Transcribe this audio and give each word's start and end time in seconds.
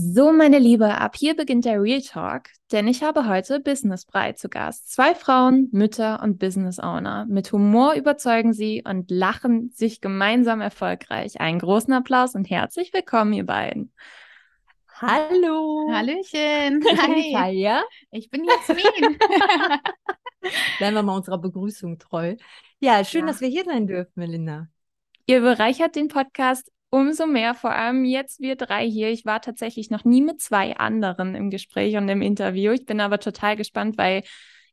So, 0.00 0.30
meine 0.30 0.60
Liebe, 0.60 1.00
ab 1.00 1.16
hier 1.16 1.34
beginnt 1.34 1.64
der 1.64 1.82
Real 1.82 2.00
Talk, 2.00 2.50
denn 2.70 2.86
ich 2.86 3.02
habe 3.02 3.26
heute 3.26 3.58
Business 3.58 4.06
Brei 4.06 4.30
zu 4.30 4.48
Gast. 4.48 4.92
Zwei 4.92 5.12
Frauen, 5.12 5.68
Mütter 5.72 6.22
und 6.22 6.38
Business 6.38 6.78
Owner. 6.78 7.26
Mit 7.28 7.50
Humor 7.50 7.94
überzeugen 7.94 8.52
sie 8.52 8.84
und 8.86 9.10
lachen 9.10 9.72
sich 9.74 10.00
gemeinsam 10.00 10.60
erfolgreich. 10.60 11.40
Einen 11.40 11.58
großen 11.58 11.92
Applaus 11.92 12.36
und 12.36 12.48
herzlich 12.48 12.92
willkommen, 12.92 13.32
ihr 13.32 13.44
beiden. 13.44 13.92
Hallo. 15.00 15.90
Hallöchen. 15.92 16.84
Hi. 16.96 17.32
Talia. 17.32 17.82
Ich 18.12 18.30
bin 18.30 18.44
Jasmin. 18.44 19.18
Bleiben 20.78 20.94
wir 20.94 21.02
mal 21.02 21.16
unserer 21.16 21.38
Begrüßung 21.38 21.98
treu. 21.98 22.36
Ja, 22.78 23.02
schön, 23.02 23.22
ja. 23.22 23.26
dass 23.26 23.40
wir 23.40 23.48
hier 23.48 23.64
sein 23.64 23.88
dürfen, 23.88 24.12
Melinda. 24.14 24.68
Ihr 25.26 25.40
bereichert 25.40 25.96
den 25.96 26.06
Podcast 26.06 26.70
Umso 26.90 27.26
mehr, 27.26 27.54
vor 27.54 27.72
allem 27.72 28.04
jetzt 28.04 28.40
wir 28.40 28.56
drei 28.56 28.88
hier. 28.88 29.10
Ich 29.10 29.26
war 29.26 29.42
tatsächlich 29.42 29.90
noch 29.90 30.04
nie 30.04 30.22
mit 30.22 30.40
zwei 30.40 30.76
anderen 30.76 31.34
im 31.34 31.50
Gespräch 31.50 31.96
und 31.96 32.08
im 32.08 32.22
Interview. 32.22 32.72
Ich 32.72 32.86
bin 32.86 33.00
aber 33.00 33.18
total 33.18 33.56
gespannt, 33.56 33.98
weil 33.98 34.22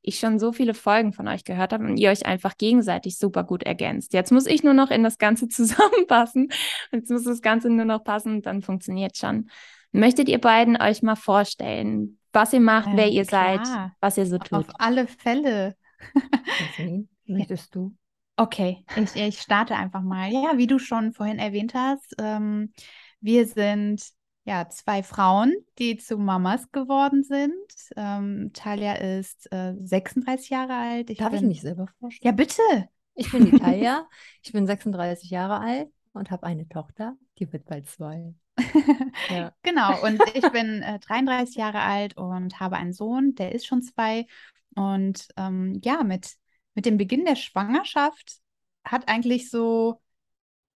ich 0.02 0.19
schon 0.19 0.39
so 0.39 0.53
viele 0.53 0.73
Folgen 0.73 1.13
von 1.13 1.27
euch 1.27 1.43
gehört 1.43 1.73
habe 1.73 1.83
und 1.83 1.97
ihr 1.97 2.11
euch 2.11 2.25
einfach 2.25 2.58
gegenseitig 2.58 3.17
super 3.17 3.43
gut 3.43 3.63
ergänzt. 3.63 4.13
Jetzt 4.13 4.31
muss 4.31 4.45
ich 4.45 4.63
nur 4.63 4.73
noch 4.73 4.91
in 4.91 5.03
das 5.03 5.17
Ganze 5.17 5.47
zusammenpassen. 5.49 6.49
Jetzt 6.91 7.09
muss 7.09 7.23
das 7.23 7.41
Ganze 7.41 7.69
nur 7.69 7.86
noch 7.86 8.03
passen 8.03 8.36
und 8.36 8.45
dann 8.45 8.61
funktioniert 8.61 9.17
schon. 9.17 9.49
Möchtet 9.91 10.30
ihr 10.30 10.39
beiden 10.39 10.77
euch 10.80 11.02
mal 11.02 11.16
vorstellen, 11.16 12.19
was 12.31 12.53
ihr 12.53 12.59
macht, 12.59 12.89
ja, 12.89 12.97
wer 12.97 13.09
ihr 13.09 13.25
klar. 13.25 13.66
seid, 13.66 13.91
was 13.99 14.17
ihr 14.17 14.25
so 14.25 14.38
tut? 14.38 14.69
Auf 14.69 14.75
alle 14.77 15.08
Fälle. 15.08 15.75
möchtest 17.25 17.73
du? 17.73 17.95
Okay, 18.38 18.83
ich, 18.97 19.16
ich 19.16 19.39
starte 19.39 19.75
einfach 19.75 20.02
mal. 20.02 20.30
Ja, 20.31 20.58
wie 20.58 20.67
du 20.67 20.78
schon 20.78 21.14
vorhin 21.14 21.39
erwähnt 21.39 21.73
hast, 21.73 22.16
ähm, 22.19 22.73
wir 23.22 23.47
sind 23.47 24.03
ja 24.44 24.69
zwei 24.69 25.03
Frauen, 25.03 25.55
die 25.80 25.97
zu 25.97 26.17
Mamas 26.17 26.72
geworden 26.72 27.23
sind. 27.23 27.53
Ähm, 27.95 28.52
Talia 28.53 28.94
ist 28.94 29.52
äh, 29.52 29.73
36 29.81 30.50
Jahre 30.50 30.73
alt. 30.75 31.09
Ich 31.09 31.17
Darf 31.17 31.31
bin... 31.31 31.44
ich 31.44 31.47
mich 31.47 31.61
selber 31.61 31.88
vorstellen? 32.00 32.27
Ja, 32.27 32.31
bitte. 32.31 32.89
Ich 33.16 33.31
bin 33.31 33.45
die 33.45 33.52
Talia, 33.59 34.08
ich 34.44 34.52
bin 34.52 34.67
36 34.67 35.30
Jahre 35.30 35.59
alt 35.59 35.89
und 36.14 36.30
habe 36.30 36.45
eine 36.45 36.67
Tochter, 36.67 37.16
die 37.39 37.52
wird 37.52 37.66
bald 37.66 37.89
zwei. 37.89 38.33
ja. 39.30 39.53
Genau, 39.64 40.02
und 40.03 40.22
ich 40.33 40.49
bin 40.52 40.81
äh, 40.81 40.99
33 40.99 41.55
Jahre 41.55 41.80
alt 41.80 42.17
und 42.17 42.59
habe 42.59 42.75
einen 42.75 42.94
Sohn, 42.94 43.36
der 43.36 43.53
ist 43.53 43.66
schon 43.66 43.81
zwei. 43.81 44.27
Und 44.75 45.30
ähm, 45.38 45.80
ja, 45.83 46.03
mit 46.03 46.36
mit 46.76 46.86
dem 46.86 46.98
Beginn 46.98 47.26
der 47.26 47.36
Schwangerschaft 47.36 48.39
hat 48.83 49.08
eigentlich 49.08 49.49
so 49.49 50.02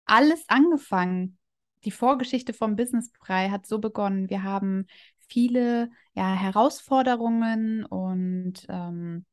alles 0.05 0.47
angefangen. 0.47 1.37
Die 1.83 1.91
Vorgeschichte 1.91 2.53
vom 2.53 2.75
Businessbrei 2.75 3.49
hat 3.49 3.67
so 3.67 3.79
begonnen. 3.79 4.29
Wir 4.29 4.43
haben 4.43 4.87
viele 5.27 5.89
ja, 6.13 6.33
Herausforderungen 6.33 7.85
und 7.85 8.65
ähm, 8.69 9.25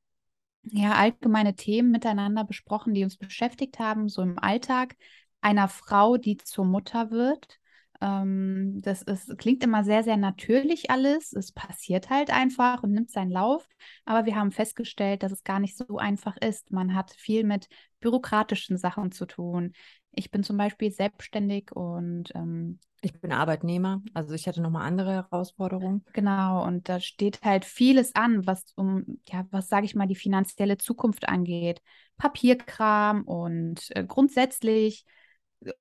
ja, 0.62 0.92
allgemeine 0.92 1.54
Themen 1.54 1.90
miteinander 1.90 2.44
besprochen, 2.44 2.94
die 2.94 3.04
uns 3.04 3.16
beschäftigt 3.16 3.78
haben, 3.78 4.08
so 4.08 4.22
im 4.22 4.38
Alltag 4.38 4.96
einer 5.40 5.68
Frau, 5.68 6.16
die 6.16 6.38
zur 6.38 6.64
Mutter 6.64 7.10
wird. 7.10 7.60
Ähm, 8.00 8.80
das 8.82 9.02
ist, 9.02 9.38
klingt 9.38 9.62
immer 9.62 9.84
sehr, 9.84 10.02
sehr 10.02 10.16
natürlich 10.16 10.90
alles. 10.90 11.32
Es 11.32 11.52
passiert 11.52 12.10
halt 12.10 12.30
einfach 12.30 12.82
und 12.82 12.92
nimmt 12.92 13.10
seinen 13.10 13.30
Lauf. 13.30 13.66
Aber 14.04 14.26
wir 14.26 14.36
haben 14.36 14.50
festgestellt, 14.50 15.22
dass 15.22 15.32
es 15.32 15.44
gar 15.44 15.60
nicht 15.60 15.76
so 15.76 15.98
einfach 15.98 16.36
ist. 16.36 16.70
Man 16.70 16.94
hat 16.94 17.12
viel 17.12 17.44
mit 17.44 17.68
bürokratischen 18.00 18.76
Sachen 18.76 19.12
zu 19.12 19.26
tun. 19.26 19.72
Ich 20.12 20.30
bin 20.30 20.42
zum 20.42 20.56
Beispiel 20.56 20.92
selbstständig 20.92 21.72
und 21.72 22.30
ähm, 22.34 22.78
ich 23.04 23.20
bin 23.20 23.32
Arbeitnehmer, 23.32 24.02
also 24.14 24.32
ich 24.32 24.48
hatte 24.48 24.62
nochmal 24.62 24.86
andere 24.86 25.12
Herausforderungen. 25.12 26.04
Genau, 26.14 26.64
und 26.64 26.88
da 26.88 27.00
steht 27.00 27.42
halt 27.42 27.66
vieles 27.66 28.14
an, 28.14 28.46
was 28.46 28.64
um, 28.76 29.20
ja, 29.26 29.46
was 29.50 29.68
sage 29.68 29.84
ich 29.84 29.94
mal, 29.94 30.06
die 30.06 30.14
finanzielle 30.14 30.78
Zukunft 30.78 31.28
angeht. 31.28 31.82
Papierkram 32.16 33.24
und 33.24 33.90
äh, 33.90 34.04
grundsätzlich 34.04 35.04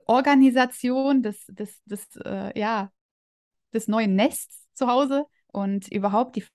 Organisation 0.05 1.21
des, 1.21 1.45
des, 1.47 1.83
des, 1.85 2.15
äh, 2.23 2.57
ja, 2.59 2.91
des 3.73 3.87
neuen 3.87 4.15
Nests 4.15 4.67
zu 4.73 4.87
Hause 4.87 5.25
und 5.47 5.87
überhaupt 5.91 6.35
die 6.35 6.45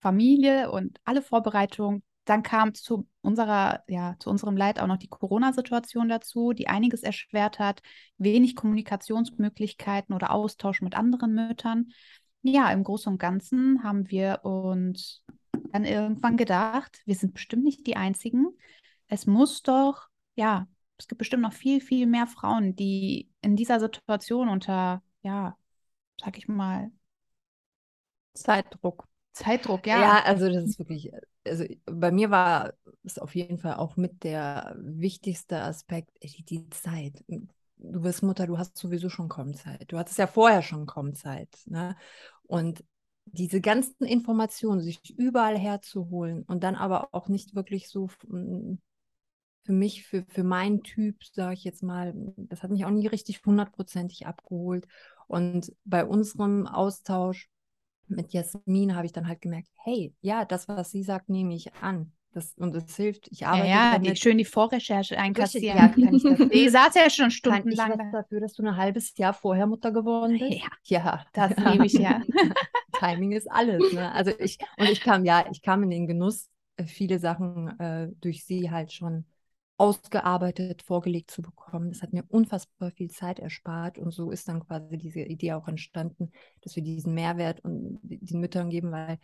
Familie 0.00 0.70
und 0.70 0.98
alle 1.04 1.22
Vorbereitungen. 1.22 2.02
Dann 2.24 2.42
kam 2.42 2.74
zu 2.74 3.06
unserer, 3.20 3.82
ja, 3.86 4.16
zu 4.18 4.30
unserem 4.30 4.56
Leid 4.56 4.80
auch 4.80 4.86
noch 4.86 4.96
die 4.96 5.08
Corona-Situation 5.08 6.08
dazu, 6.08 6.52
die 6.52 6.68
einiges 6.68 7.02
erschwert 7.02 7.58
hat, 7.58 7.82
wenig 8.16 8.56
Kommunikationsmöglichkeiten 8.56 10.14
oder 10.14 10.30
Austausch 10.30 10.80
mit 10.80 10.94
anderen 10.94 11.34
Müttern. 11.34 11.92
Ja, 12.42 12.70
im 12.70 12.84
Großen 12.84 13.12
und 13.12 13.18
Ganzen 13.18 13.82
haben 13.82 14.10
wir 14.10 14.40
uns 14.44 15.22
dann 15.72 15.84
irgendwann 15.84 16.36
gedacht, 16.36 17.02
wir 17.04 17.14
sind 17.14 17.34
bestimmt 17.34 17.64
nicht 17.64 17.86
die 17.86 17.96
Einzigen. 17.96 18.46
Es 19.08 19.26
muss 19.26 19.62
doch, 19.62 20.08
ja, 20.34 20.66
es 20.98 21.08
gibt 21.08 21.18
bestimmt 21.18 21.42
noch 21.42 21.52
viel, 21.52 21.80
viel 21.80 22.06
mehr 22.06 22.26
Frauen, 22.26 22.76
die 22.76 23.30
in 23.40 23.56
dieser 23.56 23.80
Situation 23.80 24.48
unter, 24.48 25.02
ja, 25.22 25.56
sag 26.20 26.38
ich 26.38 26.48
mal, 26.48 26.90
Zeitdruck. 28.34 29.06
Zeitdruck, 29.32 29.86
ja. 29.86 30.00
Ja, 30.00 30.22
also 30.24 30.48
das 30.48 30.64
ist 30.64 30.78
wirklich, 30.78 31.12
also 31.46 31.64
bei 31.86 32.10
mir 32.10 32.30
war 32.30 32.74
es 33.02 33.18
auf 33.18 33.34
jeden 33.34 33.58
Fall 33.58 33.74
auch 33.74 33.96
mit 33.96 34.24
der 34.24 34.76
wichtigste 34.78 35.60
Aspekt, 35.60 36.10
die, 36.22 36.68
Zeit. 36.70 37.24
Du 37.26 38.00
bist 38.00 38.22
Mutter, 38.22 38.46
du 38.46 38.58
hast 38.58 38.76
sowieso 38.76 39.08
schon 39.08 39.28
kaum 39.28 39.54
Zeit. 39.54 39.90
Du 39.90 39.98
hattest 39.98 40.18
ja 40.18 40.26
vorher 40.26 40.62
schon 40.62 40.86
kaum 40.86 41.14
Zeit. 41.14 41.50
Ne? 41.66 41.96
Und 42.44 42.84
diese 43.26 43.60
ganzen 43.60 44.04
Informationen, 44.04 44.80
sich 44.80 45.18
überall 45.18 45.58
herzuholen 45.58 46.42
und 46.44 46.62
dann 46.62 46.76
aber 46.76 47.08
auch 47.12 47.28
nicht 47.28 47.54
wirklich 47.54 47.88
so 47.88 48.08
für 49.64 49.72
mich, 49.72 50.06
für, 50.06 50.24
für 50.28 50.44
meinen 50.44 50.82
Typ, 50.82 51.24
sage 51.24 51.54
ich 51.54 51.64
jetzt 51.64 51.82
mal, 51.82 52.14
das 52.36 52.62
hat 52.62 52.70
mich 52.70 52.84
auch 52.84 52.90
nie 52.90 53.06
richtig 53.06 53.44
hundertprozentig 53.44 54.26
abgeholt. 54.26 54.86
Und 55.26 55.72
bei 55.84 56.04
unserem 56.04 56.66
Austausch 56.66 57.48
mit 58.06 58.32
Jasmin 58.32 58.94
habe 58.94 59.06
ich 59.06 59.12
dann 59.12 59.26
halt 59.26 59.40
gemerkt, 59.40 59.68
hey, 59.82 60.14
ja, 60.20 60.44
das, 60.44 60.68
was 60.68 60.90
sie 60.90 61.02
sagt, 61.02 61.28
nehme 61.28 61.54
ich 61.54 61.72
an. 61.74 62.12
Das, 62.32 62.52
und 62.56 62.74
es 62.74 62.96
hilft. 62.96 63.28
Ich 63.30 63.46
arbeite 63.46 63.68
ja, 63.68 63.92
ja 63.92 63.98
die, 64.00 64.16
schön 64.16 64.38
die 64.38 64.44
Vorrecherche 64.44 65.16
einkassieren. 65.16 65.78
Ja, 65.78 65.88
kann 65.88 66.14
ich 66.14 66.22
die 66.52 66.68
saß 66.68 66.94
ja 66.96 67.08
schon 67.08 67.30
stundenlang. 67.30 67.90
Kann 67.90 68.00
ich 68.00 68.06
was 68.06 68.22
dafür, 68.22 68.40
dass 68.40 68.54
du 68.54 68.64
ein 68.64 68.76
halbes 68.76 69.16
Jahr 69.16 69.32
vorher 69.32 69.68
Mutter 69.68 69.92
geworden 69.92 70.36
bist? 70.38 70.60
Ja, 70.60 70.68
ja 70.82 71.24
das 71.32 71.56
nehme 71.56 71.86
ich 71.86 71.92
ja. 71.92 72.20
Timing 72.98 73.32
ist 73.32 73.50
alles. 73.50 73.92
Ne? 73.92 74.10
Also 74.12 74.32
ich, 74.40 74.58
und 74.76 74.88
ich 74.88 75.00
kam, 75.00 75.24
ja, 75.24 75.44
ich 75.52 75.62
kam 75.62 75.84
in 75.84 75.90
den 75.90 76.08
Genuss, 76.08 76.50
äh, 76.76 76.84
viele 76.84 77.20
Sachen 77.20 77.78
äh, 77.78 78.08
durch 78.20 78.44
sie 78.44 78.68
halt 78.68 78.92
schon 78.92 79.24
ausgearbeitet, 79.76 80.82
vorgelegt 80.82 81.30
zu 81.30 81.42
bekommen. 81.42 81.90
Das 81.90 82.02
hat 82.02 82.12
mir 82.12 82.24
unfassbar 82.28 82.90
viel 82.92 83.10
Zeit 83.10 83.38
erspart 83.38 83.98
und 83.98 84.12
so 84.12 84.30
ist 84.30 84.48
dann 84.48 84.64
quasi 84.64 84.98
diese 84.98 85.20
Idee 85.20 85.54
auch 85.54 85.66
entstanden, 85.66 86.30
dass 86.60 86.76
wir 86.76 86.82
diesen 86.82 87.14
Mehrwert 87.14 87.60
und 87.60 87.98
den 88.02 88.40
Müttern 88.40 88.70
geben, 88.70 88.92
weil 88.92 89.18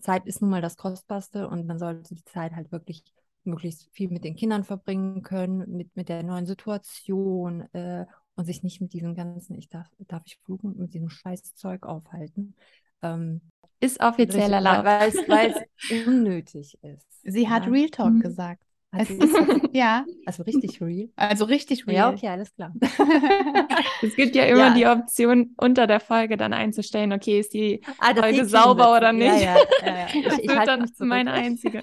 Zeit 0.00 0.26
ist 0.26 0.40
nun 0.40 0.50
mal 0.50 0.62
das 0.62 0.76
Kostbarste 0.76 1.48
und 1.48 1.66
man 1.66 1.78
sollte 1.78 2.14
die 2.14 2.24
Zeit 2.24 2.52
halt 2.52 2.72
wirklich 2.72 3.04
möglichst 3.44 3.88
viel 3.92 4.08
mit 4.08 4.24
den 4.24 4.36
Kindern 4.36 4.64
verbringen 4.64 5.22
können, 5.22 5.76
mit, 5.76 5.94
mit 5.96 6.08
der 6.08 6.22
neuen 6.22 6.46
Situation 6.46 7.62
äh, 7.74 8.06
und 8.36 8.46
sich 8.46 8.62
nicht 8.62 8.80
mit 8.80 8.92
diesem 8.92 9.14
ganzen, 9.14 9.56
ich 9.56 9.68
darf, 9.68 9.88
darf 9.98 10.22
ich 10.24 10.38
fluchen, 10.38 10.76
mit 10.78 10.94
diesem 10.94 11.10
Scheißzeug 11.10 11.84
aufhalten. 11.84 12.54
Ähm, 13.02 13.42
ist 13.80 14.00
offiziell 14.00 14.52
erlaubt. 14.52 14.84
Weil 14.84 15.50
es 15.50 16.06
unnötig 16.06 16.78
ist. 16.82 17.06
Sie 17.24 17.48
hat 17.48 17.66
ja. 17.66 17.72
Real 17.72 17.90
Talk 17.90 18.14
mhm. 18.14 18.20
gesagt. 18.20 18.64
Also, 18.92 19.14
ja. 19.72 20.04
Also 20.26 20.42
richtig 20.42 20.80
real. 20.82 21.08
Also 21.16 21.46
richtig 21.46 21.86
real. 21.86 21.96
Ja, 21.96 22.10
okay, 22.10 22.28
alles 22.28 22.54
klar. 22.54 22.72
es 24.02 24.14
gibt 24.14 24.36
ja 24.36 24.44
immer 24.46 24.68
ja. 24.68 24.74
die 24.74 24.86
Option, 24.86 25.54
unter 25.56 25.86
der 25.86 25.98
Folge 25.98 26.36
dann 26.36 26.52
einzustellen, 26.52 27.12
okay, 27.12 27.40
ist 27.40 27.54
die 27.54 27.82
ah, 27.98 28.14
Folge 28.14 28.44
sauber 28.44 28.90
wird. 28.90 28.98
oder 28.98 29.12
nicht? 29.12 29.42
Ja, 29.42 29.56
ja, 29.84 30.06
ich, 30.12 30.24
das 30.24 30.38
ich 30.38 30.48
wird 30.48 30.66
dann 30.68 30.90
meine 30.98 31.32
einzige. 31.32 31.82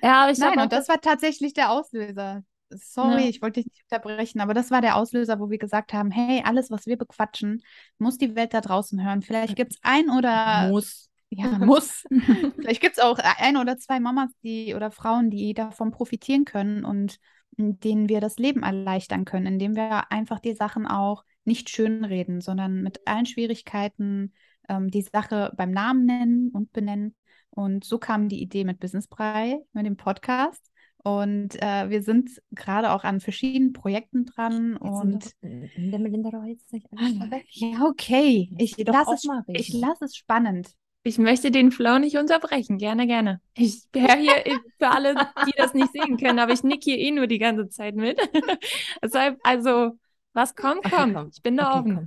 ja, 0.00 0.22
aber 0.22 0.32
ich 0.32 0.38
Nein, 0.38 0.60
und 0.60 0.72
das 0.72 0.88
war 0.88 1.00
tatsächlich 1.00 1.52
der 1.52 1.72
Auslöser. 1.72 2.44
sorry, 2.70 3.24
ja. 3.24 3.28
ich 3.28 3.42
wollte 3.42 3.60
dich 3.60 3.72
nicht 3.72 3.82
unterbrechen, 3.90 4.40
aber 4.40 4.54
das 4.54 4.70
war 4.70 4.80
der 4.82 4.96
Auslöser, 4.96 5.40
wo 5.40 5.50
wir 5.50 5.58
gesagt 5.58 5.92
haben, 5.92 6.12
hey, 6.12 6.42
alles, 6.44 6.70
was 6.70 6.86
wir 6.86 6.96
bequatschen, 6.96 7.60
muss 7.98 8.18
die 8.18 8.36
Welt 8.36 8.54
da 8.54 8.60
draußen 8.60 9.04
hören. 9.04 9.22
Vielleicht 9.22 9.56
gibt 9.56 9.72
es 9.72 9.78
ein 9.82 10.10
oder 10.10 10.68
muss. 10.68 11.11
Ja, 11.34 11.58
muss. 11.58 12.04
Vielleicht 12.56 12.80
gibt 12.80 12.98
es 12.98 13.02
auch 13.02 13.18
ein 13.18 13.56
oder 13.56 13.78
zwei 13.78 14.00
Mamas, 14.00 14.30
die 14.42 14.74
oder 14.74 14.90
Frauen, 14.90 15.30
die 15.30 15.54
davon 15.54 15.90
profitieren 15.90 16.44
können 16.44 16.84
und 16.84 17.18
denen 17.56 18.08
wir 18.08 18.20
das 18.20 18.36
Leben 18.36 18.62
erleichtern 18.62 19.24
können, 19.24 19.46
indem 19.46 19.76
wir 19.76 20.10
einfach 20.10 20.40
die 20.40 20.54
Sachen 20.54 20.86
auch 20.86 21.24
nicht 21.44 21.70
schönreden, 21.70 22.40
sondern 22.40 22.82
mit 22.82 23.00
allen 23.06 23.26
Schwierigkeiten 23.26 24.32
ähm, 24.68 24.90
die 24.90 25.02
Sache 25.02 25.52
beim 25.56 25.70
Namen 25.70 26.06
nennen 26.06 26.50
und 26.50 26.72
benennen. 26.72 27.14
Und 27.50 27.84
so 27.84 27.98
kam 27.98 28.28
die 28.28 28.40
Idee 28.40 28.64
mit 28.64 28.80
Business 28.80 29.06
Brei, 29.06 29.60
mit 29.72 29.84
dem 29.86 29.96
Podcast. 29.96 30.70
Und 31.04 31.60
äh, 31.60 31.90
wir 31.90 32.02
sind 32.02 32.40
gerade 32.52 32.92
auch 32.92 33.02
an 33.02 33.20
verschiedenen 33.20 33.72
Projekten 33.72 34.24
dran. 34.24 34.72
Jetzt 34.72 34.82
und 34.82 35.34
der 35.42 35.98
Melinda 35.98 36.30
doch 36.30 36.44
jetzt 36.44 36.72
nicht 36.72 36.86
alles 36.96 37.30
weg. 37.30 37.44
Ja, 37.50 37.86
okay. 37.86 38.50
Ich 38.56 38.76
lasse 38.78 39.14
es, 39.14 39.28
ich 39.48 39.72
lass 39.72 40.00
es 40.00 40.16
spannend. 40.16 40.72
Ich 41.04 41.18
möchte 41.18 41.50
den 41.50 41.72
Flow 41.72 41.98
nicht 41.98 42.16
unterbrechen. 42.16 42.78
Gerne, 42.78 43.06
gerne. 43.06 43.40
Ich 43.54 43.82
höre 43.94 44.16
hier 44.16 44.60
für 44.78 44.88
alle, 44.88 45.14
die 45.46 45.52
das 45.56 45.74
nicht 45.74 45.92
sehen 45.92 46.16
können, 46.16 46.38
aber 46.38 46.52
ich 46.52 46.62
nick 46.62 46.84
hier 46.84 46.96
eh 46.96 47.10
nur 47.10 47.26
die 47.26 47.38
ganze 47.38 47.68
Zeit 47.68 47.96
mit. 47.96 48.18
Deshalb, 49.02 49.38
also, 49.42 49.98
was 50.32 50.54
kommt, 50.54 50.84
kommt. 50.84 51.14
Komm. 51.14 51.30
Ich 51.32 51.42
bin 51.42 51.56
da 51.56 51.78
okay, 51.78 51.78
offen. 51.78 52.06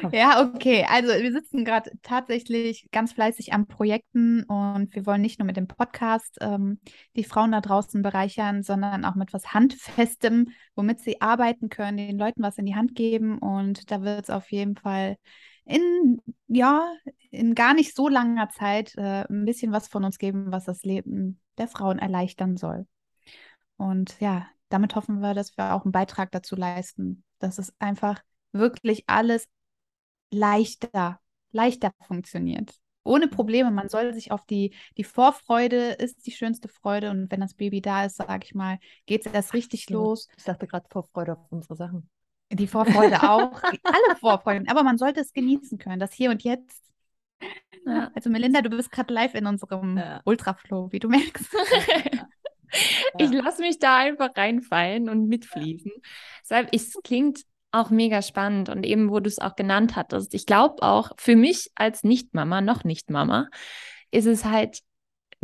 Komm. 0.00 0.10
Ja, 0.12 0.42
okay. 0.42 0.84
Also 0.88 1.08
wir 1.08 1.32
sitzen 1.32 1.64
gerade 1.64 1.92
tatsächlich 2.02 2.88
ganz 2.90 3.12
fleißig 3.12 3.52
an 3.52 3.66
Projekten 3.66 4.42
und 4.44 4.94
wir 4.94 5.06
wollen 5.06 5.22
nicht 5.22 5.38
nur 5.38 5.46
mit 5.46 5.56
dem 5.56 5.68
Podcast 5.68 6.38
ähm, 6.40 6.80
die 7.16 7.24
Frauen 7.24 7.52
da 7.52 7.60
draußen 7.60 8.02
bereichern, 8.02 8.62
sondern 8.62 9.04
auch 9.04 9.14
mit 9.14 9.32
was 9.32 9.54
Handfestem, 9.54 10.48
womit 10.74 11.00
sie 11.00 11.20
arbeiten 11.20 11.68
können, 11.68 11.96
den 11.96 12.18
Leuten 12.18 12.42
was 12.42 12.58
in 12.58 12.66
die 12.66 12.74
Hand 12.74 12.94
geben. 12.94 13.38
Und 13.38 13.90
da 13.90 14.02
wird 14.02 14.24
es 14.24 14.30
auf 14.30 14.50
jeden 14.50 14.76
Fall 14.76 15.16
in, 15.64 16.20
ja, 16.48 16.92
in 17.30 17.54
gar 17.54 17.74
nicht 17.74 17.94
so 17.94 18.08
langer 18.08 18.48
Zeit 18.50 18.94
äh, 18.96 19.24
ein 19.28 19.44
bisschen 19.44 19.72
was 19.72 19.88
von 19.88 20.04
uns 20.04 20.18
geben, 20.18 20.50
was 20.50 20.64
das 20.64 20.82
Leben 20.82 21.40
der 21.58 21.68
Frauen 21.68 21.98
erleichtern 21.98 22.56
soll. 22.56 22.86
Und 23.76 24.18
ja, 24.20 24.46
damit 24.68 24.94
hoffen 24.94 25.20
wir, 25.20 25.34
dass 25.34 25.56
wir 25.56 25.74
auch 25.74 25.84
einen 25.84 25.92
Beitrag 25.92 26.30
dazu 26.32 26.56
leisten, 26.56 27.24
dass 27.38 27.58
es 27.58 27.72
einfach 27.78 28.22
wirklich 28.52 29.04
alles 29.06 29.48
leichter, 30.30 31.20
leichter 31.52 31.92
funktioniert. 32.06 32.74
Ohne 33.02 33.28
Probleme. 33.28 33.70
Man 33.70 33.88
soll 33.88 34.12
sich 34.12 34.30
auf 34.30 34.44
die, 34.44 34.74
die 34.96 35.04
Vorfreude 35.04 35.92
ist 35.92 36.26
die 36.26 36.32
schönste 36.32 36.68
Freude. 36.68 37.10
Und 37.10 37.30
wenn 37.30 37.40
das 37.40 37.54
Baby 37.54 37.80
da 37.80 38.04
ist, 38.04 38.16
sage 38.16 38.44
ich 38.44 38.54
mal, 38.54 38.78
geht 39.06 39.26
es 39.26 39.32
erst 39.32 39.54
richtig 39.54 39.88
ja, 39.88 39.96
los. 39.96 40.28
Ich 40.36 40.44
dachte 40.44 40.66
gerade 40.66 40.86
Vorfreude 40.90 41.32
auf 41.32 41.50
unsere 41.50 41.76
Sachen. 41.76 42.08
Die 42.52 42.66
Vorfreude 42.66 43.22
auch. 43.22 43.62
alle 43.62 44.16
Vorfreuden. 44.18 44.68
Aber 44.68 44.82
man 44.82 44.98
sollte 44.98 45.20
es 45.20 45.32
genießen 45.32 45.78
können. 45.78 46.00
Das 46.00 46.12
Hier 46.12 46.30
und 46.30 46.42
Jetzt. 46.42 46.82
Ja. 47.86 48.10
Also 48.14 48.28
Melinda, 48.30 48.60
du 48.60 48.70
bist 48.70 48.90
gerade 48.90 49.12
live 49.12 49.34
in 49.34 49.46
unserem 49.46 49.96
ja. 49.96 50.20
Ultraflow, 50.24 50.92
wie 50.92 50.98
du 50.98 51.08
merkst. 51.08 51.48
ich 53.18 53.32
lasse 53.32 53.62
mich 53.62 53.78
da 53.78 53.96
einfach 53.96 54.36
reinfallen 54.36 55.08
und 55.08 55.28
mitfließen. 55.28 55.92
Deshalb, 56.42 56.68
es 56.72 56.94
klingt 57.02 57.44
auch 57.72 57.90
mega 57.90 58.20
spannend 58.20 58.68
und 58.68 58.84
eben, 58.84 59.10
wo 59.10 59.20
du 59.20 59.28
es 59.28 59.38
auch 59.38 59.54
genannt 59.54 59.96
hattest. 59.96 60.34
Ich 60.34 60.44
glaube 60.44 60.82
auch 60.82 61.12
für 61.16 61.36
mich 61.36 61.70
als 61.76 62.02
Nicht-Mama, 62.02 62.60
noch 62.60 62.84
Nicht-Mama, 62.84 63.48
ist 64.10 64.26
es 64.26 64.44
halt 64.44 64.82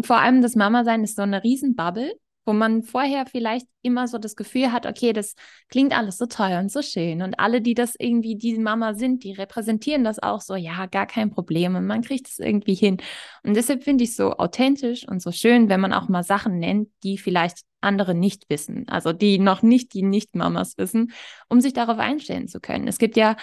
vor 0.00 0.18
allem 0.18 0.42
das 0.42 0.54
Mama-Sein 0.54 1.04
ist 1.04 1.16
so 1.16 1.22
eine 1.22 1.42
Riesenbubble 1.42 2.14
wo 2.46 2.52
man 2.52 2.82
vorher 2.82 3.26
vielleicht 3.26 3.66
immer 3.82 4.08
so 4.08 4.18
das 4.18 4.36
Gefühl 4.36 4.72
hat, 4.72 4.86
okay, 4.86 5.12
das 5.12 5.34
klingt 5.68 5.96
alles 5.96 6.16
so 6.16 6.26
toll 6.26 6.52
und 6.58 6.70
so 6.70 6.80
schön 6.80 7.22
und 7.22 7.38
alle, 7.38 7.60
die 7.60 7.74
das 7.74 7.94
irgendwie 7.98 8.36
die 8.36 8.56
Mama 8.58 8.94
sind, 8.94 9.24
die 9.24 9.32
repräsentieren 9.32 10.04
das 10.04 10.22
auch 10.22 10.40
so, 10.40 10.54
ja, 10.54 10.86
gar 10.86 11.06
kein 11.06 11.30
Problem 11.30 11.74
und 11.74 11.86
man 11.86 12.02
kriegt 12.02 12.28
es 12.28 12.38
irgendwie 12.38 12.74
hin. 12.74 12.98
Und 13.42 13.54
deshalb 13.54 13.84
finde 13.84 14.04
ich 14.04 14.10
es 14.10 14.16
so 14.16 14.36
authentisch 14.36 15.06
und 15.06 15.20
so 15.20 15.32
schön, 15.32 15.68
wenn 15.68 15.80
man 15.80 15.92
auch 15.92 16.08
mal 16.08 16.22
Sachen 16.22 16.58
nennt, 16.58 16.88
die 17.02 17.18
vielleicht 17.18 17.60
andere 17.80 18.14
nicht 18.14 18.48
wissen, 18.48 18.88
also 18.88 19.12
die 19.12 19.38
noch 19.38 19.62
nicht 19.62 19.92
die 19.92 20.02
Nicht-Mamas 20.02 20.78
wissen, 20.78 21.12
um 21.48 21.60
sich 21.60 21.72
darauf 21.72 21.98
einstellen 21.98 22.48
zu 22.48 22.60
können. 22.60 22.88
Es 22.88 22.98
gibt 22.98 23.16
ja 23.16 23.36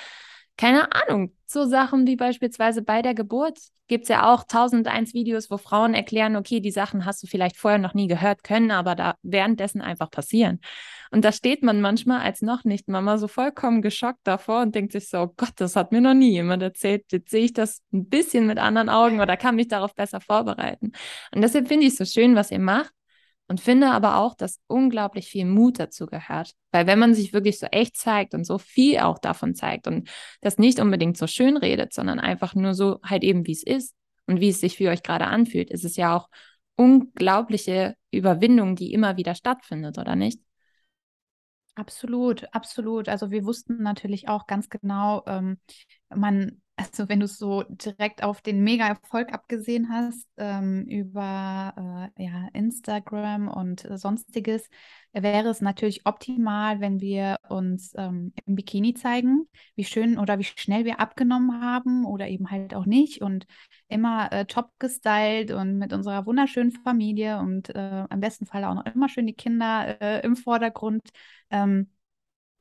keine 0.58 0.92
Ahnung, 0.92 1.36
so 1.46 1.66
Sachen 1.66 2.08
wie 2.08 2.16
beispielsweise 2.16 2.82
bei 2.82 3.02
der 3.02 3.14
Geburt 3.14 3.60
gibt 3.88 4.04
es 4.04 4.10
ja 4.10 4.34
auch 4.34 4.44
tausend 4.46 4.88
eins 4.88 5.14
Videos, 5.14 5.52
wo 5.52 5.58
Frauen 5.58 5.94
erklären, 5.94 6.36
okay, 6.36 6.60
die 6.60 6.72
Sachen 6.72 7.06
hast 7.06 7.22
du 7.22 7.28
vielleicht 7.28 7.58
vorher 7.58 7.80
noch 7.80 7.94
nie 7.94 8.08
gehört 8.08 8.44
können, 8.44 8.72
aber 8.72 8.96
da 8.96 9.16
währenddessen 9.24 9.82
einfach 9.82 10.10
passieren. 10.10 10.62
Und 11.12 11.26
da 11.26 11.32
steht 11.32 11.64
man 11.64 11.82
manchmal 11.82 12.22
als 12.22 12.42
noch 12.42 12.64
nicht 12.64 12.88
Mama 12.88 13.18
so 13.18 13.28
vollkommen 13.28 13.82
geschockt 13.82 14.22
davor 14.24 14.62
und 14.62 14.74
denkt 14.74 14.94
sich 14.94 15.10
so, 15.10 15.20
oh 15.20 15.34
Gott, 15.38 15.54
das 15.58 15.76
hat 15.76 15.92
mir 15.92 16.02
noch 16.02 16.16
nie 16.16 16.32
jemand 16.32 16.64
erzählt. 16.64 17.06
Jetzt 17.12 17.30
sehe 17.30 17.46
ich 17.46 17.54
das 17.54 17.82
ein 17.92 18.10
bisschen 18.10 18.48
mit 18.48 18.58
anderen 18.58 18.90
Augen 18.90 19.22
oder 19.22 19.38
kann 19.38 19.56
mich 19.56 19.68
darauf 19.68 19.94
besser 19.94 20.22
vorbereiten. 20.22 20.94
Und 21.34 21.42
deshalb 21.42 21.68
finde 21.68 21.86
ich 21.86 21.94
es 21.94 21.98
so 21.98 22.06
schön, 22.06 22.36
was 22.36 22.52
ihr 22.52 22.60
macht 22.60 22.94
und 23.54 23.62
finde 23.62 23.92
aber 23.92 24.18
auch, 24.18 24.34
dass 24.34 24.60
unglaublich 24.66 25.28
viel 25.28 25.46
Mut 25.46 25.78
dazu 25.78 26.08
gehört. 26.08 26.56
Weil 26.72 26.88
wenn 26.88 26.98
man 26.98 27.14
sich 27.14 27.34
wirklich 27.34 27.60
so 27.60 27.68
echt 27.68 27.96
zeigt 27.96 28.34
und 28.34 28.46
so 28.46 28.58
viel 28.58 28.98
auch 28.98 29.20
davon 29.20 29.54
zeigt 29.54 29.86
und 29.86 30.10
das 30.42 30.58
nicht 30.58 30.80
unbedingt 30.80 31.18
so 31.18 31.28
schön 31.28 31.56
redet, 31.56 31.94
sondern 31.94 32.20
einfach 32.20 32.56
nur 32.56 32.74
so 32.74 33.00
halt 33.04 33.24
eben, 33.24 33.46
wie 33.46 33.52
es 33.52 33.62
ist 33.62 33.94
und 34.26 34.42
wie 34.42 34.50
es 34.50 34.60
sich 34.60 34.78
für 34.78 34.90
euch 34.90 35.04
gerade 35.04 35.28
anfühlt, 35.28 35.70
ist 35.70 35.86
es 35.86 35.98
ja 35.98 36.18
auch 36.18 36.30
unglaubliche 36.78 37.94
Überwindung, 38.10 38.76
die 38.76 38.92
immer 38.92 39.18
wieder 39.18 39.36
stattfindet, 39.36 40.00
oder 40.00 40.16
nicht? 40.16 40.42
Absolut, 41.76 42.52
absolut. 42.56 43.08
Also 43.08 43.30
wir 43.30 43.46
wussten 43.46 43.84
natürlich 43.84 44.30
auch 44.30 44.48
ganz 44.48 44.68
genau, 44.68 45.22
ähm, 45.28 45.60
man 46.10 46.60
also 46.76 47.08
wenn 47.08 47.20
du 47.20 47.26
es 47.26 47.38
so 47.38 47.64
direkt 47.64 48.24
auf 48.24 48.42
den 48.42 48.64
Mega-Erfolg 48.64 49.32
abgesehen 49.32 49.90
hast, 49.90 50.28
ähm, 50.38 50.86
über 50.88 52.12
äh, 52.18 52.24
ja, 52.24 52.48
Instagram 52.54 53.48
und 53.48 53.86
äh, 53.86 53.98
sonstiges, 53.98 54.70
wäre 55.12 55.50
es 55.50 55.62
natürlich 55.62 56.06
optimal, 56.06 56.80
wenn 56.80 57.00
wir 57.00 57.38
uns 57.48 57.94
ähm, 57.96 58.34
im 58.46 58.56
Bikini 58.56 58.96
zeigen, 58.96 59.48
wie 59.76 59.84
schön 59.84 60.18
oder 60.18 60.40
wie 60.40 60.44
schnell 60.44 60.86
wir 60.86 61.00
abgenommen 61.00 61.62
haben 61.62 62.06
oder 62.06 62.28
eben 62.28 62.50
halt 62.50 62.74
auch 62.74 62.88
nicht 62.88 63.22
und 63.22 63.46
immer 63.88 64.32
äh, 64.32 64.46
top 64.46 64.72
gestylt 64.80 65.52
und 65.52 65.78
mit 65.78 65.94
unserer 65.94 66.26
wunderschönen 66.26 66.72
Familie 66.72 67.38
und 67.38 67.70
äh, 67.70 68.06
am 68.10 68.20
besten 68.20 68.48
Fall 68.48 68.64
auch 68.64 68.74
noch 68.74 68.86
immer 68.88 69.10
schön 69.10 69.28
die 69.28 69.36
Kinder 69.36 70.02
äh, 70.02 70.26
im 70.26 70.36
Vordergrund. 70.36 71.08
Ähm, 71.52 71.92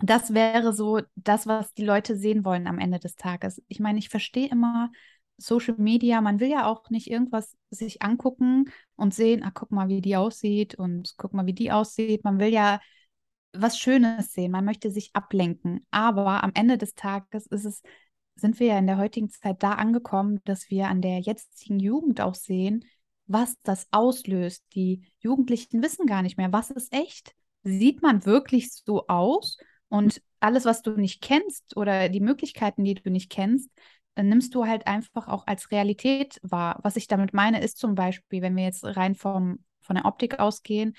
das 0.02 0.34
wäre 0.34 0.72
so 0.72 1.00
das, 1.16 1.46
was 1.46 1.72
die 1.74 1.84
Leute 1.84 2.16
sehen 2.16 2.44
wollen 2.44 2.66
am 2.66 2.78
Ende 2.78 2.98
des 2.98 3.16
Tages. 3.16 3.62
Ich 3.68 3.80
meine, 3.80 3.98
ich 3.98 4.08
verstehe 4.08 4.48
immer 4.48 4.90
Social 5.38 5.74
Media, 5.78 6.20
man 6.20 6.40
will 6.40 6.48
ja 6.48 6.66
auch 6.66 6.90
nicht 6.90 7.10
irgendwas 7.10 7.56
sich 7.70 8.02
angucken 8.02 8.66
und 8.96 9.14
sehen, 9.14 9.42
ah, 9.42 9.50
guck 9.52 9.70
mal, 9.70 9.88
wie 9.88 10.00
die 10.00 10.16
aussieht 10.16 10.74
und 10.74 11.14
guck 11.16 11.32
mal, 11.32 11.46
wie 11.46 11.54
die 11.54 11.72
aussieht. 11.72 12.24
Man 12.24 12.38
will 12.38 12.52
ja 12.52 12.80
was 13.52 13.78
Schönes 13.78 14.32
sehen, 14.32 14.50
man 14.52 14.64
möchte 14.64 14.90
sich 14.90 15.10
ablenken. 15.14 15.86
Aber 15.90 16.42
am 16.42 16.52
Ende 16.54 16.78
des 16.78 16.94
Tages 16.94 17.46
ist 17.46 17.64
es, 17.64 17.82
sind 18.34 18.60
wir 18.60 18.68
ja 18.68 18.78
in 18.78 18.86
der 18.86 18.98
heutigen 18.98 19.30
Zeit 19.30 19.62
da 19.62 19.72
angekommen, 19.72 20.40
dass 20.44 20.70
wir 20.70 20.88
an 20.88 21.02
der 21.02 21.18
jetzigen 21.20 21.78
Jugend 21.78 22.20
auch 22.20 22.34
sehen, 22.34 22.84
was 23.26 23.56
das 23.62 23.86
auslöst. 23.90 24.64
Die 24.74 25.02
Jugendlichen 25.18 25.82
wissen 25.82 26.06
gar 26.06 26.22
nicht 26.22 26.38
mehr, 26.38 26.52
was 26.52 26.70
ist 26.70 26.92
echt. 26.92 27.34
Sieht 27.62 28.02
man 28.02 28.24
wirklich 28.24 28.72
so 28.72 29.06
aus? 29.06 29.58
Und 29.92 30.22
alles, 30.40 30.64
was 30.64 30.80
du 30.80 30.92
nicht 30.92 31.20
kennst 31.20 31.76
oder 31.76 32.08
die 32.08 32.20
Möglichkeiten, 32.20 32.82
die 32.82 32.94
du 32.94 33.10
nicht 33.10 33.30
kennst, 33.30 33.68
dann 34.14 34.30
nimmst 34.30 34.54
du 34.54 34.66
halt 34.66 34.86
einfach 34.86 35.28
auch 35.28 35.46
als 35.46 35.70
Realität 35.70 36.40
wahr. 36.42 36.80
Was 36.82 36.96
ich 36.96 37.08
damit 37.08 37.34
meine, 37.34 37.60
ist 37.62 37.76
zum 37.76 37.94
Beispiel, 37.94 38.40
wenn 38.40 38.56
wir 38.56 38.64
jetzt 38.64 38.84
rein 38.84 39.14
vom, 39.14 39.62
von 39.82 39.96
der 39.96 40.06
Optik 40.06 40.40
ausgehen, 40.40 40.96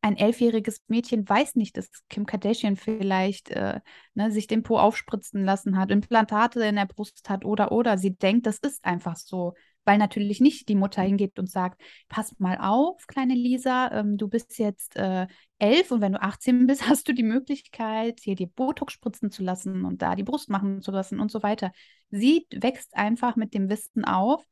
ein 0.00 0.16
elfjähriges 0.16 0.80
Mädchen 0.86 1.28
weiß 1.28 1.56
nicht, 1.56 1.76
dass 1.76 1.90
Kim 2.08 2.24
Kardashian 2.24 2.76
vielleicht 2.76 3.50
äh, 3.50 3.80
ne, 4.14 4.30
sich 4.30 4.46
den 4.46 4.62
Po 4.62 4.78
aufspritzen 4.78 5.44
lassen 5.44 5.76
hat, 5.76 5.90
Implantate 5.90 6.64
in 6.64 6.76
der 6.76 6.86
Brust 6.86 7.28
hat 7.28 7.44
oder 7.44 7.72
oder. 7.72 7.98
Sie 7.98 8.14
denkt, 8.14 8.46
das 8.46 8.58
ist 8.58 8.84
einfach 8.84 9.16
so 9.16 9.54
weil 9.90 9.98
natürlich 9.98 10.40
nicht 10.40 10.68
die 10.68 10.76
Mutter 10.76 11.02
hingeht 11.02 11.36
und 11.40 11.50
sagt, 11.50 11.82
pass 12.08 12.38
mal 12.38 12.58
auf, 12.60 13.08
kleine 13.08 13.34
Lisa, 13.34 13.90
ähm, 13.90 14.16
du 14.18 14.28
bist 14.28 14.56
jetzt 14.60 14.94
äh, 14.94 15.26
elf 15.58 15.90
und 15.90 16.00
wenn 16.00 16.12
du 16.12 16.22
18 16.22 16.64
bist, 16.68 16.88
hast 16.88 17.08
du 17.08 17.12
die 17.12 17.24
Möglichkeit, 17.24 18.20
hier 18.22 18.36
dir 18.36 18.46
Botox 18.46 18.92
spritzen 18.92 19.32
zu 19.32 19.42
lassen 19.42 19.84
und 19.84 20.00
da 20.00 20.14
die 20.14 20.22
Brust 20.22 20.48
machen 20.48 20.80
zu 20.80 20.92
lassen 20.92 21.18
und 21.18 21.32
so 21.32 21.42
weiter. 21.42 21.72
Sie 22.10 22.46
wächst 22.52 22.96
einfach 22.96 23.34
mit 23.34 23.52
dem 23.52 23.68
Wissen 23.68 24.04
auf, 24.04 24.44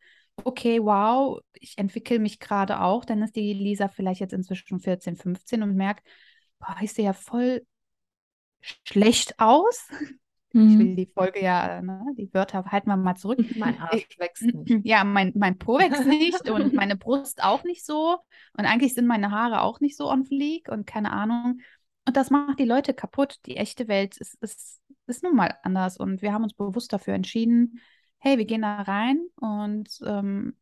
okay, 0.43 0.83
wow, 0.83 1.39
ich 1.53 1.79
entwickle 1.79 2.19
mich 2.19 2.41
gerade 2.41 2.81
auch, 2.81 3.05
dann 3.05 3.23
ist 3.23 3.37
die 3.37 3.53
Lisa 3.53 3.87
vielleicht 3.87 4.21
jetzt 4.21 4.33
inzwischen 4.33 4.81
14, 4.81 5.15
15 5.15 5.63
und 5.63 5.77
merkt, 5.77 6.05
boah, 6.59 6.75
ich 6.81 6.93
sehe 6.93 7.05
ja 7.05 7.13
voll 7.13 7.63
schlecht 8.83 9.39
aus. 9.39 9.89
Mhm. 10.53 10.71
Ich 10.71 10.79
will 10.79 10.97
die 10.97 11.11
Folge 11.13 11.43
ja, 11.43 11.83
ne, 11.83 12.03
die 12.17 12.33
Wörter 12.33 12.65
halten 12.65 12.89
wir 12.89 12.97
mal 12.97 13.17
zurück. 13.17 13.39
Mein 13.57 13.79
Arsch 13.79 14.19
wächst 14.19 14.43
nicht. 14.43 14.81
Ja, 14.87 15.05
mein, 15.05 15.33
mein 15.37 15.59
Po 15.59 15.79
wächst 15.79 16.07
nicht 16.07 16.49
und 16.49 16.73
meine 16.75 16.97
Brust 16.97 17.43
auch 17.43 17.65
nicht 17.65 17.85
so. 17.85 18.19
Und 18.57 18.65
eigentlich 18.65 18.95
sind 18.95 19.07
meine 19.07 19.31
Haare 19.31 19.63
auch 19.63 19.81
nicht 19.81 19.97
so 19.97 20.11
on 20.11 20.25
fleek 20.25 20.69
und 20.69 20.87
keine 20.87 21.13
Ahnung. 21.13 21.61
und 22.07 22.17
das 22.17 22.31
macht 22.31 22.59
die 22.59 22.65
Leute 22.65 22.95
kaputt. 22.95 23.37
Die 23.47 23.57
echte 23.57 23.89
Welt 23.89 24.17
ist, 24.17 24.35
ist, 24.41 24.81
ist 25.07 25.23
nun 25.23 25.37
mal 25.37 25.55
anders. 25.63 25.99
Und 25.99 26.23
wir 26.23 26.33
haben 26.33 26.45
uns 26.45 26.55
bewusst 26.55 26.93
dafür 26.93 27.15
entschieden, 27.15 27.81
hey, 28.19 28.39
wir 28.39 28.47
gehen 28.47 28.63
da 28.63 28.83
rein 28.83 29.21
und 29.37 29.89
ähm, 30.05 30.57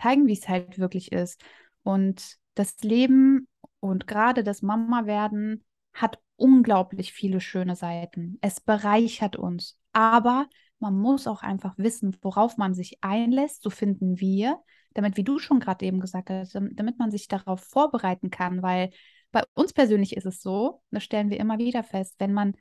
zeigen, 0.00 0.26
wie 0.26 0.32
es 0.34 0.48
halt 0.48 0.78
wirklich 0.78 1.12
ist. 1.12 1.42
Und 1.82 2.36
das 2.54 2.82
Leben 2.82 3.48
und 3.80 4.06
gerade 4.06 4.44
das 4.44 4.62
Mama-Werden 4.62 5.64
hat 5.94 6.18
unglaublich 6.36 7.12
viele 7.12 7.40
schöne 7.40 7.76
Seiten. 7.76 8.38
Es 8.40 8.60
bereichert 8.60 9.36
uns. 9.36 9.78
Aber 9.92 10.48
man 10.80 10.98
muss 10.98 11.26
auch 11.26 11.42
einfach 11.42 11.78
wissen, 11.78 12.16
worauf 12.20 12.56
man 12.56 12.74
sich 12.74 12.98
einlässt, 13.00 13.62
so 13.62 13.70
finden 13.70 14.20
wir, 14.20 14.60
damit, 14.92 15.16
wie 15.16 15.24
du 15.24 15.38
schon 15.38 15.60
gerade 15.60 15.86
eben 15.86 16.00
gesagt 16.00 16.30
hast, 16.30 16.54
damit 16.54 16.98
man 16.98 17.10
sich 17.10 17.28
darauf 17.28 17.60
vorbereiten 17.60 18.30
kann, 18.30 18.62
weil 18.62 18.90
bei 19.32 19.42
uns 19.54 19.72
persönlich 19.72 20.16
ist 20.16 20.26
es 20.26 20.42
so, 20.42 20.82
das 20.90 21.02
stellen 21.02 21.30
wir 21.30 21.40
immer 21.40 21.58
wieder 21.58 21.82
fest, 21.82 22.14
wenn 22.18 22.32
man 22.32 22.54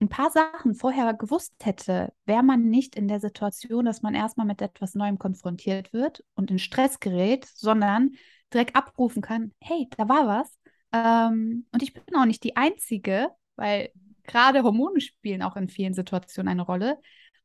ein 0.00 0.08
paar 0.08 0.30
Sachen 0.30 0.74
vorher 0.74 1.14
gewusst 1.14 1.54
hätte, 1.62 2.12
wäre 2.26 2.42
man 2.42 2.68
nicht 2.68 2.96
in 2.96 3.08
der 3.08 3.20
Situation, 3.20 3.84
dass 3.84 4.02
man 4.02 4.14
erstmal 4.14 4.46
mit 4.46 4.60
etwas 4.60 4.94
Neuem 4.94 5.18
konfrontiert 5.18 5.92
wird 5.92 6.24
und 6.34 6.50
in 6.50 6.58
Stress 6.58 7.00
gerät, 7.00 7.46
sondern 7.46 8.12
direkt 8.52 8.76
abrufen 8.76 9.22
kann, 9.22 9.52
hey, 9.60 9.88
da 9.96 10.08
war 10.08 10.26
was. 10.26 10.58
Ähm, 10.94 11.66
und 11.72 11.82
ich 11.82 11.92
bin 11.92 12.14
auch 12.16 12.24
nicht 12.24 12.44
die 12.44 12.56
Einzige, 12.56 13.30
weil 13.56 13.90
gerade 14.22 14.62
Hormone 14.62 15.00
spielen 15.00 15.42
auch 15.42 15.56
in 15.56 15.68
vielen 15.68 15.92
Situationen 15.92 16.52
eine 16.52 16.62
Rolle. 16.62 16.98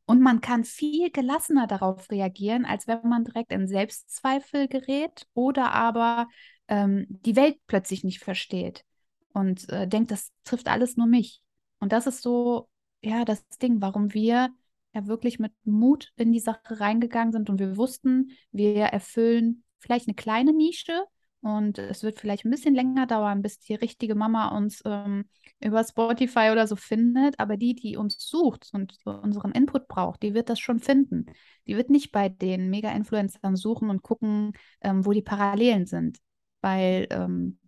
Und 0.05 0.21
man 0.21 0.41
kann 0.41 0.63
viel 0.63 1.11
gelassener 1.11 1.67
darauf 1.67 2.09
reagieren, 2.09 2.65
als 2.65 2.87
wenn 2.87 3.07
man 3.07 3.25
direkt 3.25 3.51
in 3.51 3.67
Selbstzweifel 3.67 4.67
gerät 4.67 5.27
oder 5.33 5.73
aber 5.73 6.27
ähm, 6.67 7.05
die 7.09 7.35
Welt 7.35 7.57
plötzlich 7.67 8.03
nicht 8.03 8.19
versteht 8.19 8.85
und 9.33 9.69
äh, 9.69 9.87
denkt, 9.87 10.11
das 10.11 10.31
trifft 10.43 10.67
alles 10.67 10.97
nur 10.97 11.07
mich. 11.07 11.41
Und 11.79 11.91
das 11.91 12.07
ist 12.07 12.21
so, 12.21 12.69
ja, 13.01 13.25
das 13.25 13.47
Ding, 13.61 13.81
warum 13.81 14.13
wir 14.13 14.49
ja 14.93 15.07
wirklich 15.07 15.37
mit 15.39 15.53
Mut 15.63 16.11
in 16.15 16.31
die 16.31 16.39
Sache 16.39 16.79
reingegangen 16.79 17.31
sind 17.31 17.49
und 17.49 17.59
wir 17.59 17.77
wussten, 17.77 18.31
wir 18.51 18.75
erfüllen 18.77 19.63
vielleicht 19.77 20.07
eine 20.07 20.15
kleine 20.15 20.53
Nische 20.53 21.03
und 21.41 21.77
es 21.77 22.03
wird 22.03 22.19
vielleicht 22.19 22.45
ein 22.45 22.51
bisschen 22.51 22.75
länger 22.75 23.07
dauern, 23.07 23.41
bis 23.41 23.59
die 23.59 23.75
richtige 23.75 24.15
Mama 24.15 24.55
uns 24.57 24.81
ähm, 24.85 25.25
über 25.61 25.83
Spotify 25.83 26.49
oder 26.51 26.67
so 26.67 26.75
findet, 26.75 27.39
aber 27.39 27.57
die, 27.57 27.75
die 27.75 27.97
uns 27.97 28.17
sucht 28.19 28.69
und 28.73 28.97
unseren 29.05 29.51
Input 29.51 29.87
braucht, 29.87 30.21
die 30.23 30.33
wird 30.33 30.49
das 30.49 30.59
schon 30.59 30.79
finden. 30.79 31.25
Die 31.67 31.77
wird 31.77 31.89
nicht 31.89 32.11
bei 32.11 32.29
den 32.29 32.69
Mega-Influencern 32.69 33.55
suchen 33.55 33.89
und 33.89 34.01
gucken, 34.01 34.53
ähm, 34.81 35.05
wo 35.05 35.11
die 35.11 35.21
Parallelen 35.21 35.85
sind, 35.85 36.19
weil 36.61 37.07
ähm, 37.09 37.59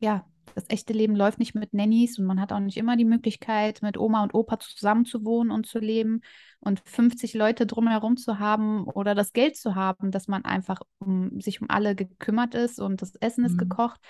ja, 0.00 0.26
das 0.54 0.64
echte 0.68 0.92
Leben 0.92 1.16
läuft 1.16 1.38
nicht 1.38 1.54
mit 1.54 1.74
Nannies 1.74 2.18
und 2.18 2.24
man 2.24 2.40
hat 2.40 2.52
auch 2.52 2.60
nicht 2.60 2.76
immer 2.76 2.96
die 2.96 3.04
Möglichkeit, 3.04 3.82
mit 3.82 3.98
Oma 3.98 4.22
und 4.22 4.34
Opa 4.34 4.58
zusammen 4.58 5.04
zu 5.04 5.24
wohnen 5.24 5.50
und 5.50 5.66
zu 5.66 5.78
leben 5.78 6.20
und 6.60 6.80
50 6.84 7.34
Leute 7.34 7.66
drumherum 7.66 8.16
zu 8.16 8.38
haben 8.38 8.84
oder 8.84 9.14
das 9.14 9.32
Geld 9.32 9.56
zu 9.56 9.74
haben, 9.74 10.10
dass 10.10 10.28
man 10.28 10.44
einfach 10.44 10.80
um 10.98 11.40
sich 11.40 11.60
um 11.60 11.70
alle 11.70 11.94
gekümmert 11.94 12.54
ist 12.54 12.80
und 12.80 13.02
das 13.02 13.14
Essen 13.16 13.44
ist 13.44 13.54
mhm. 13.54 13.58
gekocht. 13.58 14.00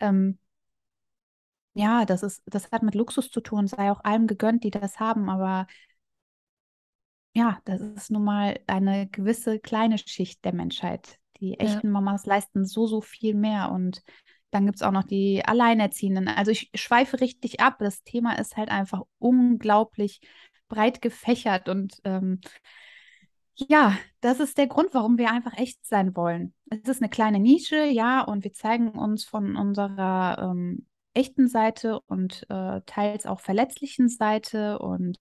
Ähm, 0.00 0.38
ja, 1.74 2.06
das 2.06 2.22
ist, 2.22 2.42
das 2.46 2.70
hat 2.72 2.82
mit 2.82 2.94
Luxus 2.94 3.30
zu 3.30 3.40
tun, 3.40 3.66
sei 3.66 3.90
auch 3.90 4.02
allem 4.02 4.26
gegönnt, 4.26 4.64
die 4.64 4.70
das 4.70 4.98
haben, 4.98 5.28
aber 5.28 5.66
ja, 7.34 7.58
das 7.66 7.82
ist 7.82 8.10
nun 8.10 8.24
mal 8.24 8.58
eine 8.66 9.08
gewisse 9.08 9.58
kleine 9.58 9.98
Schicht 9.98 10.42
der 10.44 10.54
Menschheit. 10.54 11.18
Die 11.40 11.60
echten 11.60 11.88
ja. 11.88 11.92
Mamas 11.92 12.24
leisten 12.24 12.64
so, 12.64 12.86
so 12.86 13.02
viel 13.02 13.34
mehr 13.34 13.70
und 13.70 14.02
dann 14.56 14.64
gibt 14.66 14.76
es 14.76 14.82
auch 14.82 14.90
noch 14.90 15.04
die 15.04 15.44
Alleinerziehenden. 15.44 16.28
Also 16.28 16.50
ich 16.50 16.70
schweife 16.74 17.20
richtig 17.20 17.60
ab. 17.60 17.76
Das 17.78 18.02
Thema 18.02 18.38
ist 18.38 18.56
halt 18.56 18.70
einfach 18.70 19.02
unglaublich 19.18 20.20
breit 20.68 21.02
gefächert 21.02 21.68
und 21.68 22.00
ähm, 22.04 22.40
ja, 23.54 23.96
das 24.20 24.40
ist 24.40 24.58
der 24.58 24.66
Grund, 24.66 24.90
warum 24.92 25.18
wir 25.18 25.30
einfach 25.30 25.56
echt 25.56 25.84
sein 25.86 26.16
wollen. 26.16 26.54
Es 26.70 26.88
ist 26.88 27.02
eine 27.02 27.08
kleine 27.10 27.38
Nische, 27.38 27.84
ja, 27.86 28.22
und 28.22 28.44
wir 28.44 28.52
zeigen 28.52 28.90
uns 28.90 29.24
von 29.24 29.56
unserer 29.56 30.50
ähm, 30.50 30.86
echten 31.14 31.48
Seite 31.48 32.00
und 32.06 32.44
äh, 32.50 32.80
teils 32.86 33.26
auch 33.26 33.40
verletzlichen 33.40 34.08
Seite 34.08 34.78
und 34.78 35.18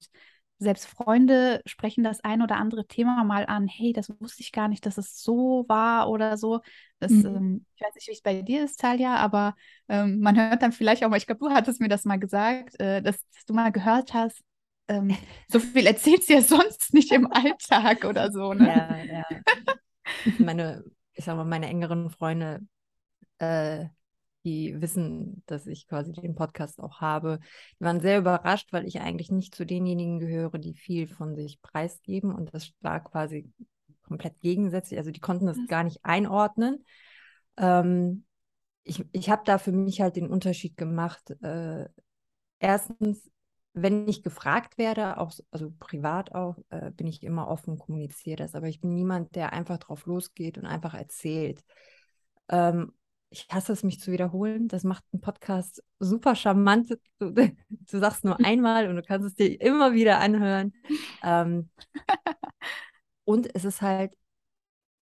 selbst 0.57 0.87
Freunde 0.87 1.61
sprechen 1.65 2.03
das 2.03 2.23
ein 2.23 2.41
oder 2.41 2.57
andere 2.57 2.87
Thema 2.87 3.23
mal 3.23 3.45
an, 3.45 3.67
hey, 3.67 3.91
das 3.91 4.09
wusste 4.19 4.41
ich 4.41 4.51
gar 4.51 4.67
nicht, 4.67 4.85
dass 4.85 4.97
es 4.97 5.21
so 5.21 5.65
war 5.67 6.09
oder 6.09 6.37
so. 6.37 6.61
Das, 6.99 7.11
mhm. 7.11 7.25
ähm, 7.25 7.65
ich 7.75 7.81
weiß 7.81 7.95
nicht, 7.95 8.07
wie 8.07 8.13
es 8.13 8.21
bei 8.21 8.41
dir 8.41 8.63
ist, 8.63 8.79
Talia, 8.79 9.15
aber 9.17 9.55
ähm, 9.89 10.19
man 10.21 10.37
hört 10.37 10.61
dann 10.61 10.71
vielleicht 10.71 11.03
auch 11.03 11.09
mal, 11.09 11.17
ich 11.17 11.27
glaube, 11.27 11.45
du 11.45 11.53
hattest 11.53 11.81
mir 11.81 11.89
das 11.89 12.05
mal 12.05 12.19
gesagt, 12.19 12.79
äh, 12.79 13.01
dass, 13.01 13.17
dass, 13.33 13.45
du 13.45 13.53
mal 13.53 13.71
gehört 13.71 14.13
hast, 14.13 14.41
ähm, 14.87 15.15
so 15.49 15.59
viel 15.59 15.85
erzählst 15.85 16.29
du 16.29 16.33
ja 16.33 16.41
sonst 16.41 16.93
nicht 16.93 17.11
im 17.11 17.31
Alltag 17.31 18.05
oder 18.05 18.31
so. 18.31 18.53
Ne? 18.53 18.67
Ja, 18.67 18.97
ja. 19.03 19.41
Meine, 20.39 20.83
ich 21.13 21.25
sag 21.25 21.35
mal, 21.35 21.45
meine 21.45 21.67
engeren 21.67 22.09
Freunde 22.09 22.61
äh, 23.39 23.85
die 24.45 24.79
wissen, 24.81 25.43
dass 25.47 25.67
ich 25.67 25.87
quasi 25.87 26.13
den 26.13 26.35
Podcast 26.35 26.79
auch 26.79 27.01
habe, 27.01 27.39
die 27.79 27.83
waren 27.83 27.99
sehr 27.99 28.19
überrascht, 28.19 28.71
weil 28.71 28.85
ich 28.85 29.01
eigentlich 29.01 29.31
nicht 29.31 29.55
zu 29.55 29.65
denjenigen 29.65 30.19
gehöre, 30.19 30.57
die 30.59 30.75
viel 30.75 31.07
von 31.07 31.35
sich 31.35 31.61
preisgeben. 31.61 32.33
Und 32.33 32.53
das 32.53 32.71
war 32.79 33.03
quasi 33.03 33.51
komplett 34.03 34.39
gegensätzlich. 34.39 34.99
Also 34.99 35.11
die 35.11 35.19
konnten 35.19 35.47
das 35.47 35.57
gar 35.67 35.83
nicht 35.83 36.05
einordnen. 36.05 36.85
Ähm, 37.57 38.25
ich 38.83 39.03
ich 39.11 39.29
habe 39.29 39.41
da 39.45 39.57
für 39.57 39.71
mich 39.71 39.99
halt 39.99 40.15
den 40.15 40.29
Unterschied 40.29 40.77
gemacht. 40.77 41.31
Äh, 41.41 41.89
erstens, 42.59 43.29
wenn 43.73 44.07
ich 44.07 44.23
gefragt 44.23 44.77
werde, 44.77 45.17
auch, 45.17 45.33
also 45.51 45.73
privat 45.79 46.33
auch, 46.33 46.57
äh, 46.69 46.91
bin 46.91 47.07
ich 47.07 47.23
immer 47.23 47.47
offen, 47.47 47.77
kommuniziere 47.77 48.37
das. 48.37 48.55
Aber 48.55 48.67
ich 48.67 48.79
bin 48.79 48.93
niemand, 48.93 49.35
der 49.35 49.53
einfach 49.53 49.79
drauf 49.79 50.05
losgeht 50.05 50.57
und 50.57 50.65
einfach 50.65 50.93
erzählt. 50.93 51.63
Ähm, 52.47 52.93
ich 53.29 53.47
hasse 53.49 53.73
es, 53.73 53.83
mich 53.83 53.99
zu 53.99 54.11
wiederholen. 54.11 54.67
Das 54.67 54.83
macht 54.83 55.03
einen 55.11 55.21
Podcast 55.21 55.83
super 55.99 56.35
charmant. 56.35 56.97
Du, 57.19 57.31
du 57.31 57.99
sagst 57.99 58.23
nur 58.23 58.37
einmal 58.45 58.87
und 58.87 58.95
du 58.95 59.01
kannst 59.01 59.27
es 59.27 59.35
dir 59.35 59.59
immer 59.61 59.93
wieder 59.93 60.19
anhören. 60.19 60.73
Ähm, 61.23 61.69
und 63.25 63.53
es 63.55 63.65
ist 63.65 63.81
halt 63.81 64.13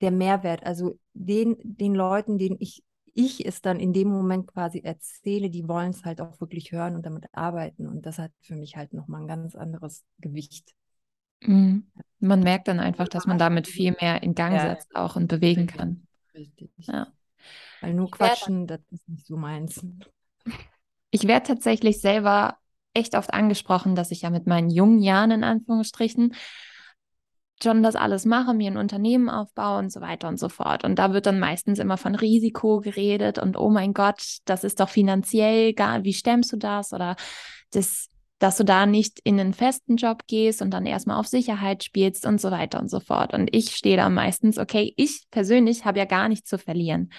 der 0.01 0.11
Mehrwert. 0.11 0.65
Also 0.65 0.99
den, 1.15 1.57
den 1.63 1.95
Leuten, 1.95 2.39
denen 2.39 2.57
ich, 2.59 2.83
ich 3.15 3.45
es 3.47 3.61
dann 3.61 3.79
in 3.79 3.93
dem 3.93 4.09
Moment 4.09 4.47
quasi 4.47 4.81
erzähle, 4.81 5.51
die 5.51 5.69
wollen 5.69 5.91
es 5.91 6.05
halt 6.05 6.21
auch 6.21 6.41
wirklich 6.41 6.73
hören 6.73 6.97
und 6.97 7.05
damit 7.05 7.27
arbeiten. 7.33 7.87
Und 7.87 8.07
das 8.07 8.19
hat 8.19 8.33
für 8.41 8.57
mich 8.57 8.77
halt 8.77 8.95
nochmal 8.95 9.23
ein 9.23 9.29
ganz 9.29 9.55
anderes 9.55 10.05
Gewicht. 10.19 10.75
Mhm. 11.41 11.87
Man 12.21 12.41
merkt 12.41 12.69
dann 12.69 12.81
einfach, 12.81 13.09
dass 13.09 13.27
man 13.27 13.39
damit 13.39 13.67
viel 13.67 13.97
mehr 14.01 14.23
in 14.23 14.35
Gang 14.35 14.61
setzt 14.61 14.95
auch 14.95 15.17
und 15.17 15.27
bewegen 15.27 15.67
kann. 15.67 16.07
Richtig. 16.35 16.71
Ja. 16.79 17.09
Weil 17.81 17.95
nur 17.95 18.11
quatschen, 18.11 18.67
das 18.67 18.81
ist 18.91 19.09
nicht 19.09 19.27
so 19.27 19.37
meins. 19.37 19.85
Ich 21.11 21.27
werde 21.27 21.47
tatsächlich 21.47 22.01
selber 22.01 22.57
echt 22.95 23.17
oft 23.17 23.33
angesprochen, 23.33 23.95
dass 23.95 24.11
ich 24.11 24.23
ja 24.23 24.31
mit 24.31 24.47
meinen 24.47 24.71
jungen 24.71 25.01
Jahren 25.01 25.31
in 25.31 25.45
Anführungsstrichen 25.45 26.35
schon 27.63 27.83
das 27.83 27.97
alles 27.97 28.25
mache, 28.25 28.55
mir 28.55 28.71
ein 28.71 28.77
Unternehmen 28.77 29.31
aufbaue 29.31 29.79
und 29.79 29.93
so 29.93 30.01
weiter 30.01 30.29
und 30.29 30.39
so 30.39 30.49
fort. 30.49 30.85
Und 30.85 30.99
da 30.99 31.13
wird 31.13 31.27
dann 31.27 31.39
meistens 31.39 31.79
immer 31.79 31.97
von 31.97 32.15
Risiko 32.15 32.81
geredet 32.81 33.39
und 33.39 33.57
oh 33.57 33.71
mein 33.71 33.95
Gott, 33.95 34.39
das 34.45 34.65
ist 34.65 34.81
doch 34.81 34.89
finanziell 34.89 35.73
gar, 35.73 36.03
wie 36.05 36.13
stemmst 36.13 36.53
du 36.53 36.57
das? 36.57 36.93
Oder 36.93 37.17
das, 37.71 38.09
dass 38.43 38.57
du 38.57 38.65
da 38.65 38.87
nicht 38.87 39.21
in 39.23 39.39
einen 39.39 39.55
festen 39.55 39.97
Job 39.97 40.27
gehst 40.27 40.63
und 40.63 40.71
dann 40.71 40.85
erstmal 40.85 41.19
auf 41.19 41.29
Sicherheit 41.29 41.85
spielst 41.85 42.27
und 42.27 42.41
so 42.41 42.51
weiter 42.51 42.81
und 42.81 42.91
so 42.91 42.99
fort. 42.99 43.35
Und 43.35 43.55
ich 43.55 43.77
stehe 43.77 43.97
da 43.97 44.09
meistens, 44.09 44.59
okay, 44.59 44.93
ich 44.97 45.27
persönlich 45.31 45.85
habe 45.85 46.01
ja 46.01 46.07
gar 46.07 46.29
nichts 46.29 46.51
zu 46.51 46.59
verlieren. 46.59 47.13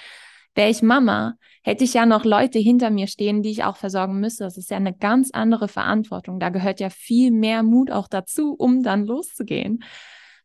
Wäre 0.53 0.70
ich 0.70 0.82
Mama, 0.82 1.36
hätte 1.63 1.86
ich 1.86 1.94
ja 1.94 2.06
noch 2.06 2.25
Leute 2.25 2.60
hinter 2.60 2.89
mir 2.89 3.08
stehen, 3.08 3.42
die 3.42 3.51
ich 3.51 3.63
auch 3.63 3.77
versorgen 3.77 4.20
müsste. 4.20 4.44
Das 4.44 4.58
ist 4.58 4.70
ja 4.70 4.75
eine 4.75 4.94
ganz 4.94 5.32
andere 5.32 5.70
Verantwortung. 5.70 6.42
Da 6.42 6.50
gehört 6.50 6.82
ja 6.82 6.89
viel 6.89 7.32
mehr 7.32 7.63
Mut 7.63 7.89
auch 7.89 8.10
dazu, 8.10 8.53
um 8.53 8.84
dann 8.84 9.06
loszugehen. 9.06 9.84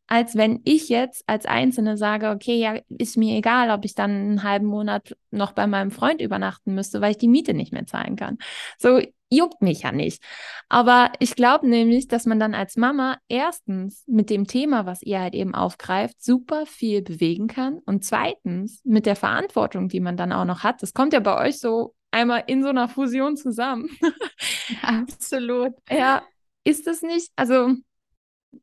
Als 0.09 0.35
wenn 0.37 0.61
ich 0.65 0.88
jetzt 0.88 1.23
als 1.27 1.47
Einzelne 1.47 1.97
sage, 1.97 2.31
okay, 2.31 2.57
ja, 2.59 2.81
ist 2.88 3.17
mir 3.17 3.37
egal, 3.37 3.71
ob 3.71 3.85
ich 3.85 3.95
dann 3.95 4.11
einen 4.11 4.43
halben 4.43 4.67
Monat 4.67 5.17
noch 5.31 5.53
bei 5.53 5.67
meinem 5.67 5.91
Freund 5.91 6.21
übernachten 6.21 6.75
müsste, 6.75 7.00
weil 7.00 7.12
ich 7.12 7.19
die 7.19 7.29
Miete 7.29 7.55
nicht 7.55 7.73
mehr 7.73 7.87
zahlen 7.87 8.17
kann. 8.17 8.38
So, 8.79 9.00
juckt 9.31 9.62
mich 9.62 9.83
ja 9.83 9.93
nicht. 9.93 10.23
Aber 10.69 11.12
ich 11.19 11.37
glaube 11.37 11.69
nämlich, 11.69 12.09
dass 12.09 12.27
man 12.27 12.41
dann 12.41 12.55
als 12.55 12.77
Mama 12.77 13.19
erstens 13.29 14.05
mit 14.07 14.31
dem 14.31 14.47
Thema, 14.47 14.87
was 14.87 15.03
ihr 15.03 15.21
halt 15.21 15.35
eben 15.35 15.55
aufgreift, 15.55 16.23
super 16.23 16.67
viel 16.67 17.03
bewegen 17.03 17.47
kann 17.47 17.79
und 17.85 18.05
zweitens 18.05 18.81
mit 18.85 19.07
der 19.07 19.17
Verantwortung, 19.17 19.88
die 19.88 20.00
man 20.00 20.17
dann 20.17 20.33
auch 20.33 20.45
noch 20.45 20.65
hat. 20.65 20.83
Das 20.83 20.95
kommt 20.95 21.12
ja 21.12 21.21
bei 21.21 21.37
euch 21.47 21.61
so 21.61 21.95
einmal 22.11 22.45
in 22.47 22.62
so 22.62 22.71
einer 22.71 22.88
Fusion 22.88 23.37
zusammen. 23.37 23.91
Absolut. 24.83 25.75
Ja, 25.91 26.23
ist 26.65 26.87
es 26.87 27.03
nicht? 27.03 27.31
Also 27.37 27.75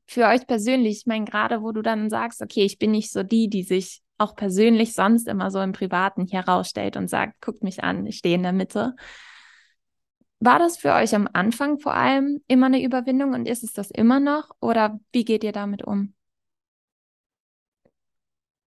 für 0.06 0.28
euch 0.28 0.48
persönlich, 0.48 1.00
ich 1.00 1.06
meine, 1.06 1.26
gerade 1.26 1.62
wo 1.62 1.72
du 1.72 1.82
dann 1.82 2.10
sagst, 2.10 2.42
okay, 2.42 2.64
ich 2.64 2.80
bin 2.80 2.92
nicht 2.92 3.12
so 3.12 3.24
die, 3.24 3.50
die 3.50 3.64
sich 3.64 4.02
auch 4.18 4.36
persönlich 4.36 4.94
sonst 4.94 5.28
immer 5.28 5.52
so 5.52 5.60
im 5.62 5.74
Privaten 5.74 6.28
herausstellt 6.28 6.98
und 6.98 7.10
sagt, 7.10 7.42
guckt 7.42 7.64
mich 7.64 7.84
an, 7.84 8.06
ich 8.06 8.18
stehe 8.18 8.36
in 8.36 8.44
der 8.44 8.54
Mitte 8.54 8.96
War 10.40 10.60
das 10.60 10.78
für 10.78 10.94
euch 10.94 11.16
am 11.16 11.28
Anfang 11.34 11.80
vor 11.80 11.94
allem 11.96 12.42
immer 12.48 12.68
eine 12.68 12.84
Überwindung 12.84 13.34
und 13.34 13.48
ist 13.48 13.64
es 13.64 13.74
das 13.74 13.92
immer 13.92 14.20
noch? 14.20 14.52
Oder 14.62 15.00
wie 15.12 15.26
geht 15.26 15.44
ihr 15.44 15.52
damit 15.52 15.84
um? 15.84 16.14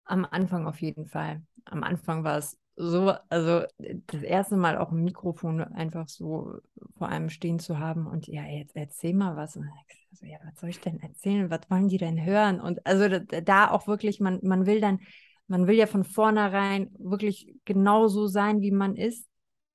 Am 0.04 0.26
Anfang 0.30 0.66
auf 0.66 0.80
jeden 0.80 1.06
Fall. 1.06 1.42
Am 1.66 1.82
Anfang 1.82 2.24
war 2.24 2.38
es 2.38 2.58
so, 2.80 3.12
also 3.28 3.64
das 4.06 4.22
erste 4.22 4.56
Mal 4.56 4.78
auch 4.78 4.92
ein 4.92 5.02
Mikrofon 5.02 5.60
einfach 5.60 6.08
so 6.08 6.60
vor 6.96 7.08
einem 7.08 7.28
stehen 7.28 7.58
zu 7.58 7.80
haben 7.80 8.06
und 8.06 8.28
ja, 8.28 8.44
jetzt 8.44 8.76
erzähl 8.76 9.14
mal 9.14 9.36
was. 9.36 9.56
Und 9.56 9.68
so, 10.12 10.24
ja, 10.24 10.38
was 10.44 10.60
soll 10.60 10.70
ich 10.70 10.80
denn 10.80 11.00
erzählen? 11.00 11.50
Was 11.50 11.68
wollen 11.70 11.88
die 11.88 11.98
denn 11.98 12.24
hören? 12.24 12.60
Und 12.60 12.86
also 12.86 13.08
da, 13.18 13.70
auch 13.72 13.88
wirklich, 13.88 14.20
man, 14.20 14.38
man 14.42 14.64
will 14.66 14.80
dann, 14.80 15.00
man 15.48 15.66
will 15.66 15.74
ja 15.74 15.86
von 15.86 16.04
vornherein 16.04 16.90
wirklich 16.98 17.52
genauso 17.64 18.28
sein, 18.28 18.60
wie 18.60 18.70
man 18.70 18.94
ist. 18.94 19.26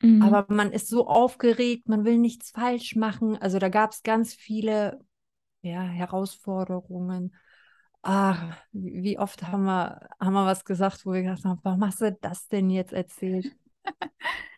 Mhm. 0.02 0.22
Aber 0.22 0.46
man 0.48 0.72
ist 0.72 0.88
so 0.88 1.06
aufgeregt, 1.06 1.90
man 1.90 2.06
will 2.06 2.18
nichts 2.18 2.52
falsch 2.52 2.96
machen. 2.96 3.36
Also 3.36 3.60
da 3.60 3.68
gab 3.68 3.92
es 3.92 4.04
ganz 4.04 4.34
viele 4.34 5.02
ja, 5.62 5.82
Herausforderungen. 5.82 7.36
Ach, 8.06 8.58
wie 8.74 9.18
oft 9.18 9.44
haben 9.44 9.64
wir, 9.64 10.10
haben 10.20 10.34
wir 10.34 10.46
was 10.46 10.66
gesagt, 10.66 11.06
wo 11.06 11.14
wir 11.14 11.24
gesagt 11.24 11.46
haben, 11.46 11.60
warum 11.64 11.86
hast 11.86 12.02
du 12.02 12.12
das 12.12 12.50
denn 12.50 12.70
jetzt 12.70 12.92
erzählt? 12.92 13.56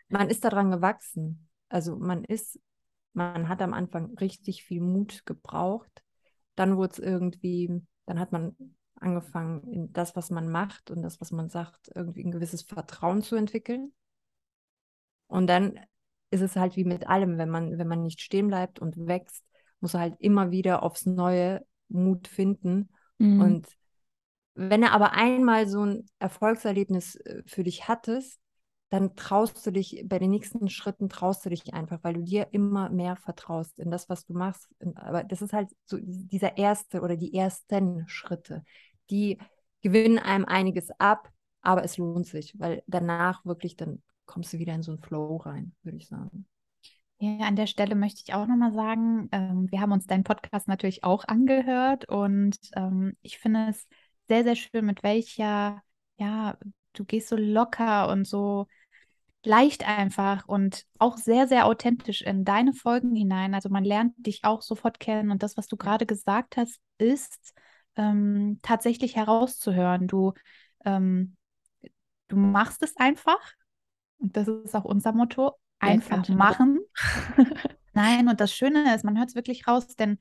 man 0.09 0.29
ist 0.29 0.43
daran 0.43 0.71
gewachsen. 0.71 1.47
Also 1.69 1.95
man 1.95 2.23
ist, 2.23 2.59
man 3.13 3.47
hat 3.47 3.61
am 3.61 3.73
Anfang 3.73 4.15
richtig 4.17 4.63
viel 4.63 4.81
Mut 4.81 5.25
gebraucht. 5.25 6.03
Dann 6.55 6.75
wurde 6.75 6.93
es 6.93 6.99
irgendwie, 6.99 7.83
dann 8.07 8.19
hat 8.19 8.31
man 8.31 8.55
angefangen, 8.95 9.71
in 9.71 9.93
das, 9.93 10.15
was 10.15 10.31
man 10.31 10.49
macht 10.49 10.89
und 10.89 11.03
das, 11.03 11.21
was 11.21 11.31
man 11.31 11.49
sagt, 11.49 11.91
irgendwie 11.93 12.23
ein 12.23 12.31
gewisses 12.31 12.63
Vertrauen 12.63 13.21
zu 13.21 13.35
entwickeln. 13.35 13.93
Und 15.27 15.47
dann 15.47 15.79
ist 16.31 16.41
es 16.41 16.55
halt 16.55 16.75
wie 16.75 16.85
mit 16.85 17.07
allem, 17.07 17.37
wenn 17.37 17.49
man, 17.49 17.77
wenn 17.77 17.87
man 17.87 18.01
nicht 18.01 18.21
stehen 18.21 18.47
bleibt 18.47 18.79
und 18.79 19.07
wächst, 19.07 19.45
muss 19.79 19.93
er 19.93 19.99
halt 19.99 20.15
immer 20.19 20.49
wieder 20.49 20.81
aufs 20.81 21.05
Neue 21.05 21.63
Mut 21.89 22.27
finden. 22.27 22.89
Mhm. 23.19 23.41
Und 23.41 23.67
wenn 24.55 24.83
er 24.83 24.93
aber 24.93 25.13
einmal 25.13 25.67
so 25.67 25.85
ein 25.85 26.07
Erfolgserlebnis 26.19 27.15
äh, 27.17 27.43
für 27.45 27.63
dich 27.63 27.87
hattest, 27.87 28.39
dann 28.89 29.15
traust 29.15 29.65
du 29.65 29.71
dich, 29.71 30.03
bei 30.05 30.19
den 30.19 30.29
nächsten 30.29 30.69
Schritten 30.69 31.09
traust 31.09 31.45
du 31.45 31.49
dich 31.49 31.73
einfach, 31.73 31.99
weil 32.03 32.13
du 32.13 32.21
dir 32.23 32.47
immer 32.51 32.89
mehr 32.89 33.15
vertraust 33.15 33.77
in 33.79 33.91
das, 33.91 34.09
was 34.09 34.25
du 34.25 34.33
machst. 34.33 34.69
Aber 34.95 35.23
das 35.23 35.41
ist 35.41 35.53
halt 35.53 35.69
so 35.85 35.97
dieser 36.01 36.57
erste 36.57 37.01
oder 37.01 37.17
die 37.17 37.33
ersten 37.33 38.07
Schritte, 38.07 38.63
die 39.09 39.39
gewinnen 39.81 40.19
einem 40.19 40.45
einiges 40.45 40.91
ab, 40.99 41.29
aber 41.61 41.83
es 41.83 41.97
lohnt 41.97 42.27
sich, 42.27 42.57
weil 42.59 42.83
danach 42.87 43.43
wirklich 43.43 43.75
dann 43.75 44.01
kommst 44.25 44.53
du 44.53 44.59
wieder 44.59 44.73
in 44.73 44.83
so 44.83 44.91
einen 44.91 45.01
Flow 45.01 45.37
rein, 45.37 45.73
würde 45.83 45.97
ich 45.97 46.07
sagen. 46.07 46.47
Ja, 47.19 47.47
an 47.47 47.55
der 47.55 47.67
Stelle 47.67 47.95
möchte 47.95 48.21
ich 48.25 48.33
auch 48.33 48.45
nochmal 48.45 48.73
sagen, 48.73 49.29
ähm, 49.31 49.71
wir 49.71 49.79
haben 49.79 49.93
uns 49.93 50.05
deinen 50.05 50.25
Podcast 50.25 50.67
natürlich 50.67 51.03
auch 51.03 51.23
angehört 51.25 52.09
und 52.09 52.57
ähm, 52.75 53.15
ich 53.21 53.37
finde 53.39 53.67
es 53.69 53.87
sehr, 54.27 54.43
sehr 54.43 54.55
schön, 54.55 54.85
mit 54.85 55.01
welcher, 55.01 55.81
ja, 56.17 56.57
du 56.93 57.05
gehst 57.05 57.29
so 57.29 57.37
locker 57.37 58.09
und 58.09 58.27
so 58.27 58.67
leicht 59.45 59.87
einfach 59.87 60.47
und 60.47 60.85
auch 60.99 61.17
sehr, 61.17 61.47
sehr 61.47 61.67
authentisch 61.67 62.21
in 62.21 62.43
deine 62.45 62.73
Folgen 62.73 63.15
hinein. 63.15 63.53
Also 63.53 63.69
man 63.69 63.85
lernt 63.85 64.13
dich 64.17 64.43
auch 64.43 64.61
sofort 64.61 64.99
kennen 64.99 65.31
und 65.31 65.43
das, 65.43 65.55
was 65.57 65.67
du 65.67 65.77
gerade 65.77 66.05
gesagt 66.05 66.57
hast, 66.57 66.79
ist 66.97 67.53
ähm, 67.95 68.59
tatsächlich 68.61 69.15
herauszuhören. 69.15 70.07
Du, 70.07 70.33
ähm, 70.83 71.37
du 72.27 72.37
machst 72.37 72.83
es 72.83 72.97
einfach 72.97 73.53
und 74.17 74.35
das 74.37 74.47
ist 74.47 74.75
auch 74.75 74.85
unser 74.85 75.13
Motto, 75.13 75.53
einfach 75.85 76.27
machen. 76.29 76.79
Nein, 77.93 78.27
und 78.27 78.41
das 78.41 78.53
Schöne 78.53 78.93
ist, 78.93 79.05
man 79.05 79.17
hört 79.17 79.29
es 79.29 79.35
wirklich 79.35 79.67
raus, 79.67 79.95
denn 79.95 80.17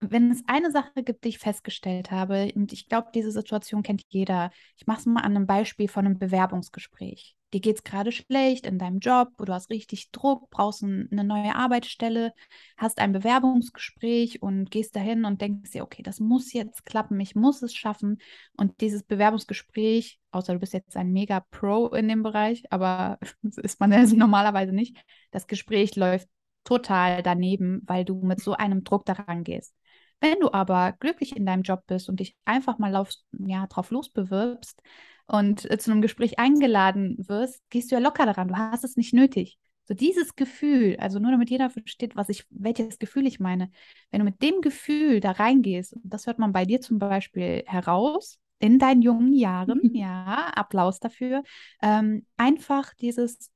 wenn 0.00 0.30
es 0.30 0.42
eine 0.46 0.70
Sache 0.70 1.02
gibt, 1.04 1.24
die 1.24 1.30
ich 1.30 1.38
festgestellt 1.38 2.10
habe, 2.10 2.52
und 2.54 2.72
ich 2.72 2.88
glaube, 2.88 3.10
diese 3.14 3.30
Situation 3.30 3.82
kennt 3.82 4.02
jeder, 4.08 4.50
ich 4.76 4.86
mache 4.86 5.00
es 5.00 5.06
mal 5.06 5.22
an 5.22 5.36
einem 5.36 5.46
Beispiel 5.46 5.88
von 5.88 6.06
einem 6.06 6.18
Bewerbungsgespräch. 6.18 7.36
Dir 7.52 7.60
geht 7.60 7.76
es 7.76 7.84
gerade 7.84 8.12
schlecht 8.12 8.66
in 8.66 8.78
deinem 8.78 8.98
Job, 8.98 9.28
du 9.36 9.52
hast 9.52 9.68
richtig 9.68 10.10
Druck, 10.10 10.48
brauchst 10.50 10.82
ein, 10.82 11.08
eine 11.12 11.22
neue 11.22 11.54
Arbeitsstelle, 11.54 12.32
hast 12.78 12.98
ein 12.98 13.12
Bewerbungsgespräch 13.12 14.40
und 14.40 14.70
gehst 14.70 14.96
dahin 14.96 15.26
und 15.26 15.40
denkst 15.42 15.70
dir, 15.72 15.82
okay, 15.82 16.02
das 16.02 16.18
muss 16.18 16.52
jetzt 16.54 16.86
klappen, 16.86 17.20
ich 17.20 17.34
muss 17.34 17.62
es 17.62 17.74
schaffen. 17.74 18.18
Und 18.56 18.80
dieses 18.80 19.02
Bewerbungsgespräch, 19.02 20.18
außer 20.30 20.54
du 20.54 20.60
bist 20.60 20.72
jetzt 20.72 20.96
ein 20.96 21.12
mega 21.12 21.40
Pro 21.50 21.88
in 21.88 22.08
dem 22.08 22.22
Bereich, 22.22 22.64
aber 22.70 23.18
das 23.42 23.58
ist 23.58 23.80
man 23.80 23.92
ja 23.92 24.02
normalerweise 24.06 24.72
nicht, 24.72 24.96
das 25.30 25.46
Gespräch 25.46 25.94
läuft 25.96 26.28
total 26.64 27.22
daneben, 27.22 27.82
weil 27.86 28.04
du 28.04 28.22
mit 28.22 28.40
so 28.40 28.54
einem 28.54 28.82
Druck 28.82 29.04
daran 29.04 29.44
gehst. 29.44 29.74
Wenn 30.20 30.38
du 30.40 30.52
aber 30.52 30.92
glücklich 31.00 31.36
in 31.36 31.44
deinem 31.44 31.62
Job 31.62 31.82
bist 31.86 32.08
und 32.08 32.20
dich 32.20 32.36
einfach 32.44 32.78
mal 32.78 32.94
auf, 32.96 33.10
ja, 33.32 33.66
drauf 33.66 33.90
losbewirbst 33.90 34.80
und 35.26 35.70
äh, 35.70 35.78
zu 35.78 35.90
einem 35.90 36.02
Gespräch 36.02 36.38
eingeladen 36.38 37.16
wirst, 37.28 37.62
gehst 37.70 37.90
du 37.90 37.96
ja 37.96 38.00
locker 38.00 38.26
daran. 38.26 38.48
Du 38.48 38.56
hast 38.56 38.84
es 38.84 38.96
nicht 38.96 39.14
nötig. 39.14 39.58
So 39.84 39.94
dieses 39.94 40.36
Gefühl, 40.36 40.96
also 41.00 41.18
nur 41.18 41.32
damit 41.32 41.50
jeder 41.50 41.68
versteht, 41.68 42.14
was 42.14 42.28
ich, 42.28 42.46
welches 42.50 42.98
Gefühl 42.98 43.26
ich 43.26 43.40
meine. 43.40 43.70
Wenn 44.10 44.20
du 44.20 44.24
mit 44.24 44.40
dem 44.42 44.60
Gefühl 44.60 45.20
da 45.20 45.32
reingehst, 45.32 45.94
und 45.94 46.02
das 46.04 46.26
hört 46.26 46.38
man 46.38 46.52
bei 46.52 46.64
dir 46.64 46.80
zum 46.80 46.98
Beispiel 46.98 47.64
heraus, 47.66 48.38
in 48.60 48.78
deinen 48.78 49.02
jungen 49.02 49.32
Jahren, 49.32 49.80
ja, 49.94 50.52
Applaus 50.54 51.00
dafür, 51.00 51.42
ähm, 51.82 52.26
einfach 52.36 52.94
dieses, 52.94 53.50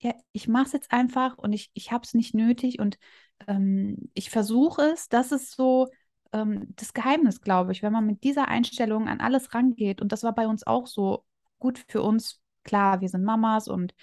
ja, 0.00 0.14
ich 0.32 0.46
mache 0.46 0.66
es 0.66 0.72
jetzt 0.72 0.92
einfach 0.92 1.38
und 1.38 1.52
ich, 1.54 1.70
ich 1.72 1.90
habe 1.90 2.04
es 2.04 2.12
nicht 2.12 2.34
nötig 2.34 2.78
und 2.78 2.98
ähm, 3.46 4.10
ich 4.14 4.28
versuche 4.30 4.82
es, 4.92 5.08
das 5.08 5.32
ist 5.32 5.52
so 5.52 5.88
ähm, 6.32 6.68
das 6.76 6.92
Geheimnis, 6.92 7.40
glaube 7.40 7.72
ich, 7.72 7.82
wenn 7.82 7.92
man 7.92 8.06
mit 8.06 8.24
dieser 8.24 8.48
Einstellung 8.48 9.08
an 9.08 9.20
alles 9.20 9.54
rangeht. 9.54 10.00
Und 10.00 10.12
das 10.12 10.22
war 10.22 10.34
bei 10.34 10.46
uns 10.46 10.66
auch 10.66 10.86
so 10.86 11.24
gut 11.58 11.84
für 11.88 12.02
uns. 12.02 12.40
Klar, 12.64 13.00
wir 13.00 13.08
sind 13.08 13.24
Mamas 13.24 13.68
und 13.68 13.94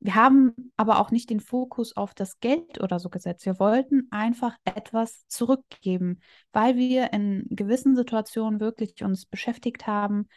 wir 0.00 0.14
haben 0.14 0.72
aber 0.76 1.00
auch 1.00 1.10
nicht 1.10 1.30
den 1.30 1.40
Fokus 1.40 1.96
auf 1.96 2.14
das 2.14 2.38
Geld 2.40 2.80
oder 2.80 2.98
so 3.00 3.10
gesetzt. 3.10 3.46
Wir 3.46 3.58
wollten 3.58 4.06
einfach 4.10 4.56
etwas 4.64 5.26
zurückgeben, 5.26 6.20
weil 6.52 6.76
wir 6.76 7.12
in 7.12 7.46
gewissen 7.50 7.96
Situationen 7.96 8.60
wirklich 8.60 9.02
uns 9.02 9.26
beschäftigt 9.26 9.86
haben, 9.86 10.28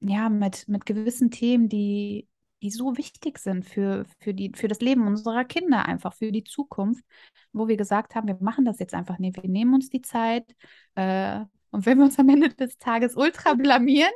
ja, 0.00 0.28
mit, 0.28 0.68
mit 0.68 0.84
gewissen 0.84 1.30
Themen, 1.30 1.68
die, 1.68 2.28
die 2.62 2.70
so 2.70 2.96
wichtig 2.96 3.38
sind 3.38 3.64
für, 3.64 4.04
für, 4.20 4.34
die, 4.34 4.52
für 4.54 4.68
das 4.68 4.80
Leben 4.80 5.06
unserer 5.06 5.44
Kinder, 5.44 5.84
einfach 5.86 6.14
für 6.14 6.32
die 6.32 6.44
Zukunft, 6.44 7.04
wo 7.52 7.68
wir 7.68 7.76
gesagt 7.76 8.14
haben, 8.14 8.28
wir 8.28 8.38
machen 8.40 8.64
das 8.64 8.78
jetzt 8.78 8.94
einfach 8.94 9.18
nicht, 9.18 9.42
wir 9.42 9.50
nehmen 9.50 9.74
uns 9.74 9.90
die 9.90 10.02
Zeit 10.02 10.54
äh, 10.94 11.40
und 11.70 11.86
wenn 11.86 11.98
wir 11.98 12.04
uns 12.04 12.18
am 12.18 12.28
Ende 12.28 12.50
des 12.50 12.78
Tages 12.78 13.16
ultra 13.16 13.54
blamieren, 13.54 14.12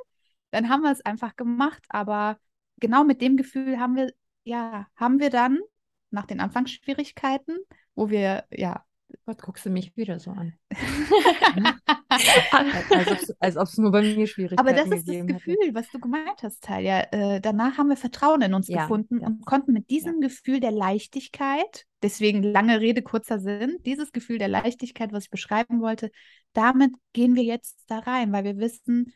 dann 0.51 0.69
haben 0.69 0.83
wir 0.83 0.93
es 0.93 1.05
einfach 1.05 1.37
gemacht, 1.37 1.85
aber 1.89 2.39
genau 2.79 3.05
mit 3.05 3.21
dem 3.21 3.37
Gefühl 3.37 3.79
haben 3.79 3.97
wir, 3.97 4.13
ja, 4.45 4.87
haben 4.97 5.19
wir 5.19 5.31
dann 5.31 5.59
nach 6.11 6.27
den 6.27 6.41
Anfangsschwierigkeiten, 6.41 7.59
wo 7.95 8.11
wir 8.11 8.45
ja 8.51 8.85
was 9.25 9.39
guckst 9.39 9.67
du 9.67 9.71
mich 9.71 9.97
wieder 9.97 10.19
so 10.19 10.31
an? 10.31 10.55
als 13.41 13.57
ob 13.57 13.65
es 13.65 13.79
nur 13.79 13.91
bei 13.91 14.03
mir 14.03 14.27
schwierig 14.27 14.53
ist. 14.53 14.59
Aber 14.59 14.73
das 14.73 14.89
ist 14.89 15.09
das 15.09 15.27
Gefühl, 15.27 15.57
hätte. 15.63 15.75
was 15.75 15.91
du 15.91 15.99
gemeint 15.99 16.43
hast, 16.43 16.63
Talia. 16.63 17.07
Äh, 17.13 17.41
danach 17.41 17.79
haben 17.79 17.89
wir 17.89 17.97
Vertrauen 17.97 18.43
in 18.43 18.55
uns 18.55 18.69
ja, 18.69 18.83
gefunden 18.83 19.21
ja. 19.21 19.27
und 19.27 19.47
konnten 19.47 19.73
mit 19.73 19.91
diesem 19.91 20.21
ja. 20.21 20.29
Gefühl 20.29 20.61
der 20.61 20.73
Leichtigkeit, 20.73 21.87
deswegen 22.03 22.43
lange 22.43 22.81
Rede, 22.81 23.03
kurzer 23.03 23.39
Sinn, 23.39 23.79
dieses 23.85 24.13
Gefühl 24.13 24.39
der 24.39 24.49
Leichtigkeit, 24.49 25.13
was 25.13 25.25
ich 25.25 25.31
beschreiben 25.31 25.81
wollte, 25.81 26.11
damit 26.53 26.93
gehen 27.13 27.35
wir 27.35 27.45
jetzt 27.45 27.79
da 27.87 28.01
rein, 28.01 28.33
weil 28.33 28.45
wir 28.45 28.59
wissen, 28.59 29.13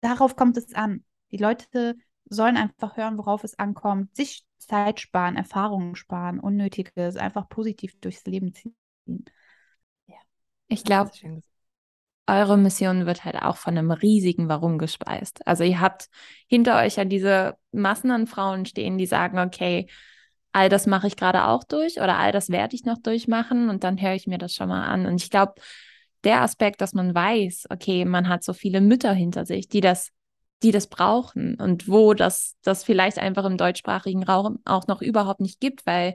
darauf 0.00 0.36
kommt 0.36 0.56
es 0.56 0.74
an. 0.74 1.04
Die 1.30 1.38
Leute 1.38 1.96
sollen 2.24 2.56
einfach 2.56 2.96
hören, 2.96 3.18
worauf 3.18 3.44
es 3.44 3.58
ankommt, 3.58 4.14
sich 4.16 4.44
Zeit 4.58 5.00
sparen, 5.00 5.36
Erfahrungen 5.36 5.96
sparen, 5.96 6.38
Unnötiges, 6.38 7.16
einfach 7.16 7.48
positiv 7.48 7.98
durchs 8.00 8.24
Leben 8.24 8.54
ziehen. 8.54 8.76
Ja. 10.06 10.16
Ich 10.68 10.84
glaube, 10.84 11.10
eure 12.26 12.56
Mission 12.56 13.06
wird 13.06 13.24
halt 13.24 13.36
auch 13.36 13.56
von 13.56 13.76
einem 13.76 13.90
riesigen 13.90 14.48
Warum 14.48 14.78
gespeist. 14.78 15.46
Also 15.46 15.64
ihr 15.64 15.80
habt 15.80 16.08
hinter 16.46 16.78
euch 16.78 16.96
ja 16.96 17.04
diese 17.04 17.56
Massen 17.72 18.10
an 18.10 18.26
Frauen 18.26 18.66
stehen, 18.66 18.98
die 18.98 19.06
sagen, 19.06 19.38
okay, 19.38 19.88
all 20.52 20.68
das 20.68 20.86
mache 20.86 21.06
ich 21.06 21.16
gerade 21.16 21.46
auch 21.46 21.64
durch 21.64 21.96
oder 21.96 22.18
all 22.18 22.32
das 22.32 22.50
werde 22.50 22.74
ich 22.76 22.84
noch 22.84 22.98
durchmachen 22.98 23.68
und 23.68 23.84
dann 23.84 24.00
höre 24.00 24.14
ich 24.14 24.26
mir 24.26 24.38
das 24.38 24.54
schon 24.54 24.68
mal 24.68 24.84
an. 24.84 25.06
Und 25.06 25.22
ich 25.22 25.30
glaube, 25.30 25.54
der 26.24 26.42
Aspekt, 26.42 26.80
dass 26.80 26.92
man 26.92 27.14
weiß, 27.14 27.66
okay, 27.70 28.04
man 28.04 28.28
hat 28.28 28.44
so 28.44 28.52
viele 28.52 28.80
Mütter 28.80 29.12
hinter 29.12 29.46
sich, 29.46 29.68
die 29.68 29.80
das 29.80 30.10
die 30.62 30.72
das 30.72 30.88
brauchen 30.88 31.54
und 31.56 31.88
wo 31.88 32.14
das, 32.14 32.56
das 32.62 32.84
vielleicht 32.84 33.18
einfach 33.18 33.44
im 33.44 33.56
deutschsprachigen 33.56 34.22
Raum 34.22 34.58
auch 34.64 34.86
noch 34.86 35.00
überhaupt 35.00 35.40
nicht 35.40 35.60
gibt, 35.60 35.86
weil 35.86 36.14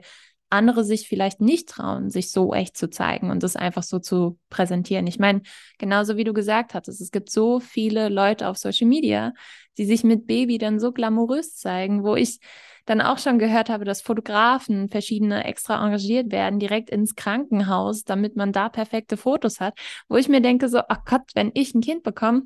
andere 0.50 0.84
sich 0.84 1.08
vielleicht 1.08 1.40
nicht 1.40 1.68
trauen, 1.68 2.10
sich 2.10 2.30
so 2.30 2.54
echt 2.54 2.76
zu 2.76 2.88
zeigen 2.88 3.30
und 3.30 3.42
das 3.42 3.56
einfach 3.56 3.82
so 3.82 3.98
zu 3.98 4.38
präsentieren. 4.48 5.06
Ich 5.06 5.18
meine, 5.18 5.42
genauso 5.78 6.16
wie 6.16 6.24
du 6.24 6.32
gesagt 6.32 6.74
hattest, 6.74 7.00
es 7.00 7.10
gibt 7.10 7.30
so 7.30 7.58
viele 7.60 8.08
Leute 8.08 8.48
auf 8.48 8.56
Social 8.56 8.86
Media, 8.86 9.32
die 9.76 9.84
sich 9.84 10.04
mit 10.04 10.26
Baby 10.26 10.58
dann 10.58 10.78
so 10.78 10.92
glamourös 10.92 11.56
zeigen, 11.56 12.04
wo 12.04 12.14
ich 12.14 12.38
dann 12.86 13.00
auch 13.00 13.18
schon 13.18 13.38
gehört 13.40 13.68
habe, 13.68 13.84
dass 13.84 14.00
Fotografen 14.00 14.88
verschiedene 14.88 15.44
extra 15.44 15.84
engagiert 15.84 16.30
werden, 16.30 16.60
direkt 16.60 16.88
ins 16.88 17.16
Krankenhaus, 17.16 18.04
damit 18.04 18.36
man 18.36 18.52
da 18.52 18.68
perfekte 18.68 19.16
Fotos 19.16 19.60
hat, 19.60 19.76
wo 20.08 20.16
ich 20.16 20.28
mir 20.28 20.40
denke 20.40 20.68
so, 20.68 20.80
ach 20.88 21.04
Gott, 21.04 21.22
wenn 21.34 21.50
ich 21.54 21.74
ein 21.74 21.80
Kind 21.80 22.04
bekomme, 22.04 22.42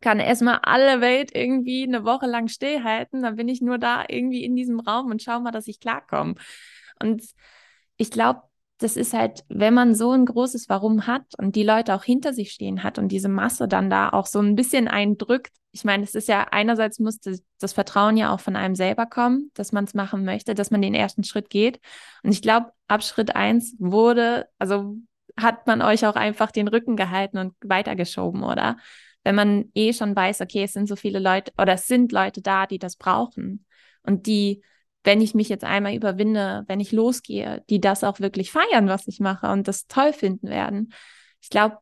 kann 0.00 0.20
erstmal 0.20 0.60
alle 0.62 1.00
Welt 1.00 1.30
irgendwie 1.34 1.84
eine 1.84 2.04
Woche 2.04 2.26
lang 2.26 2.48
stillhalten, 2.48 3.22
dann 3.22 3.36
bin 3.36 3.48
ich 3.48 3.60
nur 3.60 3.78
da 3.78 4.04
irgendwie 4.08 4.44
in 4.44 4.54
diesem 4.54 4.80
Raum 4.80 5.10
und 5.10 5.22
schau 5.22 5.40
mal, 5.40 5.52
dass 5.52 5.66
ich 5.66 5.80
klarkomme. 5.80 6.34
Und 7.00 7.22
ich 7.96 8.10
glaube, 8.10 8.42
das 8.78 8.96
ist 8.96 9.14
halt, 9.14 9.44
wenn 9.48 9.74
man 9.74 9.94
so 9.94 10.10
ein 10.10 10.26
großes 10.26 10.68
Warum 10.68 11.06
hat 11.06 11.24
und 11.38 11.56
die 11.56 11.62
Leute 11.62 11.94
auch 11.94 12.04
hinter 12.04 12.34
sich 12.34 12.50
stehen 12.52 12.82
hat 12.82 12.98
und 12.98 13.08
diese 13.08 13.28
Masse 13.28 13.68
dann 13.68 13.90
da 13.90 14.10
auch 14.10 14.26
so 14.26 14.40
ein 14.40 14.56
bisschen 14.56 14.88
eindrückt. 14.88 15.52
Ich 15.70 15.84
meine, 15.84 16.02
es 16.02 16.14
ist 16.14 16.28
ja 16.28 16.48
einerseits 16.50 16.98
muss 16.98 17.20
das, 17.20 17.42
das 17.60 17.72
Vertrauen 17.72 18.16
ja 18.16 18.34
auch 18.34 18.40
von 18.40 18.56
einem 18.56 18.74
selber 18.74 19.06
kommen, 19.06 19.50
dass 19.54 19.72
man 19.72 19.84
es 19.84 19.94
machen 19.94 20.24
möchte, 20.24 20.54
dass 20.54 20.70
man 20.70 20.82
den 20.82 20.94
ersten 20.94 21.24
Schritt 21.24 21.48
geht. 21.48 21.80
Und 22.22 22.32
ich 22.32 22.42
glaube, 22.42 22.72
ab 22.88 23.02
Schritt 23.02 23.36
eins 23.36 23.76
wurde, 23.78 24.48
also 24.58 24.96
hat 25.38 25.66
man 25.66 25.80
euch 25.80 26.04
auch 26.06 26.16
einfach 26.16 26.50
den 26.50 26.68
Rücken 26.68 26.96
gehalten 26.96 27.38
und 27.38 27.54
weitergeschoben, 27.64 28.42
oder? 28.42 28.76
Wenn 29.24 29.34
man 29.36 29.70
eh 29.74 29.92
schon 29.92 30.14
weiß, 30.14 30.40
okay, 30.40 30.64
es 30.64 30.72
sind 30.72 30.88
so 30.88 30.96
viele 30.96 31.20
Leute 31.20 31.52
oder 31.56 31.74
es 31.74 31.86
sind 31.86 32.12
Leute 32.12 32.42
da, 32.42 32.66
die 32.66 32.78
das 32.78 32.96
brauchen 32.96 33.64
und 34.02 34.26
die 34.26 34.62
wenn 35.04 35.20
ich 35.20 35.34
mich 35.34 35.48
jetzt 35.48 35.64
einmal 35.64 35.94
überwinde, 35.94 36.64
wenn 36.68 36.80
ich 36.80 36.92
losgehe, 36.92 37.64
die 37.68 37.80
das 37.80 38.04
auch 38.04 38.20
wirklich 38.20 38.52
feiern, 38.52 38.88
was 38.88 39.08
ich 39.08 39.20
mache 39.20 39.50
und 39.50 39.66
das 39.68 39.86
toll 39.86 40.12
finden 40.12 40.48
werden. 40.48 40.92
Ich 41.40 41.50
glaube, 41.50 41.78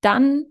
dann 0.00 0.46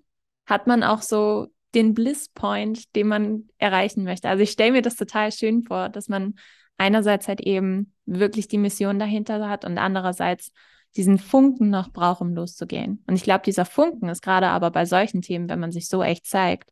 hat 0.46 0.68
man 0.68 0.84
auch 0.84 1.02
so 1.02 1.48
den 1.76 1.94
Bliss 1.94 2.30
Point, 2.30 2.96
den 2.96 3.08
man 3.08 3.50
erreichen 3.58 4.04
möchte. 4.04 4.30
Also 4.30 4.44
ich 4.44 4.52
stelle 4.52 4.72
mir 4.72 4.82
das 4.82 4.96
total 4.96 5.32
schön 5.32 5.64
vor, 5.64 5.90
dass 5.90 6.08
man 6.08 6.36
einerseits 6.78 7.28
halt 7.28 7.42
eben 7.42 7.94
wirklich 8.06 8.48
die 8.48 8.58
Mission 8.58 9.00
dahinter 9.00 9.48
hat 9.50 9.66
und 9.66 9.78
andererseits 9.78 10.52
diesen 10.96 11.18
Funken 11.18 11.70
noch 11.70 11.92
braucht, 11.92 12.22
um 12.22 12.34
loszugehen. 12.34 13.04
Und 13.08 13.16
ich 13.16 13.24
glaube, 13.24 13.44
dieser 13.44 13.66
Funken 13.66 14.10
ist 14.10 14.22
gerade 14.22 14.48
aber 14.48 14.70
bei 14.70 14.86
solchen 14.86 15.22
Themen, 15.22 15.50
wenn 15.50 15.60
man 15.60 15.72
sich 15.72 15.88
so 15.88 16.04
echt 16.04 16.28
zeigt, 16.28 16.70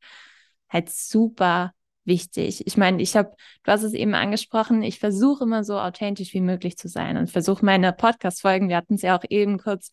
halt 0.69 0.89
super 0.89 1.73
wichtig. 2.05 2.65
Ich 2.65 2.77
meine, 2.77 3.01
ich 3.01 3.15
habe, 3.15 3.31
du 3.63 3.71
hast 3.71 3.83
es 3.83 3.93
eben 3.93 4.15
angesprochen, 4.15 4.83
ich 4.83 4.99
versuche 4.99 5.43
immer 5.43 5.63
so 5.63 5.79
authentisch 5.79 6.33
wie 6.33 6.41
möglich 6.41 6.77
zu 6.77 6.87
sein 6.87 7.17
und 7.17 7.29
versuche 7.29 7.65
meine 7.65 7.93
Podcast-Folgen, 7.93 8.69
wir 8.69 8.77
hatten 8.77 8.95
es 8.95 9.01
ja 9.01 9.17
auch 9.17 9.23
eben 9.29 9.57
kurz 9.57 9.91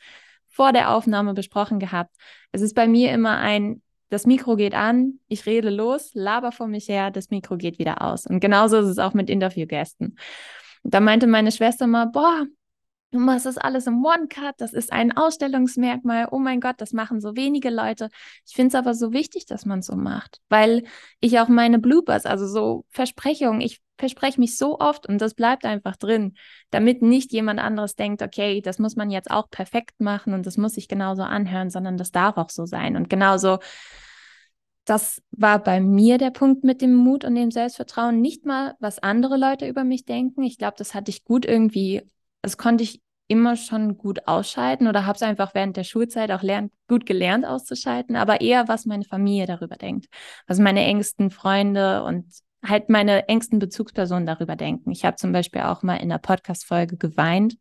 vor 0.48 0.72
der 0.72 0.90
Aufnahme 0.94 1.34
besprochen 1.34 1.78
gehabt. 1.78 2.14
Es 2.52 2.62
ist 2.62 2.74
bei 2.74 2.88
mir 2.88 3.12
immer 3.12 3.38
ein, 3.38 3.82
das 4.08 4.26
Mikro 4.26 4.56
geht 4.56 4.74
an, 4.74 5.20
ich 5.28 5.46
rede 5.46 5.70
los, 5.70 6.10
laber 6.14 6.52
vor 6.52 6.66
mich 6.66 6.88
her, 6.88 7.10
das 7.10 7.30
Mikro 7.30 7.56
geht 7.56 7.78
wieder 7.78 8.02
aus. 8.02 8.26
Und 8.26 8.40
genauso 8.40 8.78
ist 8.78 8.88
es 8.88 8.98
auch 8.98 9.14
mit 9.14 9.28
Interviewgästen. 9.28 10.18
Da 10.82 11.00
meinte 11.00 11.26
meine 11.26 11.52
Schwester 11.52 11.86
mal, 11.86 12.06
boah, 12.06 12.46
Du 13.10 13.18
machst 13.18 13.46
das 13.46 13.56
alles 13.56 13.86
im 13.86 14.04
One-Cut, 14.04 14.56
das 14.58 14.74
ist 14.74 14.92
ein 14.92 15.16
Ausstellungsmerkmal. 15.16 16.28
Oh 16.30 16.38
mein 16.38 16.60
Gott, 16.60 16.74
das 16.78 16.92
machen 16.92 17.22
so 17.22 17.36
wenige 17.36 17.70
Leute. 17.70 18.10
Ich 18.46 18.54
finde 18.54 18.68
es 18.68 18.74
aber 18.74 18.92
so 18.92 19.12
wichtig, 19.12 19.46
dass 19.46 19.64
man 19.64 19.80
so 19.80 19.96
macht, 19.96 20.40
weil 20.50 20.84
ich 21.20 21.40
auch 21.40 21.48
meine 21.48 21.78
Bloopers, 21.78 22.26
also 22.26 22.46
so 22.46 22.84
Versprechungen, 22.90 23.62
ich 23.62 23.80
verspreche 23.96 24.38
mich 24.38 24.58
so 24.58 24.78
oft 24.78 25.08
und 25.08 25.22
das 25.22 25.32
bleibt 25.32 25.64
einfach 25.64 25.96
drin, 25.96 26.34
damit 26.70 27.00
nicht 27.00 27.32
jemand 27.32 27.60
anderes 27.60 27.96
denkt, 27.96 28.20
okay, 28.20 28.60
das 28.60 28.78
muss 28.78 28.94
man 28.94 29.10
jetzt 29.10 29.30
auch 29.30 29.48
perfekt 29.48 30.00
machen 30.00 30.34
und 30.34 30.44
das 30.44 30.58
muss 30.58 30.74
sich 30.74 30.86
genauso 30.86 31.22
anhören, 31.22 31.70
sondern 31.70 31.96
das 31.96 32.12
darf 32.12 32.36
auch 32.36 32.50
so 32.50 32.66
sein. 32.66 32.94
Und 32.94 33.08
genauso, 33.08 33.58
das 34.84 35.22
war 35.30 35.62
bei 35.62 35.80
mir 35.80 36.18
der 36.18 36.30
Punkt 36.30 36.62
mit 36.62 36.82
dem 36.82 36.94
Mut 36.94 37.24
und 37.24 37.34
dem 37.36 37.50
Selbstvertrauen. 37.50 38.20
Nicht 38.20 38.44
mal, 38.44 38.74
was 38.80 38.98
andere 38.98 39.38
Leute 39.38 39.66
über 39.66 39.84
mich 39.84 40.04
denken. 40.04 40.42
Ich 40.42 40.58
glaube, 40.58 40.74
das 40.76 40.94
hatte 40.94 41.10
ich 41.10 41.24
gut 41.24 41.46
irgendwie 41.46 42.02
das 42.42 42.56
konnte 42.56 42.84
ich 42.84 43.00
immer 43.28 43.56
schon 43.56 43.98
gut 43.98 44.26
ausschalten 44.26 44.88
oder 44.88 45.04
habe 45.04 45.16
es 45.16 45.22
einfach 45.22 45.54
während 45.54 45.76
der 45.76 45.84
Schulzeit 45.84 46.30
auch 46.30 46.42
lernt, 46.42 46.72
gut 46.88 47.04
gelernt 47.04 47.44
auszuschalten, 47.44 48.16
aber 48.16 48.40
eher, 48.40 48.68
was 48.68 48.86
meine 48.86 49.04
Familie 49.04 49.46
darüber 49.46 49.76
denkt, 49.76 50.06
was 50.46 50.58
meine 50.58 50.84
engsten 50.84 51.30
Freunde 51.30 52.04
und 52.04 52.24
halt 52.64 52.88
meine 52.88 53.28
engsten 53.28 53.58
Bezugspersonen 53.58 54.26
darüber 54.26 54.56
denken. 54.56 54.90
Ich 54.90 55.04
habe 55.04 55.16
zum 55.16 55.32
Beispiel 55.32 55.60
auch 55.62 55.82
mal 55.82 55.96
in 55.96 56.10
einer 56.10 56.18
Podcast-Folge 56.18 56.96
geweint, 56.96 57.56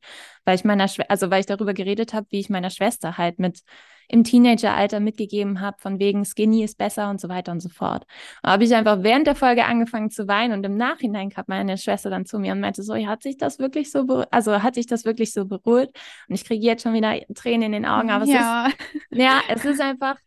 weil 0.45 0.55
ich 0.55 0.63
meiner, 0.63 0.87
Schw 0.87 1.03
also 1.09 1.29
weil 1.29 1.41
ich 1.41 1.45
darüber 1.45 1.73
geredet 1.73 2.13
habe, 2.13 2.27
wie 2.29 2.39
ich 2.39 2.49
meiner 2.49 2.69
Schwester 2.69 3.17
halt 3.17 3.37
mit 3.37 3.61
im 4.07 4.23
Teenageralter 4.23 4.99
mitgegeben 4.99 5.59
habe, 5.59 5.77
von 5.79 5.99
wegen 5.99 6.23
Skinny 6.25 6.63
ist 6.63 6.77
besser 6.77 7.09
und 7.09 7.19
so 7.19 7.29
weiter 7.29 7.51
und 7.51 7.59
so 7.59 7.69
fort. 7.69 8.05
Da 8.41 8.51
habe 8.51 8.63
ich 8.63 8.73
einfach 8.73 9.03
während 9.03 9.27
der 9.27 9.35
Folge 9.35 9.65
angefangen 9.65 10.09
zu 10.09 10.27
weinen 10.27 10.53
und 10.53 10.65
im 10.65 10.77
Nachhinein 10.77 11.29
kam 11.29 11.45
meine 11.47 11.77
Schwester 11.77 12.09
dann 12.09 12.25
zu 12.25 12.39
mir 12.39 12.53
und 12.53 12.61
meinte 12.61 12.83
so, 12.83 12.95
hat 12.95 13.23
sich 13.23 13.37
das 13.37 13.59
wirklich 13.59 13.91
so, 13.91 14.05
also 14.31 14.63
hat 14.63 14.75
sich 14.75 14.87
das 14.87 15.05
wirklich 15.05 15.33
so 15.33 15.45
beruhigt? 15.45 15.97
Und 16.27 16.35
ich 16.35 16.45
kriege 16.45 16.65
jetzt 16.65 16.83
schon 16.83 16.93
wieder 16.93 17.19
Tränen 17.35 17.63
in 17.63 17.71
den 17.73 17.85
Augen, 17.85 18.09
aber 18.09 18.25
ja. 18.25 18.67
es 18.67 18.73
ist, 18.73 19.05
ja, 19.11 19.41
es 19.49 19.65
ist 19.65 19.81
einfach, 19.81 20.17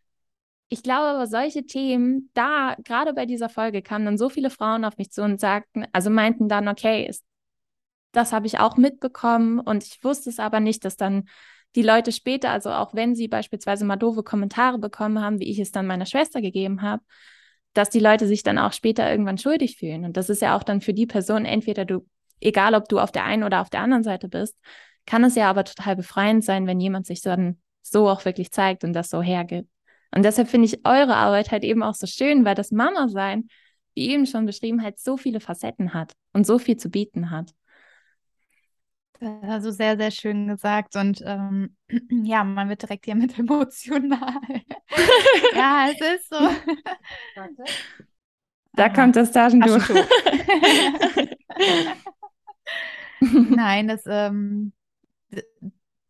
ich 0.69 0.83
glaube 0.83 1.09
aber, 1.09 1.27
solche 1.27 1.65
Themen, 1.65 2.31
da, 2.35 2.77
gerade 2.85 3.13
bei 3.13 3.27
dieser 3.27 3.49
Folge 3.49 3.83
kamen 3.83 4.05
dann 4.05 4.19
so 4.19 4.29
viele 4.29 4.51
Frauen 4.51 4.85
auf 4.85 4.99
mich 4.99 5.11
zu 5.11 5.23
und 5.23 5.41
sagten, 5.41 5.87
also 5.93 6.11
meinten 6.11 6.49
dann, 6.49 6.69
okay, 6.69 7.07
ist, 7.07 7.25
das 8.13 8.33
habe 8.33 8.47
ich 8.47 8.59
auch 8.59 8.77
mitbekommen 8.77 9.59
und 9.59 9.85
ich 9.85 10.03
wusste 10.05 10.31
es 10.31 10.39
aber 10.39 10.61
nicht, 10.61 10.85
dass 10.85 10.97
dann 10.97 11.29
die 11.77 11.83
Leute 11.83 12.13
später, 12.13 12.51
also 12.51 12.71
auch 12.71 12.95
wenn 12.95 13.15
sie 13.15 13.29
beispielsweise 13.29 13.85
mal 13.85 13.97
doofe 13.97 14.23
Kommentare 14.23 14.79
bekommen 14.79 15.21
haben, 15.21 15.39
wie 15.39 15.51
ich 15.51 15.59
es 15.59 15.73
dann 15.73 15.87
meiner 15.87 16.07
Schwester 16.07 16.41
gegeben 16.41 16.83
habe, 16.83 17.03
dass 17.75 17.91
die 17.91 18.01
Leute 18.01 18.27
sich 18.27 18.43
dann 18.43 18.59
auch 18.59 18.73
später 18.73 19.09
irgendwann 19.11 19.39
schuldig 19.39 19.77
fühlen. 19.77 20.05
Und 20.05 20.17
das 20.17 20.29
ist 20.29 20.43
ja 20.43 20.57
auch 20.57 20.65
dann 20.65 20.81
für 20.81 20.95
die 20.95 21.07
Person, 21.07 21.45
entweder 21.45 21.85
du, 21.85 22.07
egal 22.41 22.75
ob 22.75 22.89
du 22.89 22.99
auf 22.99 23.13
der 23.13 23.25
einen 23.25 23.45
oder 23.45 23.61
auf 23.61 23.71
der 23.71 23.81
anderen 23.81 24.03
Seite 24.03 24.29
bist, 24.29 24.59
kann 25.07 25.25
es 25.25 25.37
ja 25.37 25.49
aber 25.49 25.65
total 25.65 25.97
befreiend 25.97 26.45
sein, 26.45 26.67
wenn 26.67 26.81
jemand 26.81 27.07
sich 27.07 27.23
dann 27.23 27.61
so 27.83 28.09
auch 28.09 28.25
wirklich 28.25 28.51
zeigt 28.51 28.85
und 28.85 28.93
das 28.93 29.09
so 29.09 29.23
hergibt. 29.23 29.69
Und 30.15 30.25
deshalb 30.25 30.49
finde 30.49 30.67
ich 30.67 30.85
eure 30.85 31.15
Arbeit 31.15 31.53
halt 31.53 31.63
eben 31.63 31.83
auch 31.83 31.95
so 31.95 32.07
schön, 32.07 32.45
weil 32.45 32.57
das 32.57 32.73
Mama-Sein, 32.73 33.49
wie 33.95 34.11
eben 34.11 34.27
schon 34.27 34.47
beschrieben, 34.47 34.83
halt 34.83 34.99
so 34.99 35.17
viele 35.17 35.41
Facetten 35.41 35.95
hat 35.95 36.13
und 36.33 36.47
so 36.47 36.59
viel 36.59 36.77
zu 36.77 36.91
bieten 36.91 37.31
hat. 37.31 37.53
Also 39.21 39.71
sehr, 39.71 39.99
sehr 39.99 40.11
schön 40.11 40.49
gesagt. 40.49 40.97
Und 40.97 41.23
ähm, 41.25 41.77
ja, 42.25 42.43
man 42.43 42.69
wird 42.69 42.83
direkt 42.83 43.05
hier 43.05 43.15
mit 43.15 43.39
emotional. 43.39 44.41
ja, 45.55 45.89
es 45.91 46.01
ist 46.01 46.31
so. 46.31 46.37
Warte. 46.37 47.65
Da 48.73 48.87
Aha. 48.87 48.95
kommt 48.95 49.17
das 49.17 49.33
Taschentuch. 49.33 49.83
Nein, 53.21 53.89
das, 53.89 54.05
ähm, 54.07 54.73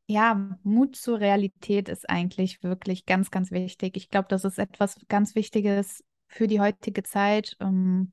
ja, 0.07 0.59
Mut 0.63 0.95
zur 0.97 1.19
Realität 1.21 1.89
ist 1.89 2.09
eigentlich 2.09 2.63
wirklich 2.63 3.07
ganz, 3.07 3.31
ganz 3.31 3.51
wichtig. 3.51 3.97
Ich 3.97 4.11
glaube, 4.11 4.29
das 4.29 4.45
ist 4.45 4.59
etwas 4.59 4.97
ganz 5.09 5.35
Wichtiges 5.35 6.05
für 6.29 6.47
die 6.47 6.61
heutige 6.61 7.03
Zeit. 7.03 7.57
Ähm, 7.61 8.13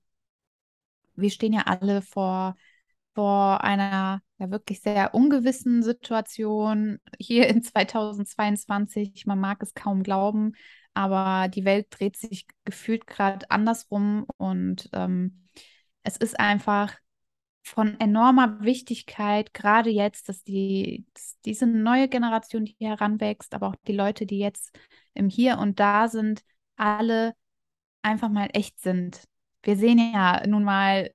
wir 1.16 1.30
stehen 1.30 1.54
ja 1.54 1.64
alle 1.64 2.02
vor 2.02 2.56
vor 3.18 3.64
einer 3.64 4.22
ja 4.38 4.52
wirklich 4.52 4.82
sehr 4.82 5.16
ungewissen 5.16 5.82
Situation 5.82 7.00
hier 7.18 7.48
in 7.48 7.64
2022. 7.64 9.26
Man 9.26 9.40
mag 9.40 9.64
es 9.64 9.74
kaum 9.74 10.04
glauben, 10.04 10.54
aber 10.94 11.48
die 11.48 11.66
Welt 11.66 11.88
dreht 11.90 12.16
sich 12.16 12.46
gefühlt 12.64 13.08
gerade 13.08 13.50
andersrum 13.50 14.28
und 14.38 14.88
ähm, 14.94 15.48
es 16.04 16.16
ist 16.18 16.40
einfach 16.40 16.96
von 17.64 18.00
enormer 18.00 18.62
Wichtigkeit, 18.62 19.52
gerade 19.52 19.90
jetzt, 19.90 20.30
dass 20.30 20.44
die 20.44 21.08
dass 21.16 21.40
diese 21.44 21.66
neue 21.66 22.10
Generation, 22.10 22.66
die 22.66 22.76
heranwächst, 22.80 23.56
aber 23.56 23.70
auch 23.70 23.76
die 23.88 23.94
Leute, 23.94 24.28
die 24.28 24.38
jetzt 24.38 24.78
im 25.16 25.28
Hier 25.28 25.58
und 25.58 25.80
Da 25.80 26.08
sind, 26.08 26.44
alle 26.76 27.34
einfach 28.04 28.30
mal 28.30 28.50
echt 28.54 28.80
sind. 28.80 29.24
Wir 29.64 29.76
sehen 29.76 29.98
ja 30.14 30.46
nun 30.46 30.64
mal 30.64 31.10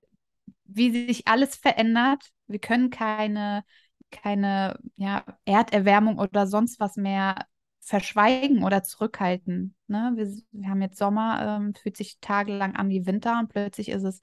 wie 0.74 1.06
sich 1.06 1.26
alles 1.28 1.56
verändert. 1.56 2.22
Wir 2.46 2.58
können 2.58 2.90
keine, 2.90 3.64
keine 4.10 4.78
ja, 4.96 5.24
Erderwärmung 5.44 6.18
oder 6.18 6.46
sonst 6.46 6.80
was 6.80 6.96
mehr 6.96 7.46
verschweigen 7.80 8.62
oder 8.64 8.82
zurückhalten. 8.82 9.74
Ne? 9.88 10.12
Wir, 10.14 10.26
wir 10.52 10.68
haben 10.68 10.82
jetzt 10.82 10.98
Sommer, 10.98 11.58
ähm, 11.60 11.74
fühlt 11.74 11.96
sich 11.96 12.18
tagelang 12.20 12.76
an 12.76 12.88
wie 12.88 13.06
Winter 13.06 13.38
und 13.38 13.48
plötzlich 13.48 13.88
ist 13.88 14.04
es 14.04 14.20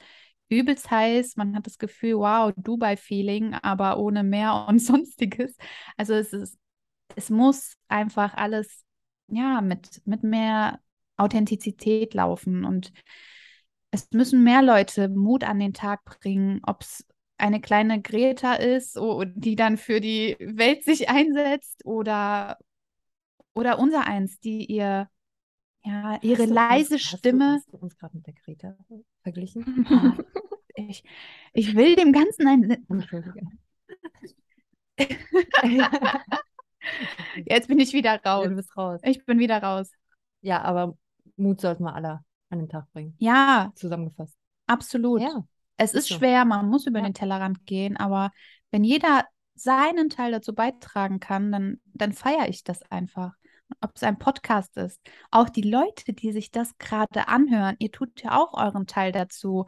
übelst 0.48 0.90
heiß. 0.90 1.36
Man 1.36 1.56
hat 1.56 1.66
das 1.68 1.78
Gefühl, 1.78 2.16
wow, 2.18 2.54
Dubai-Feeling, 2.56 3.54
aber 3.56 4.00
ohne 4.00 4.24
Meer 4.24 4.66
und 4.68 4.80
sonstiges. 4.82 5.56
Also 5.98 6.14
es 6.14 6.34
ist, 6.34 6.58
es 7.16 7.30
muss 7.30 7.76
einfach 7.88 8.34
alles 8.36 8.86
ja 9.28 9.62
mit, 9.62 10.02
mit 10.06 10.24
mehr 10.24 10.80
Authentizität 11.18 12.14
laufen 12.14 12.64
und 12.66 12.94
es 13.92 14.12
müssen 14.12 14.44
mehr 14.44 14.62
Leute 14.62 15.10
Mut 15.10 15.44
an 15.44 15.60
den 15.60 15.74
Tag 15.74 16.04
bringen, 16.06 16.62
ob 16.66 16.82
es 16.82 17.06
eine 17.38 17.62
kleine 17.62 18.02
Greta 18.02 18.54
ist, 18.54 18.98
oh, 18.98 19.24
die 19.26 19.56
dann 19.56 19.78
für 19.78 20.02
die 20.02 20.36
Welt 20.40 20.84
sich 20.84 21.10
einsetzt 21.10 21.86
oder, 21.86 22.58
oder 23.54 23.80
unser 23.80 24.06
eins, 24.06 24.40
die 24.40 24.66
ihr 24.66 25.10
ja, 25.84 26.20
ihre 26.22 26.44
hast 26.44 26.50
leise 26.50 26.94
uns, 26.96 27.04
Stimme. 27.04 27.54
Hast 27.54 27.68
du, 27.68 27.74
hast 27.74 27.82
du 27.82 27.86
uns 27.86 27.98
gerade 27.98 28.18
mit 28.18 28.28
der 28.28 28.34
Greta 28.34 28.76
verglichen? 29.22 29.88
ich, 30.76 31.04
ich 31.54 31.76
will 31.76 31.96
dem 31.96 32.12
Ganzen 32.12 32.48
ein. 32.48 32.86
Jetzt 37.46 37.68
bin 37.70 37.80
ich 37.80 37.94
wieder 37.94 38.22
raus. 38.24 38.44
Ja, 38.44 38.50
du 38.50 38.56
bist 38.56 38.76
raus. 38.76 39.00
Ich 39.04 39.26
bin 39.26 39.40
wieder 39.40 39.64
raus. 39.64 39.92
Ja, 40.42 40.62
aber 40.62 40.98
Mut 41.38 41.62
sollten 41.62 41.84
wir 41.84 41.96
alle 41.96 42.26
an 42.50 42.60
den 42.60 42.70
Tag 42.70 42.92
bringen. 42.92 43.16
Ja. 43.18 43.72
Zusammengefasst. 43.76 44.36
Absolut. 44.68 45.22
Ja. 45.22 45.44
Es 45.78 45.94
ist 45.94 46.08
so. 46.08 46.16
schwer, 46.16 46.46
man 46.46 46.68
muss 46.68 46.86
über 46.86 47.00
ja. 47.00 47.06
den 47.06 47.14
Tellerrand 47.14 47.66
gehen, 47.66 47.98
aber 47.98 48.32
wenn 48.72 48.84
jeder 48.84 49.26
seinen 49.56 50.10
Teil 50.10 50.32
dazu 50.32 50.54
beitragen 50.54 51.20
kann, 51.20 51.52
dann, 51.52 51.82
dann 51.94 52.14
feiere 52.14 52.48
ich 52.50 52.64
das 52.64 52.82
einfach. 52.92 53.34
Ob 53.82 53.92
es 53.96 54.04
ein 54.04 54.18
Podcast 54.18 54.78
ist. 54.78 55.00
Auch 55.30 55.48
die 55.48 55.62
Leute, 55.62 56.14
die 56.14 56.32
sich 56.32 56.50
das 56.50 56.76
gerade 56.80 57.28
anhören, 57.28 57.76
ihr 57.78 57.92
tut 57.92 58.24
ja 58.24 58.36
auch 58.38 58.54
euren 58.54 58.88
Teil 58.88 59.12
dazu, 59.12 59.68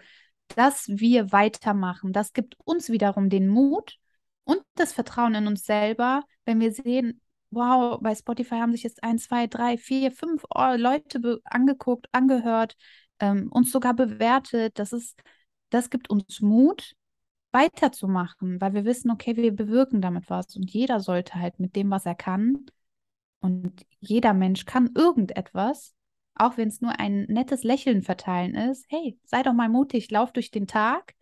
dass 0.55 0.87
wir 0.87 1.31
weitermachen. 1.31 2.11
Das 2.11 2.33
gibt 2.33 2.55
uns 2.63 2.89
wiederum 2.89 3.29
den 3.29 3.47
Mut 3.47 3.97
und 4.43 4.61
das 4.75 4.91
Vertrauen 4.91 5.35
in 5.35 5.47
uns 5.47 5.63
selber, 5.65 6.23
wenn 6.45 6.59
wir 6.59 6.73
sehen, 6.73 7.21
wow, 7.51 7.99
bei 8.01 8.15
Spotify 8.15 8.55
haben 8.55 8.71
sich 8.71 8.83
jetzt 8.83 9.03
ein, 9.03 9.17
zwei, 9.19 9.47
drei, 9.47 9.77
vier, 9.77 10.11
fünf 10.11 10.43
Leute 10.77 11.41
angeguckt, 11.45 12.07
angehört, 12.11 12.75
ähm, 13.19 13.49
uns 13.51 13.71
sogar 13.71 13.93
bewertet. 13.93 14.79
Das 14.79 14.93
ist, 14.93 15.21
das 15.69 15.89
gibt 15.89 16.09
uns 16.09 16.41
Mut, 16.41 16.95
weiterzumachen, 17.51 18.61
weil 18.61 18.73
wir 18.73 18.85
wissen, 18.85 19.11
okay, 19.11 19.35
wir 19.35 19.55
bewirken 19.55 20.01
damit 20.01 20.29
was 20.29 20.55
und 20.55 20.71
jeder 20.71 20.99
sollte 20.99 21.35
halt 21.35 21.59
mit 21.59 21.75
dem, 21.75 21.89
was 21.91 22.05
er 22.05 22.15
kann. 22.15 22.65
Und 23.41 23.85
jeder 23.99 24.33
Mensch 24.33 24.65
kann 24.65 24.91
irgendetwas, 24.95 25.95
auch 26.35 26.57
wenn 26.57 26.69
es 26.69 26.81
nur 26.81 26.99
ein 26.99 27.23
nettes 27.23 27.63
Lächeln 27.63 28.03
verteilen 28.03 28.55
ist. 28.55 28.85
Hey, 28.89 29.19
sei 29.25 29.43
doch 29.43 29.53
mal 29.53 29.69
mutig, 29.69 30.11
lauf 30.11 30.31
durch 30.31 30.51
den 30.51 30.67
Tag 30.67 31.15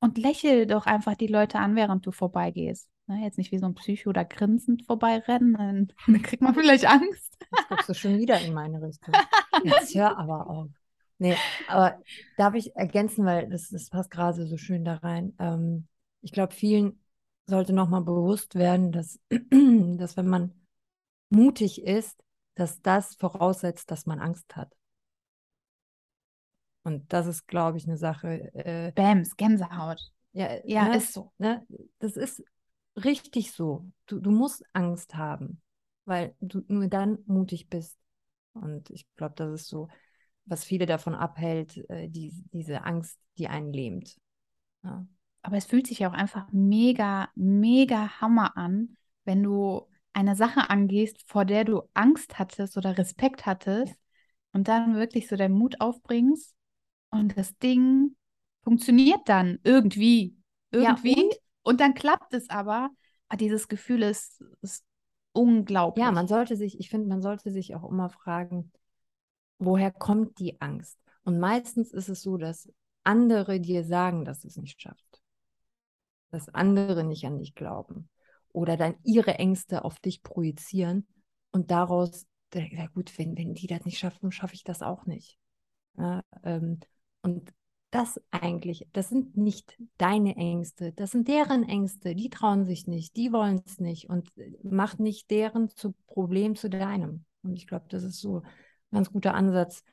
und 0.00 0.18
lächel 0.18 0.66
doch 0.66 0.86
einfach 0.86 1.14
die 1.16 1.26
Leute 1.26 1.58
an, 1.58 1.76
während 1.76 2.06
du 2.06 2.12
vorbeigehst. 2.12 2.91
Ne, 3.06 3.24
jetzt 3.24 3.36
nicht 3.36 3.50
wie 3.50 3.58
so 3.58 3.66
ein 3.66 3.74
Psycho 3.74 4.12
da 4.12 4.22
grinsend 4.22 4.86
vorbeirennen, 4.86 5.54
dann, 5.54 5.92
dann 6.06 6.22
kriegt 6.22 6.42
man 6.42 6.54
vielleicht 6.54 6.86
Angst. 6.86 7.36
Jetzt 7.40 7.68
guckst 7.68 7.88
du 7.88 7.94
schon 7.94 8.18
wieder 8.18 8.40
in 8.40 8.54
meine 8.54 8.80
Richtung. 8.80 9.14
Jetzt 9.64 9.94
hör 9.94 10.16
aber 10.18 10.48
auf. 10.48 10.68
Nee, 11.18 11.36
aber 11.68 12.00
darf 12.36 12.54
ich 12.54 12.74
ergänzen, 12.74 13.24
weil 13.24 13.48
das, 13.48 13.68
das 13.68 13.90
passt 13.90 14.10
gerade 14.10 14.46
so 14.46 14.56
schön 14.56 14.84
da 14.84 14.94
rein. 14.96 15.34
Ähm, 15.38 15.86
ich 16.20 16.32
glaube, 16.32 16.52
vielen 16.54 17.00
sollte 17.46 17.72
nochmal 17.72 18.02
bewusst 18.02 18.54
werden, 18.54 18.92
dass, 18.92 19.20
dass 19.30 20.16
wenn 20.16 20.28
man 20.28 20.52
mutig 21.28 21.82
ist, 21.82 22.22
dass 22.54 22.82
das 22.82 23.14
voraussetzt, 23.16 23.90
dass 23.90 24.06
man 24.06 24.20
Angst 24.20 24.56
hat. 24.56 24.72
Und 26.84 27.12
das 27.12 27.26
ist, 27.26 27.46
glaube 27.46 27.78
ich, 27.78 27.86
eine 27.86 27.96
Sache. 27.96 28.52
Äh, 28.54 28.92
Bams, 28.92 29.36
Gänsehaut. 29.36 30.00
Ja, 30.32 30.48
ja 30.64 30.88
ne, 30.88 30.96
ist 30.96 31.12
so. 31.12 31.32
Ne, 31.38 31.64
das 31.98 32.16
ist 32.16 32.42
richtig 32.96 33.52
so. 33.52 33.90
Du, 34.06 34.20
du 34.20 34.30
musst 34.30 34.64
Angst 34.72 35.14
haben, 35.14 35.60
weil 36.04 36.34
du 36.40 36.62
nur 36.68 36.88
dann 36.88 37.18
mutig 37.26 37.68
bist. 37.68 37.98
Und 38.54 38.90
ich 38.90 39.06
glaube, 39.16 39.34
das 39.36 39.62
ist 39.62 39.68
so, 39.68 39.88
was 40.44 40.64
viele 40.64 40.86
davon 40.86 41.14
abhält, 41.14 41.76
äh, 41.88 42.08
die, 42.08 42.32
diese 42.52 42.84
Angst, 42.84 43.18
die 43.38 43.48
einen 43.48 43.72
lähmt. 43.72 44.16
Ja. 44.82 45.06
Aber 45.42 45.56
es 45.56 45.66
fühlt 45.66 45.86
sich 45.86 46.06
auch 46.06 46.12
einfach 46.12 46.46
mega, 46.52 47.28
mega 47.34 48.20
Hammer 48.20 48.56
an, 48.56 48.96
wenn 49.24 49.42
du 49.42 49.88
eine 50.12 50.36
Sache 50.36 50.68
angehst, 50.70 51.22
vor 51.26 51.44
der 51.44 51.64
du 51.64 51.82
Angst 51.94 52.38
hattest 52.38 52.76
oder 52.76 52.98
Respekt 52.98 53.46
hattest 53.46 53.92
ja. 53.92 53.98
und 54.52 54.68
dann 54.68 54.94
wirklich 54.94 55.28
so 55.28 55.36
deinen 55.36 55.54
Mut 55.54 55.80
aufbringst 55.80 56.54
und 57.10 57.36
das 57.36 57.56
Ding 57.58 58.16
funktioniert 58.62 59.20
dann 59.26 59.58
irgendwie. 59.64 60.36
Irgendwie. 60.70 61.10
Ja, 61.10 61.22
und 61.22 61.34
und 61.62 61.80
dann 61.80 61.94
klappt 61.94 62.34
es 62.34 62.50
aber. 62.50 62.90
aber 63.28 63.36
dieses 63.36 63.68
Gefühl 63.68 64.02
ist, 64.02 64.44
ist 64.60 64.84
unglaublich. 65.32 66.04
Ja, 66.04 66.12
man 66.12 66.28
sollte 66.28 66.56
sich, 66.56 66.78
ich 66.78 66.90
finde, 66.90 67.08
man 67.08 67.22
sollte 67.22 67.50
sich 67.50 67.74
auch 67.74 67.88
immer 67.90 68.08
fragen, 68.08 68.72
woher 69.58 69.90
kommt 69.90 70.38
die 70.38 70.60
Angst? 70.60 70.98
Und 71.24 71.38
meistens 71.38 71.92
ist 71.92 72.08
es 72.08 72.22
so, 72.22 72.36
dass 72.36 72.70
andere 73.04 73.60
dir 73.60 73.84
sagen, 73.84 74.24
dass 74.24 74.40
du 74.40 74.48
es 74.48 74.56
nicht 74.56 74.80
schaffst. 74.80 75.22
Dass 76.30 76.48
andere 76.48 77.04
nicht 77.04 77.24
an 77.26 77.38
dich 77.38 77.54
glauben. 77.54 78.08
Oder 78.52 78.76
dann 78.76 78.96
ihre 79.02 79.34
Ängste 79.38 79.84
auf 79.84 79.98
dich 79.98 80.22
projizieren 80.22 81.06
und 81.52 81.70
daraus, 81.70 82.26
ja 82.54 82.86
gut, 82.88 83.16
wenn, 83.18 83.36
wenn 83.36 83.54
die 83.54 83.66
das 83.66 83.84
nicht 83.84 83.98
schaffen, 83.98 84.30
schaffe 84.32 84.54
ich 84.54 84.64
das 84.64 84.82
auch 84.82 85.06
nicht. 85.06 85.38
Ja, 85.96 86.22
ähm, 86.42 86.80
und 87.22 87.52
das 87.92 88.18
eigentlich, 88.30 88.88
das 88.92 89.10
sind 89.10 89.36
nicht 89.36 89.76
deine 89.98 90.34
Ängste, 90.36 90.92
das 90.92 91.10
sind 91.10 91.28
deren 91.28 91.62
Ängste, 91.62 92.14
die 92.14 92.30
trauen 92.30 92.64
sich 92.64 92.86
nicht, 92.86 93.16
die 93.16 93.32
wollen 93.32 93.62
es 93.66 93.78
nicht 93.80 94.08
und 94.08 94.36
äh, 94.38 94.50
mach 94.62 94.98
nicht 94.98 95.30
deren 95.30 95.68
zu 95.68 95.92
Problem 96.06 96.56
zu 96.56 96.70
deinem. 96.70 97.24
Und 97.42 97.56
ich 97.56 97.66
glaube, 97.66 97.84
das 97.90 98.02
ist 98.02 98.18
so 98.20 98.38
ein 98.38 98.42
ganz 98.92 99.12
guter 99.12 99.34
Ansatz, 99.34 99.84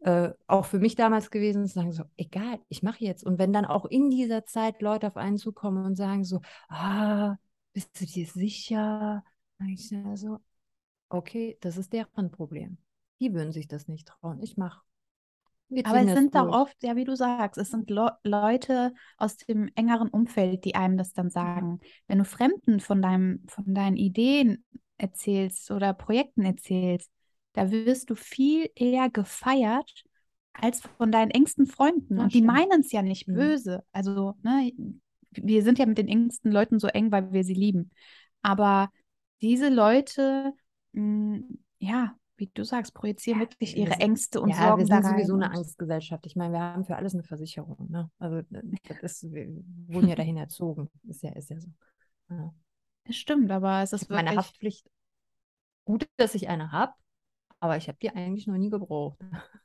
äh, 0.00 0.30
auch 0.46 0.64
für 0.64 0.78
mich 0.78 0.94
damals 0.94 1.30
gewesen, 1.30 1.66
zu 1.66 1.74
sagen 1.74 1.92
so, 1.92 2.04
egal, 2.16 2.58
ich 2.68 2.82
mache 2.82 3.04
jetzt. 3.04 3.22
Und 3.22 3.38
wenn 3.38 3.52
dann 3.52 3.66
auch 3.66 3.84
in 3.84 4.08
dieser 4.08 4.46
Zeit 4.46 4.80
Leute 4.80 5.06
auf 5.06 5.18
einen 5.18 5.36
zukommen 5.36 5.84
und 5.84 5.94
sagen 5.96 6.24
so, 6.24 6.40
ah, 6.68 7.36
bist 7.74 8.00
du 8.00 8.06
dir 8.06 8.26
sicher? 8.26 9.22
Ich 9.68 9.90
so, 10.14 10.38
okay, 11.10 11.58
das 11.60 11.76
ist 11.76 11.92
deren 11.92 12.30
Problem. 12.30 12.78
Die 13.20 13.34
würden 13.34 13.52
sich 13.52 13.68
das 13.68 13.88
nicht 13.88 14.08
trauen. 14.08 14.40
Ich 14.42 14.56
mache. 14.56 14.80
Aber 15.84 16.00
es 16.00 16.14
sind 16.14 16.36
auch 16.36 16.48
oft, 16.48 16.76
ja, 16.82 16.96
wie 16.96 17.04
du 17.04 17.16
sagst, 17.16 17.58
es 17.58 17.70
sind 17.70 17.90
Le 17.90 18.12
Leute 18.24 18.92
aus 19.16 19.36
dem 19.36 19.70
engeren 19.74 20.08
Umfeld, 20.08 20.64
die 20.64 20.74
einem 20.74 20.96
das 20.96 21.12
dann 21.12 21.30
sagen. 21.30 21.80
Wenn 22.06 22.18
du 22.18 22.24
Fremden 22.24 22.80
von, 22.80 23.00
deinem, 23.00 23.44
von 23.46 23.74
deinen 23.74 23.96
Ideen 23.96 24.64
erzählst 24.98 25.70
oder 25.70 25.94
Projekten 25.94 26.42
erzählst, 26.42 27.10
da 27.52 27.70
wirst 27.70 28.10
du 28.10 28.14
viel 28.14 28.70
eher 28.74 29.10
gefeiert 29.10 30.04
als 30.52 30.82
von 30.98 31.10
deinen 31.12 31.30
engsten 31.30 31.66
Freunden. 31.66 32.16
Ja, 32.16 32.24
Und 32.24 32.34
die 32.34 32.42
meinen 32.42 32.80
es 32.80 32.92
ja 32.92 33.02
nicht 33.02 33.28
mhm. 33.28 33.34
böse. 33.34 33.84
Also, 33.92 34.34
ne, 34.42 34.72
wir 35.30 35.62
sind 35.62 35.78
ja 35.78 35.86
mit 35.86 35.98
den 35.98 36.08
engsten 36.08 36.52
Leuten 36.52 36.78
so 36.78 36.88
eng, 36.88 37.10
weil 37.10 37.32
wir 37.32 37.44
sie 37.44 37.54
lieben. 37.54 37.90
Aber 38.42 38.90
diese 39.40 39.68
Leute, 39.68 40.52
mh, 40.92 41.02
mm, 41.02 41.58
ja, 41.78 42.14
wie 42.42 42.50
du 42.52 42.64
sagst, 42.64 42.92
projizieren 42.92 43.40
ja, 43.40 43.46
wirklich 43.46 43.76
ihre 43.76 43.92
Ängste 43.92 44.40
und 44.40 44.50
ja, 44.50 44.56
Sorgen 44.56 44.80
wir 44.80 44.86
sind 44.86 45.04
sowieso 45.04 45.34
eine 45.34 45.52
Angstgesellschaft. 45.52 46.26
Ich 46.26 46.34
meine, 46.34 46.52
wir 46.52 46.60
haben 46.60 46.84
für 46.84 46.96
alles 46.96 47.14
eine 47.14 47.22
Versicherung. 47.22 47.88
Ne? 47.88 48.10
Also 48.18 48.42
das 49.00 49.22
ist, 49.22 49.32
wir 49.32 49.46
wurden 49.86 50.08
ja 50.08 50.16
dahin 50.16 50.36
erzogen. 50.36 50.90
Ist 51.08 51.22
ja, 51.22 51.30
ist 51.32 51.50
ja 51.50 51.60
so. 51.60 51.68
Ja. 52.30 52.52
Das 53.04 53.14
stimmt, 53.14 53.50
aber 53.52 53.82
es 53.82 53.92
ist 53.92 54.10
wirklich... 54.10 54.24
Meine 54.24 54.36
Haftpflicht. 54.36 54.90
Gut, 55.84 56.08
dass 56.16 56.34
ich 56.34 56.48
eine 56.48 56.72
habe, 56.72 56.92
aber 57.60 57.76
ich 57.76 57.86
habe 57.86 57.98
die 58.02 58.10
eigentlich 58.10 58.48
noch 58.48 58.58
nie 58.58 58.70
gebraucht. 58.70 59.20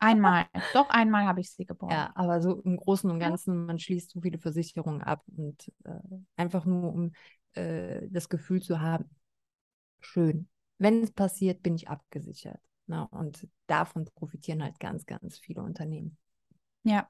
Einmal, 0.00 0.46
doch 0.74 0.90
einmal 0.90 1.24
habe 1.24 1.40
ich 1.40 1.50
sie 1.50 1.64
gebraucht. 1.64 1.92
Ja, 1.92 2.12
aber 2.14 2.42
so 2.42 2.60
im 2.60 2.76
Großen 2.76 3.10
und 3.10 3.20
Ganzen, 3.20 3.64
man 3.64 3.78
schließt 3.78 4.10
so 4.10 4.20
viele 4.20 4.38
Versicherungen 4.38 5.00
ab 5.00 5.22
und 5.34 5.72
äh, 5.84 5.94
einfach 6.36 6.66
nur, 6.66 6.92
um 6.92 7.12
äh, 7.54 8.06
das 8.10 8.28
Gefühl 8.28 8.60
zu 8.60 8.82
haben, 8.82 9.08
schön, 10.00 10.46
wenn 10.84 11.02
es 11.02 11.10
passiert, 11.10 11.62
bin 11.62 11.74
ich 11.74 11.88
abgesichert. 11.88 12.60
Na, 12.86 13.04
und 13.04 13.48
davon 13.66 14.04
profitieren 14.14 14.62
halt 14.62 14.78
ganz, 14.78 15.06
ganz 15.06 15.38
viele 15.38 15.62
Unternehmen. 15.62 16.16
Ja, 16.84 17.08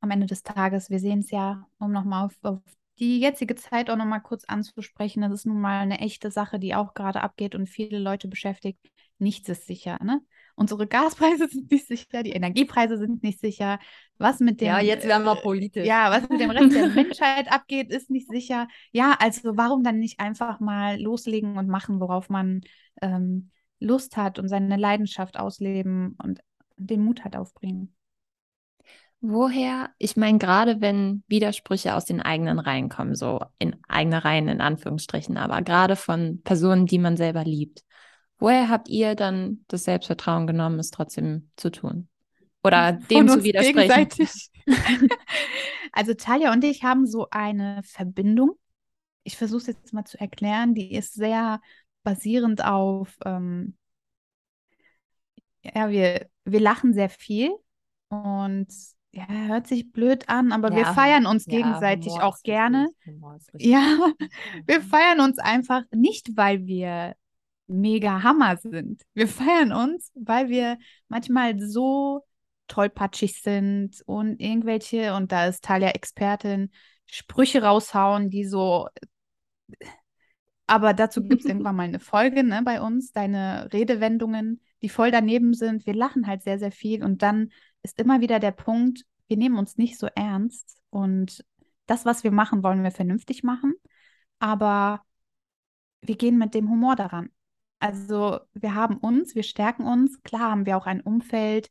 am 0.00 0.10
Ende 0.10 0.26
des 0.26 0.42
Tages, 0.42 0.90
wir 0.90 0.98
sehen 0.98 1.20
es 1.20 1.30
ja, 1.30 1.68
um 1.78 1.92
nochmal 1.92 2.26
auf, 2.26 2.36
auf 2.42 2.60
die 2.98 3.20
jetzige 3.20 3.54
Zeit 3.54 3.90
auch 3.90 3.96
nochmal 3.96 4.22
kurz 4.22 4.44
anzusprechen, 4.44 5.22
das 5.22 5.32
ist 5.32 5.46
nun 5.46 5.60
mal 5.60 5.80
eine 5.80 6.00
echte 6.00 6.30
Sache, 6.30 6.58
die 6.58 6.74
auch 6.74 6.94
gerade 6.94 7.20
abgeht 7.20 7.54
und 7.54 7.68
viele 7.68 7.98
Leute 7.98 8.28
beschäftigt. 8.28 8.80
Nichts 9.18 9.48
ist 9.48 9.66
sicher. 9.66 10.02
Ne? 10.02 10.22
Unsere 10.56 10.86
Gaspreise 10.86 11.48
sind 11.50 11.70
nicht 11.70 11.86
sicher, 11.86 12.22
die 12.22 12.32
Energiepreise 12.32 12.98
sind 12.98 13.22
nicht 13.22 13.40
sicher. 13.40 13.78
Was 14.18 14.40
mit 14.40 14.60
dem. 14.60 14.68
Ja, 14.68 14.80
jetzt 14.80 15.06
werden 15.06 15.24
wir 15.24 15.36
politisch. 15.36 15.86
Ja, 15.86 16.10
was 16.10 16.28
mit 16.28 16.40
dem 16.40 16.50
Rest 16.50 16.74
der 16.74 16.88
Menschheit 16.94 17.50
abgeht, 17.50 17.90
ist 17.90 18.10
nicht 18.10 18.28
sicher. 18.30 18.68
Ja, 18.92 19.16
also 19.18 19.56
warum 19.56 19.82
dann 19.82 19.98
nicht 19.98 20.20
einfach 20.20 20.60
mal 20.60 21.00
loslegen 21.00 21.58
und 21.58 21.68
machen, 21.68 22.00
worauf 22.00 22.28
man 22.28 22.60
ähm, 23.02 23.50
Lust 23.80 24.16
hat 24.16 24.38
und 24.38 24.48
seine 24.48 24.76
Leidenschaft 24.76 25.38
ausleben 25.38 26.16
und 26.22 26.40
den 26.76 27.04
Mut 27.04 27.24
hat 27.24 27.36
aufbringen? 27.36 27.94
Woher, 29.26 29.88
ich 29.98 30.16
meine, 30.16 30.36
gerade 30.36 30.82
wenn 30.82 31.24
Widersprüche 31.28 31.94
aus 31.94 32.04
den 32.04 32.20
eigenen 32.20 32.58
Reihen 32.58 32.90
kommen, 32.90 33.14
so 33.14 33.40
in 33.58 33.74
eigene 33.88 34.22
Reihen 34.22 34.48
in 34.48 34.60
Anführungsstrichen, 34.60 35.38
aber 35.38 35.62
gerade 35.62 35.96
von 35.96 36.42
Personen, 36.42 36.84
die 36.84 36.98
man 36.98 37.16
selber 37.16 37.42
liebt, 37.42 37.83
woher 38.44 38.68
habt 38.68 38.88
ihr 38.88 39.14
dann 39.14 39.64
das 39.68 39.84
Selbstvertrauen 39.84 40.46
genommen, 40.46 40.78
es 40.78 40.90
trotzdem 40.90 41.50
zu 41.56 41.70
tun? 41.70 42.08
oder 42.64 42.92
dem 42.92 43.28
zu 43.28 43.44
widersprechen. 43.44 44.28
also 45.92 46.14
Talia 46.14 46.52
und 46.52 46.64
ich 46.64 46.82
haben 46.82 47.06
so 47.06 47.28
eine 47.30 47.82
Verbindung. 47.84 48.52
Ich 49.22 49.36
versuche 49.36 49.60
es 49.60 49.66
jetzt 49.66 49.92
mal 49.92 50.04
zu 50.04 50.18
erklären. 50.18 50.74
Die 50.74 50.92
ist 50.92 51.14
sehr 51.14 51.60
basierend 52.02 52.64
auf, 52.64 53.16
ähm, 53.24 53.76
ja, 55.62 55.90
wir, 55.90 56.28
wir 56.44 56.60
lachen 56.60 56.92
sehr 56.92 57.10
viel 57.10 57.50
und 58.08 58.68
ja, 59.12 59.28
hört 59.28 59.66
sich 59.66 59.92
blöd 59.92 60.28
an, 60.28 60.52
aber 60.52 60.70
ja, 60.70 60.78
wir 60.78 60.86
feiern 60.86 61.26
uns 61.26 61.46
ja, 61.46 61.58
gegenseitig 61.58 62.12
auch 62.14 62.38
gerne. 62.42 62.88
Ja, 63.58 64.10
wir 64.66 64.80
feiern 64.80 65.20
uns 65.20 65.38
einfach 65.38 65.82
nicht, 65.92 66.36
weil 66.36 66.66
wir 66.66 67.14
mega 67.66 68.22
Hammer 68.22 68.56
sind. 68.56 69.02
Wir 69.14 69.28
feiern 69.28 69.72
uns, 69.72 70.10
weil 70.14 70.48
wir 70.48 70.78
manchmal 71.08 71.58
so 71.60 72.24
tollpatschig 72.68 73.42
sind 73.42 74.02
und 74.06 74.40
irgendwelche, 74.40 75.14
und 75.14 75.32
da 75.32 75.46
ist 75.46 75.64
Talia 75.64 75.90
Expertin, 75.90 76.70
Sprüche 77.06 77.62
raushauen, 77.62 78.30
die 78.30 78.44
so. 78.44 78.88
Aber 80.66 80.94
dazu 80.94 81.22
gibt 81.28 81.42
es 81.42 81.48
irgendwann 81.48 81.76
mal 81.76 81.84
eine 81.84 82.00
Folge 82.00 82.42
ne, 82.44 82.62
bei 82.64 82.80
uns, 82.80 83.12
deine 83.12 83.72
Redewendungen, 83.72 84.60
die 84.82 84.88
voll 84.88 85.10
daneben 85.10 85.54
sind. 85.54 85.86
Wir 85.86 85.94
lachen 85.94 86.26
halt 86.26 86.42
sehr, 86.42 86.58
sehr 86.58 86.72
viel. 86.72 87.04
Und 87.04 87.22
dann 87.22 87.50
ist 87.82 87.98
immer 87.98 88.20
wieder 88.20 88.40
der 88.40 88.52
Punkt, 88.52 89.04
wir 89.28 89.36
nehmen 89.36 89.58
uns 89.58 89.76
nicht 89.76 89.98
so 89.98 90.08
ernst. 90.14 90.78
Und 90.90 91.44
das, 91.86 92.04
was 92.04 92.24
wir 92.24 92.30
machen, 92.30 92.62
wollen 92.62 92.82
wir 92.82 92.90
vernünftig 92.90 93.42
machen. 93.42 93.74
Aber 94.38 95.02
wir 96.02 96.16
gehen 96.16 96.38
mit 96.38 96.54
dem 96.54 96.68
Humor 96.70 96.96
daran. 96.96 97.30
Also 97.84 98.40
wir 98.54 98.74
haben 98.74 98.96
uns, 98.96 99.34
wir 99.34 99.42
stärken 99.42 99.86
uns. 99.86 100.22
Klar 100.22 100.52
haben 100.52 100.64
wir 100.64 100.78
auch 100.78 100.86
ein 100.86 101.02
Umfeld, 101.02 101.70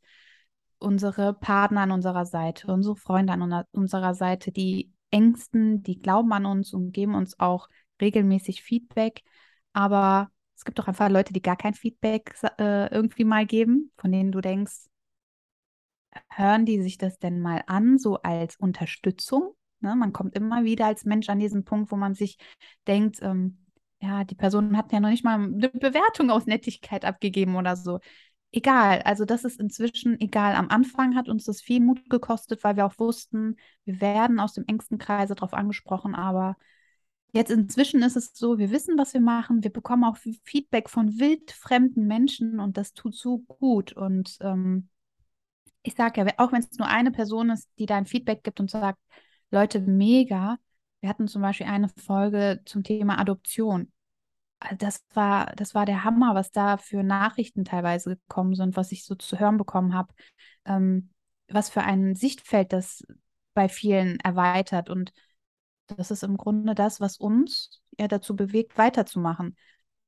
unsere 0.78 1.34
Partner 1.34 1.80
an 1.80 1.90
unserer 1.90 2.24
Seite, 2.24 2.72
unsere 2.72 2.94
Freunde 2.94 3.32
an 3.32 3.64
unserer 3.72 4.14
Seite, 4.14 4.52
die 4.52 4.92
Ängsten, 5.10 5.82
die 5.82 6.00
glauben 6.00 6.32
an 6.32 6.46
uns 6.46 6.72
und 6.72 6.92
geben 6.92 7.16
uns 7.16 7.40
auch 7.40 7.68
regelmäßig 8.00 8.62
Feedback. 8.62 9.22
Aber 9.72 10.30
es 10.54 10.64
gibt 10.64 10.78
auch 10.78 10.86
einfach 10.86 11.08
Leute, 11.10 11.32
die 11.32 11.42
gar 11.42 11.56
kein 11.56 11.74
Feedback 11.74 12.36
äh, 12.60 12.94
irgendwie 12.94 13.24
mal 13.24 13.44
geben, 13.44 13.90
von 13.96 14.12
denen 14.12 14.30
du 14.30 14.40
denkst, 14.40 14.86
hören 16.30 16.64
die 16.64 16.80
sich 16.80 16.96
das 16.96 17.18
denn 17.18 17.40
mal 17.40 17.64
an, 17.66 17.98
so 17.98 18.18
als 18.22 18.54
Unterstützung? 18.54 19.56
Ne? 19.80 19.96
Man 19.96 20.12
kommt 20.12 20.36
immer 20.36 20.62
wieder 20.62 20.86
als 20.86 21.04
Mensch 21.04 21.28
an 21.28 21.40
diesen 21.40 21.64
Punkt, 21.64 21.90
wo 21.90 21.96
man 21.96 22.14
sich 22.14 22.38
denkt, 22.86 23.18
ähm, 23.20 23.63
ja, 24.04 24.24
die 24.24 24.34
Person 24.34 24.76
hat 24.76 24.92
ja 24.92 25.00
noch 25.00 25.08
nicht 25.10 25.24
mal 25.24 25.34
eine 25.38 25.70
Bewertung 25.70 26.30
aus 26.30 26.46
Nettigkeit 26.46 27.04
abgegeben 27.04 27.56
oder 27.56 27.76
so. 27.76 28.00
Egal, 28.52 29.02
also 29.02 29.24
das 29.24 29.44
ist 29.44 29.60
inzwischen 29.60 30.20
egal. 30.20 30.54
Am 30.54 30.68
Anfang 30.68 31.16
hat 31.16 31.28
uns 31.28 31.44
das 31.44 31.60
viel 31.60 31.80
Mut 31.80 32.08
gekostet, 32.08 32.62
weil 32.62 32.76
wir 32.76 32.86
auch 32.86 32.98
wussten, 32.98 33.56
wir 33.84 34.00
werden 34.00 34.38
aus 34.40 34.52
dem 34.54 34.64
engsten 34.66 34.98
Kreise 34.98 35.34
darauf 35.34 35.54
angesprochen, 35.54 36.14
aber 36.14 36.56
jetzt 37.32 37.50
inzwischen 37.50 38.02
ist 38.02 38.16
es 38.16 38.32
so, 38.34 38.58
wir 38.58 38.70
wissen, 38.70 38.96
was 38.98 39.12
wir 39.14 39.20
machen, 39.20 39.64
wir 39.64 39.72
bekommen 39.72 40.04
auch 40.04 40.16
Feedback 40.44 40.88
von 40.88 41.18
wildfremden 41.18 42.06
Menschen 42.06 42.60
und 42.60 42.76
das 42.76 42.92
tut 42.94 43.16
so 43.16 43.38
gut 43.38 43.92
und 43.92 44.36
ähm, 44.40 44.88
ich 45.82 45.94
sage 45.94 46.20
ja, 46.22 46.26
auch 46.38 46.52
wenn 46.52 46.60
es 46.60 46.78
nur 46.78 46.88
eine 46.88 47.10
Person 47.10 47.50
ist, 47.50 47.68
die 47.78 47.86
da 47.86 47.96
ein 47.96 48.06
Feedback 48.06 48.42
gibt 48.42 48.60
und 48.60 48.70
sagt, 48.70 48.98
Leute, 49.50 49.80
mega. 49.80 50.58
Wir 51.00 51.10
hatten 51.10 51.28
zum 51.28 51.42
Beispiel 51.42 51.66
eine 51.66 51.88
Folge 51.90 52.62
zum 52.64 52.82
Thema 52.82 53.18
Adoption. 53.18 53.92
Das 54.78 55.04
war, 55.12 55.52
das 55.56 55.74
war 55.74 55.86
der 55.86 56.04
Hammer, 56.04 56.34
was 56.34 56.50
da 56.50 56.76
für 56.76 57.02
Nachrichten 57.02 57.64
teilweise 57.64 58.16
gekommen 58.16 58.54
sind, 58.54 58.76
was 58.76 58.92
ich 58.92 59.04
so 59.04 59.14
zu 59.14 59.38
hören 59.38 59.56
bekommen 59.58 59.94
habe, 59.94 60.14
ähm, 60.64 61.10
was 61.48 61.68
für 61.68 61.82
ein 61.82 62.14
Sichtfeld 62.14 62.72
das 62.72 63.04
bei 63.52 63.68
vielen 63.68 64.18
erweitert. 64.20 64.90
Und 64.90 65.12
das 65.86 66.10
ist 66.10 66.22
im 66.22 66.36
Grunde 66.36 66.74
das, 66.74 67.00
was 67.00 67.18
uns 67.18 67.82
ja 67.98 68.08
dazu 68.08 68.36
bewegt, 68.36 68.78
weiterzumachen. 68.78 69.56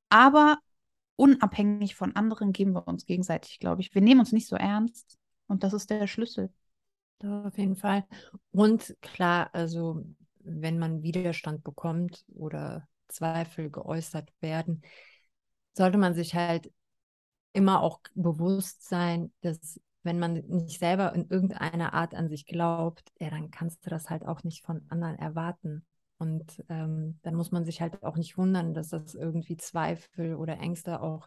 Aber 0.08 0.58
unabhängig 1.16 1.94
von 1.94 2.14
anderen 2.16 2.52
geben 2.52 2.72
wir 2.72 2.88
uns 2.88 3.06
gegenseitig, 3.06 3.58
glaube 3.58 3.80
ich. 3.82 3.94
Wir 3.94 4.02
nehmen 4.02 4.20
uns 4.20 4.32
nicht 4.32 4.48
so 4.48 4.56
ernst. 4.56 5.18
Und 5.48 5.62
das 5.62 5.72
ist 5.72 5.90
der 5.90 6.06
Schlüssel. 6.06 6.52
Auf 7.22 7.56
jeden 7.56 7.76
Fall. 7.76 8.04
Und 8.52 8.96
klar, 9.00 9.50
also 9.52 10.04
wenn 10.40 10.78
man 10.78 11.02
Widerstand 11.02 11.64
bekommt 11.64 12.24
oder 12.34 12.86
Zweifel 13.08 13.70
geäußert 13.70 14.32
werden, 14.40 14.82
sollte 15.74 15.98
man 15.98 16.14
sich 16.14 16.34
halt 16.34 16.72
immer 17.52 17.82
auch 17.82 18.00
bewusst 18.14 18.88
sein, 18.88 19.32
dass 19.40 19.80
wenn 20.02 20.18
man 20.18 20.34
nicht 20.34 20.78
selber 20.78 21.12
in 21.14 21.28
irgendeiner 21.28 21.92
Art 21.92 22.14
an 22.14 22.28
sich 22.28 22.46
glaubt, 22.46 23.12
ja, 23.18 23.28
dann 23.28 23.50
kannst 23.50 23.84
du 23.84 23.90
das 23.90 24.08
halt 24.08 24.24
auch 24.24 24.44
nicht 24.44 24.64
von 24.64 24.82
anderen 24.88 25.16
erwarten. 25.16 25.84
Und 26.18 26.64
ähm, 26.68 27.18
dann 27.22 27.34
muss 27.34 27.50
man 27.50 27.64
sich 27.64 27.80
halt 27.80 28.02
auch 28.02 28.16
nicht 28.16 28.38
wundern, 28.38 28.72
dass 28.72 28.88
das 28.88 29.14
irgendwie 29.14 29.56
Zweifel 29.56 30.36
oder 30.36 30.58
Ängste 30.58 31.02
auch 31.02 31.26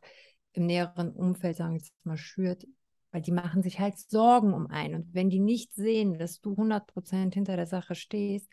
im 0.53 0.65
näheren 0.65 1.11
Umfeld, 1.11 1.57
sagen 1.57 1.73
wir 1.73 1.79
jetzt 1.79 1.93
mal, 2.03 2.17
schürt, 2.17 2.65
weil 3.11 3.21
die 3.21 3.31
machen 3.31 3.61
sich 3.61 3.79
halt 3.79 3.97
Sorgen 3.99 4.53
um 4.53 4.67
einen. 4.67 4.95
Und 4.95 5.13
wenn 5.13 5.29
die 5.29 5.39
nicht 5.39 5.73
sehen, 5.75 6.17
dass 6.17 6.39
du 6.39 6.55
100% 6.55 7.33
hinter 7.33 7.55
der 7.55 7.67
Sache 7.67 7.95
stehst, 7.95 8.49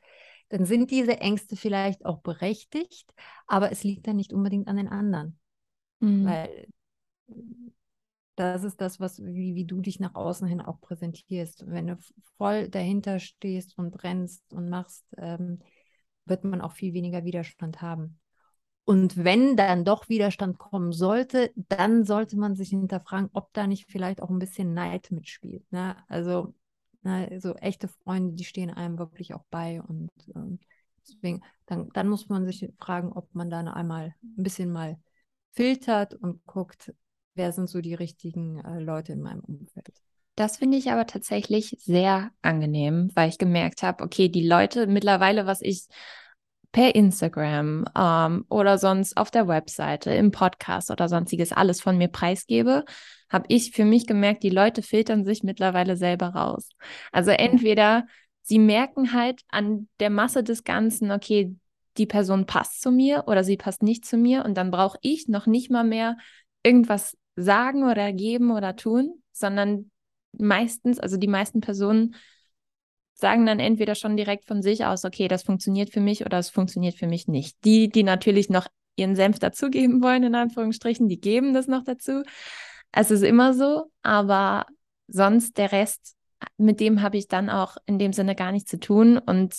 dann 0.49 0.65
sind 0.65 0.91
diese 0.91 1.19
Ängste 1.19 1.57
vielleicht 1.57 2.05
auch 2.05 2.21
berechtigt, 2.21 3.13
aber 3.47 3.73
es 3.73 3.85
liegt 3.85 4.07
dann 4.07 4.17
nicht 4.17 4.33
unbedingt 4.33 4.69
an 4.69 4.77
den 4.77 4.89
anderen. 4.89 5.39
Mhm. 6.01 6.25
Weil 6.27 6.69
das 8.37 8.65
ist 8.65 8.81
das, 8.81 9.01
was, 9.01 9.25
wie, 9.25 9.55
wie 9.55 9.65
du 9.65 9.81
dich 9.81 9.99
nach 9.99 10.15
außen 10.15 10.47
hin 10.47 10.61
auch 10.61 10.81
präsentierst. 10.81 11.65
Wenn 11.67 11.87
du 11.87 11.99
voll 12.37 12.69
dahinter 12.69 13.19
stehst 13.19 13.77
und 13.79 13.91
brennst 13.91 14.53
und 14.53 14.69
machst, 14.69 15.05
ähm, 15.17 15.61
wird 16.27 16.45
man 16.45 16.61
auch 16.61 16.73
viel 16.73 16.93
weniger 16.93 17.25
Widerstand 17.25 17.81
haben. 17.81 18.21
Und 18.85 19.25
wenn 19.25 19.57
dann 19.57 19.85
doch 19.85 20.09
Widerstand 20.09 20.59
kommen 20.59 20.93
sollte, 20.93 21.51
dann 21.57 22.05
sollte 22.05 22.37
man 22.39 22.55
sich 22.55 22.69
hinterfragen, 22.69 23.31
ob 23.33 23.53
da 23.53 23.67
nicht 23.67 23.91
vielleicht 23.91 24.23
auch 24.23 24.31
ein 24.31 24.39
bisschen 24.39 24.75
Neid 24.75 25.11
mitspielt. 25.11 25.65
Ne? 25.73 25.97
Also 26.09 26.55
na, 27.07 27.29
so 27.40 27.55
echte 27.55 27.87
Freunde, 27.87 28.35
die 28.35 28.45
stehen 28.45 28.71
einem 28.71 28.99
wirklich 28.99 29.33
auch 29.33 29.45
bei. 29.49 29.81
Und 29.81 30.11
ähm, 30.35 30.59
deswegen, 31.01 31.42
dann, 31.66 31.88
dann 31.95 32.09
muss 32.09 32.29
man 32.29 32.45
sich 32.45 32.69
fragen, 32.79 33.12
ob 33.12 33.33
man 33.33 33.49
dann 33.49 33.69
einmal 33.69 34.14
ein 34.23 34.42
bisschen 34.42 34.73
mal 34.73 34.99
filtert 35.53 36.14
und 36.14 36.45
guckt, 36.47 36.92
wer 37.35 37.53
sind 37.53 37.71
so 37.71 37.81
die 37.81 37.95
richtigen 37.95 38.59
äh, 38.59 38.81
Leute 38.81 39.12
in 39.12 39.23
meinem 39.23 39.40
Umfeld. 39.40 40.03
Das 40.35 40.57
finde 40.57 40.77
ich 40.77 40.90
aber 40.90 41.07
tatsächlich 41.07 41.77
sehr 41.81 42.31
angenehm, 42.42 43.11
weil 43.14 43.29
ich 43.29 43.38
gemerkt 43.38 43.85
habe, 43.85 44.03
okay, 44.03 44.29
die 44.29 44.47
Leute 44.47 44.88
mittlerweile, 44.88 45.47
was 45.47 45.62
ich 45.62 45.87
per 46.77 46.95
Instagram 46.95 47.87
ähm, 47.97 48.45
oder 48.51 48.77
sonst 48.77 49.17
auf 49.17 49.31
der 49.31 49.49
Webseite, 49.49 50.11
im 50.11 50.31
Podcast 50.31 50.91
oder 50.91 51.09
sonstiges 51.09 51.51
alles 51.51 51.81
von 51.81 51.97
mir 51.97 52.09
preisgebe, 52.09 52.85
habe 53.31 53.47
ich 53.49 53.71
für 53.71 53.87
mich 53.87 54.07
gemerkt, 54.07 54.43
die 54.43 54.51
Leute 54.51 54.83
filtern 54.83 55.25
sich 55.25 55.43
mittlerweile 55.43 55.97
selber 55.97 56.35
raus. 56.35 56.69
Also 57.12 57.31
entweder 57.31 58.05
sie 58.43 58.59
merken 58.59 59.15
halt 59.15 59.41
an 59.49 59.89
der 60.01 60.11
Masse 60.11 60.45
des 60.45 60.65
Ganzen, 60.65 61.12
okay, 61.12 61.57
die 61.97 62.05
Person 62.05 62.45
passt 62.45 62.83
zu 62.83 62.91
mir 62.91 63.25
oder 63.27 63.43
sie 63.43 63.57
passt 63.57 63.83
nicht 63.83 64.05
zu 64.05 64.19
mir 64.19 64.45
und 64.45 64.55
dann 64.59 64.71
brauche 64.71 64.99
ich 65.01 65.29
noch 65.29 65.47
nicht 65.47 65.71
mal 65.71 65.83
mehr 65.83 66.19
irgendwas 66.62 67.17
sagen 67.37 67.85
oder 67.85 68.12
geben 68.12 68.51
oder 68.51 68.77
tun, 68.77 69.23
sondern 69.33 69.91
meistens, 70.33 71.01
also 71.01 71.17
die 71.17 71.27
meisten 71.27 71.62
Personen 71.62 72.17
sagen 73.17 73.47
dann 73.47 73.59
entweder 73.59 73.95
schon 73.95 74.17
direkt 74.17 74.45
von 74.45 74.63
sich 74.63 74.85
aus, 74.85 75.05
okay, 75.05 75.27
das 75.27 75.43
funktioniert 75.43 75.91
für 75.91 76.01
mich 76.01 76.25
oder 76.25 76.39
es 76.39 76.51
funktioniert 76.51 76.97
für 76.97 77.07
mich 77.07 77.27
nicht. 77.27 77.57
Die, 77.65 77.89
die 77.89 78.03
natürlich 78.03 78.51
noch 78.51 78.69
ihren 78.95 79.17
Senf 79.17 79.39
dazugeben 79.39 80.03
wollen, 80.03 80.23
in 80.23 80.35
Anführungsstrichen, 80.35 81.09
die 81.09 81.21
geben 81.21 81.55
das 81.55 81.67
noch 81.67 81.83
dazu. 81.83 82.23
Es 82.93 83.11
ist 83.11 83.23
immer 83.23 83.55
so, 83.55 83.91
aber 84.03 84.67
sonst 85.09 85.57
der 85.57 85.73
Rest, 85.73 86.15
mit 86.59 86.79
dem 86.81 87.01
habe 87.03 87.17
ich 87.17 87.27
dann 87.27 87.49
auch 87.49 87.77
in 87.87 87.99
dem 87.99 88.13
Sinne 88.13 88.35
gar 88.35 88.53
nichts 88.53 88.71
zu 88.71 88.79
tun. 88.79 89.19
Und 89.19 89.57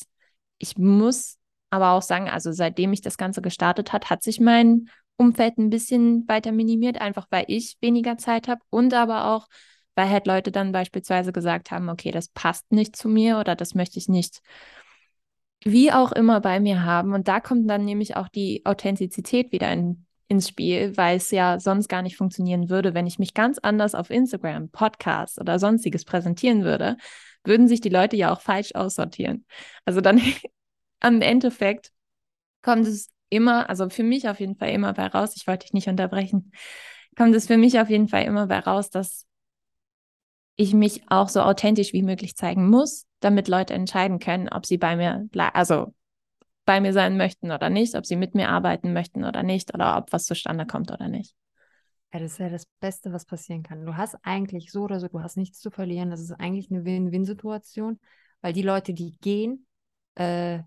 ich 0.59 0.77
muss 0.77 1.37
aber 1.71 1.91
auch 1.91 2.01
sagen, 2.03 2.29
also 2.29 2.51
seitdem 2.51 2.93
ich 2.93 3.01
das 3.01 3.17
Ganze 3.17 3.41
gestartet 3.41 3.91
hat, 3.91 4.09
hat 4.09 4.23
sich 4.23 4.39
mein 4.39 4.89
Umfeld 5.17 5.57
ein 5.57 5.71
bisschen 5.71 6.27
weiter 6.27 6.51
minimiert, 6.51 7.01
einfach 7.01 7.25
weil 7.31 7.45
ich 7.47 7.77
weniger 7.81 8.17
Zeit 8.17 8.47
habe 8.47 8.61
und 8.69 8.93
aber 8.93 9.25
auch, 9.31 9.47
weil 9.97 10.09
halt 10.11 10.27
Leute 10.27 10.51
dann 10.51 10.71
beispielsweise 10.71 11.33
gesagt 11.33 11.71
haben, 11.71 11.89
okay, 11.89 12.11
das 12.11 12.27
passt 12.27 12.71
nicht 12.71 12.95
zu 12.95 13.09
mir 13.09 13.39
oder 13.39 13.55
das 13.55 13.73
möchte 13.73 13.97
ich 13.97 14.07
nicht 14.07 14.41
wie 15.65 15.91
auch 15.91 16.11
immer 16.11 16.39
bei 16.39 16.59
mir 16.59 16.83
haben. 16.83 17.13
Und 17.13 17.27
da 17.27 17.39
kommt 17.39 17.67
dann 17.67 17.83
nämlich 17.83 18.15
auch 18.15 18.27
die 18.27 18.63
Authentizität 18.63 19.51
wieder 19.51 19.73
in, 19.73 20.05
ins 20.27 20.49
Spiel, 20.49 20.95
weil 20.97 21.17
es 21.17 21.31
ja 21.31 21.59
sonst 21.59 21.87
gar 21.87 22.03
nicht 22.03 22.15
funktionieren 22.15 22.69
würde, 22.69 22.93
wenn 22.93 23.07
ich 23.07 23.17
mich 23.17 23.33
ganz 23.33 23.57
anders 23.57 23.95
auf 23.95 24.11
Instagram, 24.11 24.69
Podcast 24.69 25.41
oder 25.41 25.57
sonstiges 25.57 26.05
präsentieren 26.05 26.63
würde, 26.63 26.97
würden 27.43 27.67
sich 27.67 27.81
die 27.81 27.89
Leute 27.89 28.15
ja 28.17 28.31
auch 28.31 28.41
falsch 28.41 28.75
aussortieren. 28.75 29.45
Also 29.83 29.99
dann 29.99 30.21
am 30.99 31.21
Endeffekt 31.21 31.91
kommt 32.61 32.85
es 32.85 33.09
immer, 33.29 33.67
also 33.67 33.89
für 33.89 34.03
mich 34.03 34.29
auf 34.29 34.39
jeden 34.39 34.57
Fall 34.57 34.69
immer 34.69 34.93
bei 34.93 35.07
raus, 35.07 35.33
ich 35.35 35.47
wollte 35.47 35.65
dich 35.65 35.73
nicht 35.73 35.87
unterbrechen, 35.87 36.51
kommt 37.17 37.33
es 37.33 37.47
für 37.47 37.57
mich 37.57 37.79
auf 37.79 37.89
jeden 37.89 38.07
Fall 38.07 38.25
immer 38.25 38.45
bei 38.45 38.59
raus, 38.59 38.91
dass 38.91 39.26
ich 40.57 40.73
mich 40.73 41.03
auch 41.09 41.29
so 41.29 41.41
authentisch 41.41 41.93
wie 41.93 42.03
möglich 42.03 42.35
zeigen 42.35 42.69
muss, 42.69 43.07
damit 43.21 43.47
Leute 43.47 43.73
entscheiden 43.75 44.19
können, 44.19 44.49
ob 44.49 44.65
sie 44.65 44.77
bei 44.77 44.97
mir, 44.97 45.29
also 45.53 45.93
bei 46.65 46.81
mir 46.81 46.93
sein 46.93 47.17
möchten 47.17 47.51
oder 47.51 47.69
nicht, 47.69 47.95
ob 47.95 48.05
sie 48.05 48.17
mit 48.17 48.35
mir 48.35 48.49
arbeiten 48.49 48.93
möchten 48.93 49.25
oder 49.25 49.43
nicht 49.43 49.73
oder 49.73 49.97
ob 49.97 50.13
was 50.13 50.25
zustande 50.25 50.65
kommt 50.67 50.91
oder 50.91 51.07
nicht. 51.07 51.35
Ja, 52.13 52.19
das 52.19 52.33
ist 52.33 52.37
ja 52.39 52.49
das 52.49 52.65
Beste, 52.79 53.11
was 53.11 53.25
passieren 53.25 53.63
kann. 53.63 53.85
Du 53.85 53.95
hast 53.97 54.15
eigentlich 54.23 54.71
so 54.71 54.83
oder 54.83 54.99
so, 54.99 55.07
du 55.07 55.21
hast 55.21 55.37
nichts 55.37 55.59
zu 55.59 55.71
verlieren. 55.71 56.09
Das 56.09 56.21
ist 56.21 56.31
eigentlich 56.31 56.71
eine 56.71 56.85
Win-Win-Situation, 56.85 57.99
weil 58.41 58.53
die 58.53 58.61
Leute, 58.61 58.93
die 58.93 59.15
gehen, 59.19 59.67
äh, 60.15 60.59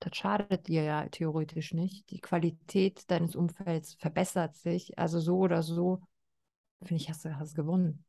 das 0.00 0.16
schadet 0.16 0.68
dir 0.68 0.82
ja 0.82 1.08
theoretisch 1.08 1.72
nicht. 1.72 2.10
Die 2.10 2.20
Qualität 2.20 3.10
deines 3.10 3.36
Umfelds 3.36 3.94
verbessert 3.94 4.56
sich. 4.56 4.98
Also 4.98 5.20
so 5.20 5.38
oder 5.38 5.62
so, 5.62 6.02
finde 6.84 7.02
ich, 7.02 7.08
hast 7.08 7.24
du 7.24 7.38
hast 7.38 7.54
gewonnen. 7.54 8.04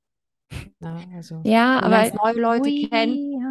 Ja, 0.80 1.00
also, 1.16 1.42
ja 1.46 1.80
aber 1.80 2.12
neue 2.14 2.40
Leute 2.40 2.70
kennen. 2.90 3.42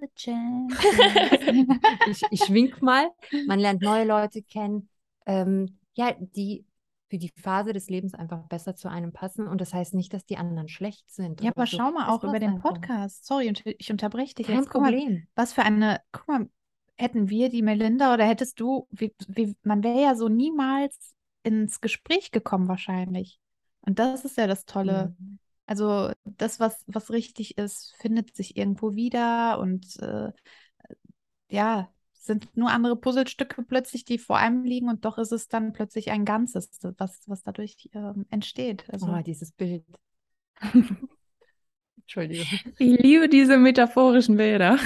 ich, 2.10 2.22
ich 2.30 2.52
wink 2.52 2.82
mal. 2.82 3.10
Man 3.46 3.58
lernt 3.58 3.82
neue 3.82 4.04
Leute 4.04 4.42
kennen, 4.42 4.88
ähm, 5.26 5.78
ja, 5.94 6.14
die 6.18 6.64
für 7.10 7.18
die 7.18 7.32
Phase 7.36 7.72
des 7.72 7.90
Lebens 7.90 8.14
einfach 8.14 8.44
besser 8.44 8.76
zu 8.76 8.88
einem 8.88 9.12
passen. 9.12 9.48
Und 9.48 9.60
das 9.60 9.74
heißt 9.74 9.94
nicht, 9.94 10.14
dass 10.14 10.24
die 10.24 10.36
anderen 10.36 10.68
schlecht 10.68 11.10
sind. 11.10 11.42
Ja, 11.42 11.50
aber 11.50 11.66
so. 11.66 11.76
schau 11.76 11.90
mal 11.90 12.06
das 12.06 12.08
auch 12.08 12.24
über 12.24 12.38
den 12.38 12.60
Podcast. 12.60 13.26
Sorry, 13.26 13.52
ich 13.78 13.90
unterbreche 13.90 14.34
dich 14.36 14.46
Kein 14.46 14.58
jetzt. 14.58 14.70
Problem. 14.70 15.12
Mal, 15.14 15.22
was 15.34 15.52
für 15.52 15.62
eine, 15.62 16.00
guck 16.12 16.28
mal, 16.28 16.48
hätten 16.96 17.28
wir 17.28 17.48
die 17.48 17.62
Melinda 17.62 18.14
oder 18.14 18.24
hättest 18.24 18.60
du, 18.60 18.86
wie, 18.90 19.12
wie, 19.26 19.56
man 19.64 19.82
wäre 19.82 20.00
ja 20.00 20.14
so 20.14 20.28
niemals 20.28 21.16
ins 21.42 21.80
Gespräch 21.80 22.30
gekommen 22.30 22.68
wahrscheinlich. 22.68 23.40
Und 23.82 23.98
das 23.98 24.24
ist 24.24 24.36
ja 24.36 24.46
das 24.46 24.64
Tolle. 24.66 25.14
Mhm. 25.18 25.38
Also 25.66 26.10
das, 26.24 26.58
was, 26.58 26.84
was 26.86 27.10
richtig 27.10 27.56
ist, 27.56 27.94
findet 27.98 28.34
sich 28.34 28.56
irgendwo 28.56 28.94
wieder 28.94 29.60
und 29.60 29.98
äh, 30.00 30.32
ja, 31.48 31.92
sind 32.12 32.56
nur 32.56 32.70
andere 32.70 32.96
Puzzlestücke 32.96 33.62
plötzlich, 33.62 34.04
die 34.04 34.18
vor 34.18 34.36
einem 34.36 34.64
liegen 34.64 34.88
und 34.88 35.04
doch 35.04 35.16
ist 35.18 35.32
es 35.32 35.48
dann 35.48 35.72
plötzlich 35.72 36.10
ein 36.10 36.24
Ganzes, 36.24 36.70
was, 36.98 37.22
was 37.26 37.42
dadurch 37.42 37.88
ähm, 37.94 38.26
entsteht. 38.30 38.84
Also, 38.90 39.06
oh, 39.06 39.22
dieses 39.22 39.52
Bild. 39.52 39.84
Entschuldigung. 41.96 42.46
Ich 42.78 43.00
liebe 43.00 43.28
diese 43.28 43.56
metaphorischen 43.56 44.36
Bilder. 44.36 44.78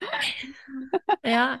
ja, 1.24 1.60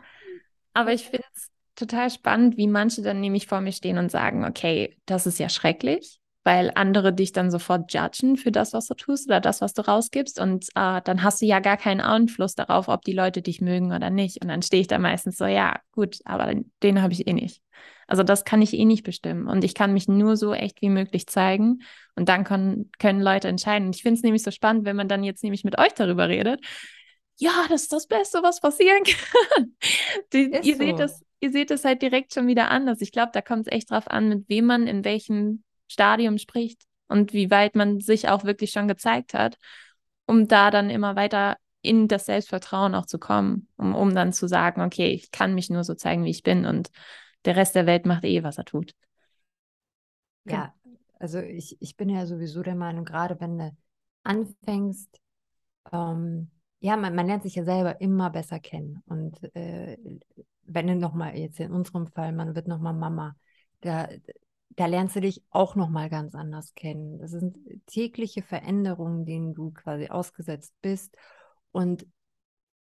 aber 0.72 0.92
ich 0.92 1.04
finde 1.04 1.24
es 1.34 1.53
total 1.86 2.10
spannend, 2.10 2.56
wie 2.56 2.66
manche 2.66 3.02
dann 3.02 3.20
nämlich 3.20 3.46
vor 3.46 3.60
mir 3.60 3.72
stehen 3.72 3.98
und 3.98 4.10
sagen, 4.10 4.44
okay, 4.44 4.96
das 5.06 5.26
ist 5.26 5.38
ja 5.38 5.48
schrecklich, 5.48 6.20
weil 6.42 6.70
andere 6.74 7.12
dich 7.12 7.32
dann 7.32 7.50
sofort 7.50 7.92
judgen 7.92 8.36
für 8.36 8.52
das, 8.52 8.72
was 8.72 8.86
du 8.86 8.94
tust 8.94 9.28
oder 9.28 9.40
das, 9.40 9.60
was 9.60 9.72
du 9.74 9.82
rausgibst. 9.82 10.40
Und 10.40 10.66
äh, 10.74 11.00
dann 11.02 11.22
hast 11.22 11.42
du 11.42 11.46
ja 11.46 11.60
gar 11.60 11.76
keinen 11.76 12.00
Einfluss 12.00 12.54
darauf, 12.54 12.88
ob 12.88 13.02
die 13.02 13.12
Leute 13.12 13.42
dich 13.42 13.60
mögen 13.60 13.92
oder 13.92 14.10
nicht. 14.10 14.42
Und 14.42 14.48
dann 14.48 14.62
stehe 14.62 14.80
ich 14.80 14.86
da 14.86 14.98
meistens 14.98 15.36
so, 15.36 15.46
ja, 15.46 15.78
gut, 15.92 16.18
aber 16.24 16.54
den, 16.82 17.02
habe 17.02 17.12
ich 17.12 17.26
eh 17.26 17.32
nicht. 17.32 17.62
Also 18.06 18.22
das 18.22 18.44
kann 18.44 18.60
ich 18.60 18.74
eh 18.74 18.84
nicht 18.84 19.04
bestimmen. 19.04 19.46
Und 19.46 19.64
ich 19.64 19.74
kann 19.74 19.94
mich 19.94 20.08
nur 20.08 20.36
so 20.36 20.52
echt 20.52 20.82
wie 20.82 20.90
möglich 20.90 21.26
zeigen. 21.26 21.82
Und 22.14 22.28
dann 22.28 22.44
können, 22.44 22.90
können 22.98 23.20
Leute 23.20 23.48
entscheiden. 23.48 23.86
Und 23.86 23.96
ich 23.96 24.02
finde 24.02 24.18
es 24.18 24.22
nämlich 24.22 24.42
so 24.42 24.50
spannend, 24.50 24.84
wenn 24.84 24.96
man 24.96 25.08
dann 25.08 25.24
jetzt 25.24 25.42
nämlich 25.42 25.64
mit 25.64 25.78
euch 25.78 25.92
darüber 25.94 26.28
redet, 26.28 26.60
ja, 27.36 27.66
das 27.68 27.82
ist 27.82 27.92
das 27.92 28.06
Beste, 28.06 28.42
was 28.42 28.60
passieren 28.60 29.02
kann. 29.54 29.76
Die, 30.32 30.50
ihr, 30.50 30.62
so. 30.62 30.78
seht 30.78 30.98
das, 30.98 31.22
ihr 31.44 31.52
seht 31.52 31.70
das 31.70 31.84
halt 31.84 32.00
direkt 32.00 32.32
schon 32.32 32.46
wieder 32.46 32.70
anders. 32.70 33.02
Ich 33.02 33.12
glaube, 33.12 33.30
da 33.34 33.42
kommt 33.42 33.66
es 33.66 33.72
echt 33.72 33.90
drauf 33.90 34.08
an, 34.08 34.30
mit 34.30 34.48
wem 34.48 34.64
man 34.64 34.86
in 34.86 35.04
welchem 35.04 35.62
Stadium 35.88 36.38
spricht 36.38 36.82
und 37.06 37.34
wie 37.34 37.50
weit 37.50 37.76
man 37.76 38.00
sich 38.00 38.30
auch 38.30 38.44
wirklich 38.44 38.70
schon 38.70 38.88
gezeigt 38.88 39.34
hat, 39.34 39.58
um 40.26 40.48
da 40.48 40.70
dann 40.70 40.88
immer 40.88 41.16
weiter 41.16 41.58
in 41.82 42.08
das 42.08 42.24
Selbstvertrauen 42.24 42.94
auch 42.94 43.04
zu 43.04 43.18
kommen, 43.18 43.68
um, 43.76 43.94
um 43.94 44.14
dann 44.14 44.32
zu 44.32 44.48
sagen, 44.48 44.80
okay, 44.80 45.08
ich 45.08 45.30
kann 45.32 45.54
mich 45.54 45.68
nur 45.68 45.84
so 45.84 45.94
zeigen, 45.94 46.24
wie 46.24 46.30
ich 46.30 46.42
bin 46.42 46.64
und 46.64 46.90
der 47.44 47.56
Rest 47.56 47.74
der 47.74 47.84
Welt 47.84 48.06
macht 48.06 48.24
eh, 48.24 48.42
was 48.42 48.56
er 48.56 48.64
tut. 48.64 48.94
Ja, 50.46 50.74
also 51.18 51.40
ich, 51.40 51.76
ich 51.80 51.94
bin 51.94 52.08
ja 52.08 52.24
sowieso 52.24 52.62
der 52.62 52.74
Meinung, 52.74 53.04
gerade 53.04 53.38
wenn 53.38 53.58
du 53.58 53.76
anfängst, 54.22 55.20
ähm, 55.92 56.50
ja, 56.80 56.96
man, 56.96 57.14
man 57.14 57.26
lernt 57.26 57.42
sich 57.42 57.54
ja 57.54 57.64
selber 57.64 58.00
immer 58.00 58.30
besser 58.30 58.60
kennen. 58.60 59.02
Und 59.04 59.42
äh, 59.54 59.98
wenn 60.66 60.86
du 60.86 60.96
nochmal, 60.96 61.36
jetzt 61.36 61.60
in 61.60 61.72
unserem 61.72 62.06
Fall, 62.06 62.32
man 62.32 62.54
wird 62.54 62.68
nochmal 62.68 62.94
Mama, 62.94 63.36
da, 63.80 64.08
da 64.70 64.86
lernst 64.86 65.16
du 65.16 65.20
dich 65.20 65.42
auch 65.50 65.76
nochmal 65.76 66.10
ganz 66.10 66.34
anders 66.34 66.74
kennen. 66.74 67.18
Das 67.18 67.30
sind 67.30 67.56
tägliche 67.86 68.42
Veränderungen, 68.42 69.24
denen 69.24 69.54
du 69.54 69.70
quasi 69.70 70.08
ausgesetzt 70.08 70.74
bist. 70.80 71.16
Und 71.72 72.06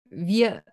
wir 0.06 0.64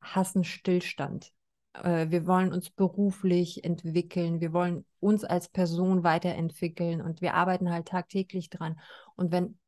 hassen 0.00 0.44
Stillstand. 0.44 1.32
Äh, 1.74 2.10
wir 2.10 2.26
wollen 2.26 2.52
uns 2.52 2.70
beruflich 2.70 3.64
entwickeln, 3.64 4.40
wir 4.40 4.52
wollen 4.52 4.84
uns 5.00 5.24
als 5.24 5.48
Person 5.48 6.02
weiterentwickeln 6.04 7.00
und 7.00 7.20
wir 7.20 7.34
arbeiten 7.34 7.70
halt 7.70 7.88
tagtäglich 7.88 8.50
dran. 8.50 8.78
Und 9.16 9.32
wenn 9.32 9.58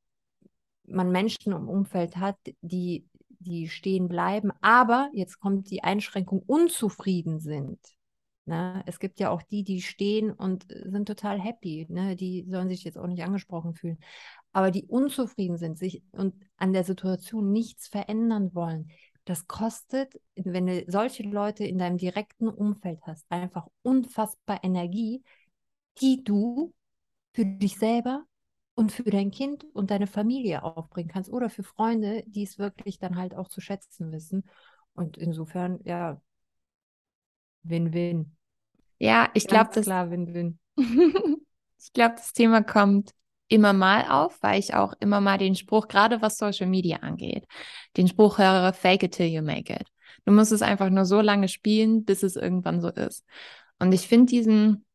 man 0.84 1.10
Menschen 1.10 1.52
im 1.52 1.68
Umfeld 1.68 2.16
hat, 2.16 2.36
die, 2.60 3.06
die 3.40 3.68
stehen 3.68 4.08
bleiben, 4.08 4.52
aber 4.60 5.10
jetzt 5.12 5.40
kommt 5.40 5.70
die 5.70 5.82
Einschränkung, 5.82 6.42
unzufrieden 6.46 7.40
sind. 7.40 7.78
Ne? 8.44 8.82
Es 8.86 8.98
gibt 8.98 9.20
ja 9.20 9.30
auch 9.30 9.42
die, 9.42 9.64
die 9.64 9.82
stehen 9.82 10.32
und 10.32 10.66
sind 10.68 11.06
total 11.06 11.40
happy. 11.40 11.86
Ne? 11.88 12.16
Die 12.16 12.46
sollen 12.48 12.68
sich 12.68 12.84
jetzt 12.84 12.98
auch 12.98 13.06
nicht 13.06 13.22
angesprochen 13.22 13.74
fühlen. 13.74 13.98
Aber 14.52 14.70
die 14.70 14.84
unzufrieden 14.86 15.56
sind 15.56 15.78
sich 15.78 16.02
und 16.12 16.34
an 16.56 16.72
der 16.72 16.84
Situation 16.84 17.52
nichts 17.52 17.88
verändern 17.88 18.54
wollen, 18.54 18.90
das 19.24 19.46
kostet, 19.46 20.20
wenn 20.34 20.66
du 20.66 20.84
solche 20.88 21.22
Leute 21.22 21.64
in 21.64 21.78
deinem 21.78 21.98
direkten 21.98 22.48
Umfeld 22.48 23.00
hast, 23.02 23.24
einfach 23.28 23.68
unfassbar 23.82 24.64
Energie, 24.64 25.22
die 26.00 26.24
du 26.24 26.74
für 27.32 27.44
dich 27.44 27.78
selber 27.78 28.24
und 28.80 28.92
für 28.92 29.02
dein 29.02 29.30
Kind 29.30 29.66
und 29.74 29.90
deine 29.90 30.06
Familie 30.06 30.62
aufbringen 30.62 31.10
kannst 31.10 31.30
oder 31.30 31.50
für 31.50 31.62
Freunde, 31.62 32.24
die 32.26 32.44
es 32.44 32.58
wirklich 32.58 32.98
dann 32.98 33.18
halt 33.18 33.34
auch 33.34 33.48
zu 33.48 33.60
schätzen 33.60 34.10
wissen. 34.10 34.48
Und 34.94 35.18
insofern, 35.18 35.80
ja, 35.84 36.18
Win-Win. 37.62 38.34
Ja, 38.98 39.28
ich 39.34 39.46
glaube, 39.46 39.68
das 39.74 39.84
klar 39.84 40.10
Win-Win. 40.10 40.58
ich 40.78 41.92
glaube, 41.92 42.14
das 42.16 42.32
Thema 42.32 42.62
kommt 42.62 43.10
immer 43.48 43.74
mal 43.74 44.06
auf, 44.08 44.42
weil 44.42 44.58
ich 44.58 44.72
auch 44.72 44.94
immer 44.98 45.20
mal 45.20 45.36
den 45.36 45.56
Spruch, 45.56 45.86
gerade 45.86 46.22
was 46.22 46.38
Social 46.38 46.66
Media 46.66 47.00
angeht, 47.00 47.44
den 47.98 48.08
Spruch 48.08 48.38
höre, 48.38 48.72
fake 48.72 49.02
it 49.02 49.12
till 49.12 49.26
you 49.26 49.42
make 49.42 49.70
it. 49.70 49.88
Du 50.24 50.32
musst 50.32 50.52
es 50.52 50.62
einfach 50.62 50.88
nur 50.88 51.04
so 51.04 51.20
lange 51.20 51.48
spielen, 51.48 52.06
bis 52.06 52.22
es 52.22 52.34
irgendwann 52.34 52.80
so 52.80 52.88
ist. 52.88 53.26
Und 53.78 53.92
ich 53.92 54.08
finde 54.08 54.30
diesen, 54.30 54.86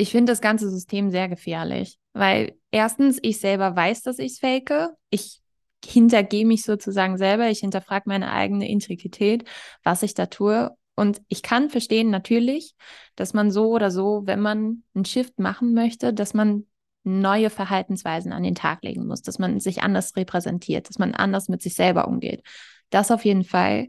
ich 0.00 0.10
finde 0.12 0.32
das 0.32 0.40
ganze 0.40 0.70
System 0.70 1.10
sehr 1.10 1.28
gefährlich, 1.28 1.98
weil 2.14 2.56
erstens, 2.70 3.18
ich 3.20 3.38
selber 3.38 3.76
weiß, 3.76 4.02
dass 4.02 4.18
ich 4.18 4.32
es 4.32 4.38
fake. 4.38 4.88
Ich 5.10 5.42
hintergehe 5.84 6.46
mich 6.46 6.62
sozusagen 6.62 7.18
selber. 7.18 7.50
Ich 7.50 7.60
hinterfrage 7.60 8.04
meine 8.06 8.32
eigene 8.32 8.68
Integrität, 8.68 9.44
was 9.84 10.02
ich 10.02 10.14
da 10.14 10.26
tue. 10.26 10.70
Und 10.94 11.20
ich 11.28 11.42
kann 11.42 11.68
verstehen 11.68 12.08
natürlich, 12.08 12.74
dass 13.14 13.34
man 13.34 13.50
so 13.50 13.70
oder 13.72 13.90
so, 13.90 14.22
wenn 14.24 14.40
man 14.40 14.84
einen 14.94 15.04
Shift 15.04 15.38
machen 15.38 15.74
möchte, 15.74 16.14
dass 16.14 16.32
man 16.32 16.66
neue 17.04 17.50
Verhaltensweisen 17.50 18.32
an 18.32 18.42
den 18.42 18.54
Tag 18.54 18.82
legen 18.82 19.06
muss, 19.06 19.20
dass 19.20 19.38
man 19.38 19.60
sich 19.60 19.82
anders 19.82 20.16
repräsentiert, 20.16 20.88
dass 20.88 20.98
man 20.98 21.14
anders 21.14 21.48
mit 21.48 21.60
sich 21.60 21.74
selber 21.74 22.08
umgeht. 22.08 22.42
Das 22.88 23.10
auf 23.10 23.24
jeden 23.26 23.44
Fall, 23.44 23.88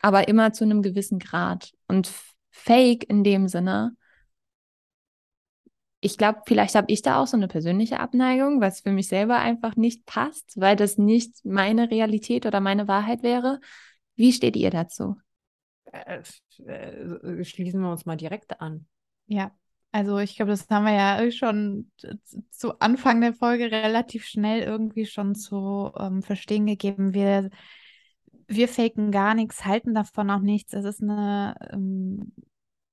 aber 0.00 0.26
immer 0.26 0.52
zu 0.52 0.64
einem 0.64 0.82
gewissen 0.82 1.20
Grad. 1.20 1.72
Und 1.86 2.10
Fake 2.50 3.04
in 3.08 3.22
dem 3.22 3.46
Sinne 3.46 3.96
ich 6.00 6.16
glaube, 6.16 6.40
vielleicht 6.46 6.74
habe 6.74 6.90
ich 6.90 7.02
da 7.02 7.20
auch 7.20 7.26
so 7.26 7.36
eine 7.36 7.48
persönliche 7.48 8.00
Abneigung, 8.00 8.60
was 8.60 8.80
für 8.80 8.90
mich 8.90 9.08
selber 9.08 9.38
einfach 9.38 9.76
nicht 9.76 10.06
passt, 10.06 10.58
weil 10.58 10.76
das 10.76 10.96
nicht 10.96 11.44
meine 11.44 11.90
Realität 11.90 12.46
oder 12.46 12.60
meine 12.60 12.88
Wahrheit 12.88 13.22
wäre. 13.22 13.60
Wie 14.16 14.32
steht 14.32 14.56
ihr 14.56 14.70
dazu? 14.70 15.16
Äh, 15.92 16.22
äh, 16.66 17.44
schließen 17.44 17.80
wir 17.80 17.90
uns 17.90 18.06
mal 18.06 18.16
direkt 18.16 18.60
an. 18.60 18.86
Ja, 19.26 19.52
also 19.92 20.18
ich 20.18 20.36
glaube, 20.36 20.52
das 20.52 20.68
haben 20.70 20.86
wir 20.86 20.94
ja 20.94 21.30
schon 21.30 21.90
zu 22.50 22.78
Anfang 22.80 23.20
der 23.20 23.34
Folge 23.34 23.70
relativ 23.70 24.24
schnell 24.24 24.62
irgendwie 24.62 25.04
schon 25.04 25.34
zu 25.34 25.90
ähm, 25.98 26.22
verstehen 26.22 26.64
gegeben. 26.64 27.12
Wir, 27.12 27.50
wir 28.46 28.68
faken 28.68 29.10
gar 29.10 29.34
nichts, 29.34 29.66
halten 29.66 29.94
davon 29.94 30.30
auch 30.30 30.40
nichts. 30.40 30.72
Es 30.72 30.84
ist 30.84 31.02
eine 31.02 31.56
ähm, 31.72 32.32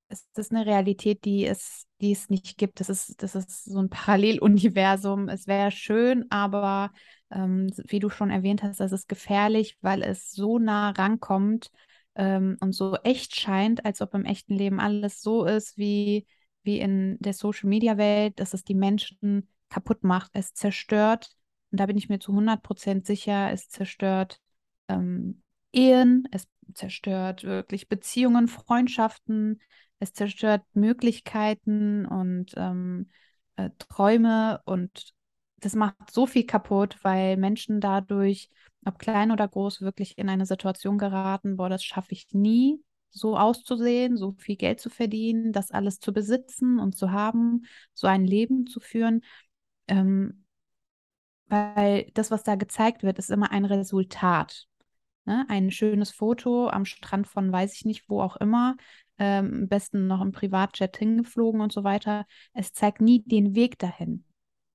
es 0.09 0.25
ist 0.35 0.51
eine 0.51 0.65
Realität, 0.65 1.25
die 1.25 1.45
es, 1.45 1.85
die 2.01 2.11
es 2.11 2.29
nicht 2.29 2.57
gibt. 2.57 2.79
Das 2.79 2.89
ist, 2.89 3.21
das 3.21 3.35
ist 3.35 3.65
so 3.65 3.79
ein 3.79 3.89
Paralleluniversum. 3.89 5.29
Es 5.29 5.47
wäre 5.47 5.71
schön, 5.71 6.25
aber 6.29 6.91
ähm, 7.31 7.67
wie 7.87 7.99
du 7.99 8.09
schon 8.09 8.29
erwähnt 8.29 8.63
hast, 8.63 8.79
das 8.79 8.91
ist 8.91 9.09
gefährlich, 9.09 9.77
weil 9.81 10.03
es 10.03 10.31
so 10.31 10.59
nah 10.59 10.91
rankommt 10.91 11.71
ähm, 12.15 12.57
und 12.61 12.73
so 12.73 12.95
echt 13.03 13.35
scheint, 13.35 13.85
als 13.85 14.01
ob 14.01 14.13
im 14.13 14.25
echten 14.25 14.53
Leben 14.53 14.79
alles 14.79 15.21
so 15.21 15.45
ist 15.45 15.77
wie, 15.77 16.25
wie 16.63 16.79
in 16.79 17.17
der 17.19 17.33
Social 17.33 17.69
Media 17.69 17.97
Welt, 17.97 18.39
dass 18.39 18.53
es 18.53 18.63
die 18.63 18.75
Menschen 18.75 19.49
kaputt 19.69 20.03
macht. 20.03 20.31
Es 20.33 20.53
zerstört, 20.53 21.29
und 21.71 21.79
da 21.79 21.85
bin 21.85 21.97
ich 21.97 22.07
mir 22.07 22.19
zu 22.19 22.31
100 22.31 22.63
Prozent 22.63 23.05
sicher, 23.05 23.51
es 23.51 23.67
zerstört 23.69 24.39
ähm, 24.87 25.43
Ehen, 25.71 26.27
es 26.31 26.47
zerstört 26.73 27.43
wirklich 27.43 27.87
Beziehungen, 27.87 28.47
Freundschaften, 28.47 29.61
es 29.99 30.13
zerstört 30.13 30.63
Möglichkeiten 30.73 32.05
und 32.05 32.53
ähm, 32.55 33.09
äh, 33.55 33.69
Träume 33.79 34.61
und 34.65 35.13
das 35.59 35.73
macht 35.73 36.11
so 36.11 36.27
viel 36.27 36.45
kaputt, 36.45 36.97
weil 37.01 37.35
Menschen 37.37 37.81
dadurch, 37.81 38.49
ob 38.85 38.99
klein 38.99 39.31
oder 39.31 39.47
groß, 39.47 39.81
wirklich 39.81 40.17
in 40.17 40.29
eine 40.29 40.45
Situation 40.45 40.97
geraten, 40.97 41.57
boah, 41.57 41.69
das 41.69 41.83
schaffe 41.83 42.11
ich 42.11 42.27
nie, 42.31 42.83
so 43.09 43.37
auszusehen, 43.37 44.17
so 44.17 44.33
viel 44.37 44.55
Geld 44.55 44.79
zu 44.79 44.89
verdienen, 44.89 45.51
das 45.51 45.71
alles 45.71 45.99
zu 45.99 46.13
besitzen 46.13 46.79
und 46.79 46.95
zu 46.95 47.11
haben, 47.11 47.65
so 47.93 48.05
ein 48.07 48.23
Leben 48.23 48.67
zu 48.67 48.79
führen. 48.79 49.21
Ähm, 49.87 50.43
weil 51.47 52.11
das, 52.13 52.31
was 52.31 52.43
da 52.43 52.55
gezeigt 52.55 53.03
wird, 53.03 53.19
ist 53.19 53.31
immer 53.31 53.51
ein 53.51 53.65
Resultat. 53.65 54.67
Ne? 55.27 55.45
Ein 55.49 55.71
schönes 55.71 56.11
Foto 56.11 56.69
am 56.69 56.85
Strand 56.85 57.27
von 57.27 57.51
weiß 57.51 57.73
ich 57.73 57.83
nicht, 57.83 58.09
wo 58.09 58.21
auch 58.21 58.37
immer, 58.37 58.77
ähm, 59.19 59.63
am 59.63 59.67
besten 59.67 60.07
noch 60.07 60.21
im 60.21 60.31
Privatjet 60.31 60.95
hingeflogen 60.95 61.59
und 61.59 61.73
so 61.73 61.83
weiter. 61.83 62.25
Es 62.53 62.71
zeigt 62.71 63.01
nie 63.01 63.23
den 63.23 63.53
Weg 63.53 63.77
dahin. 63.77 64.23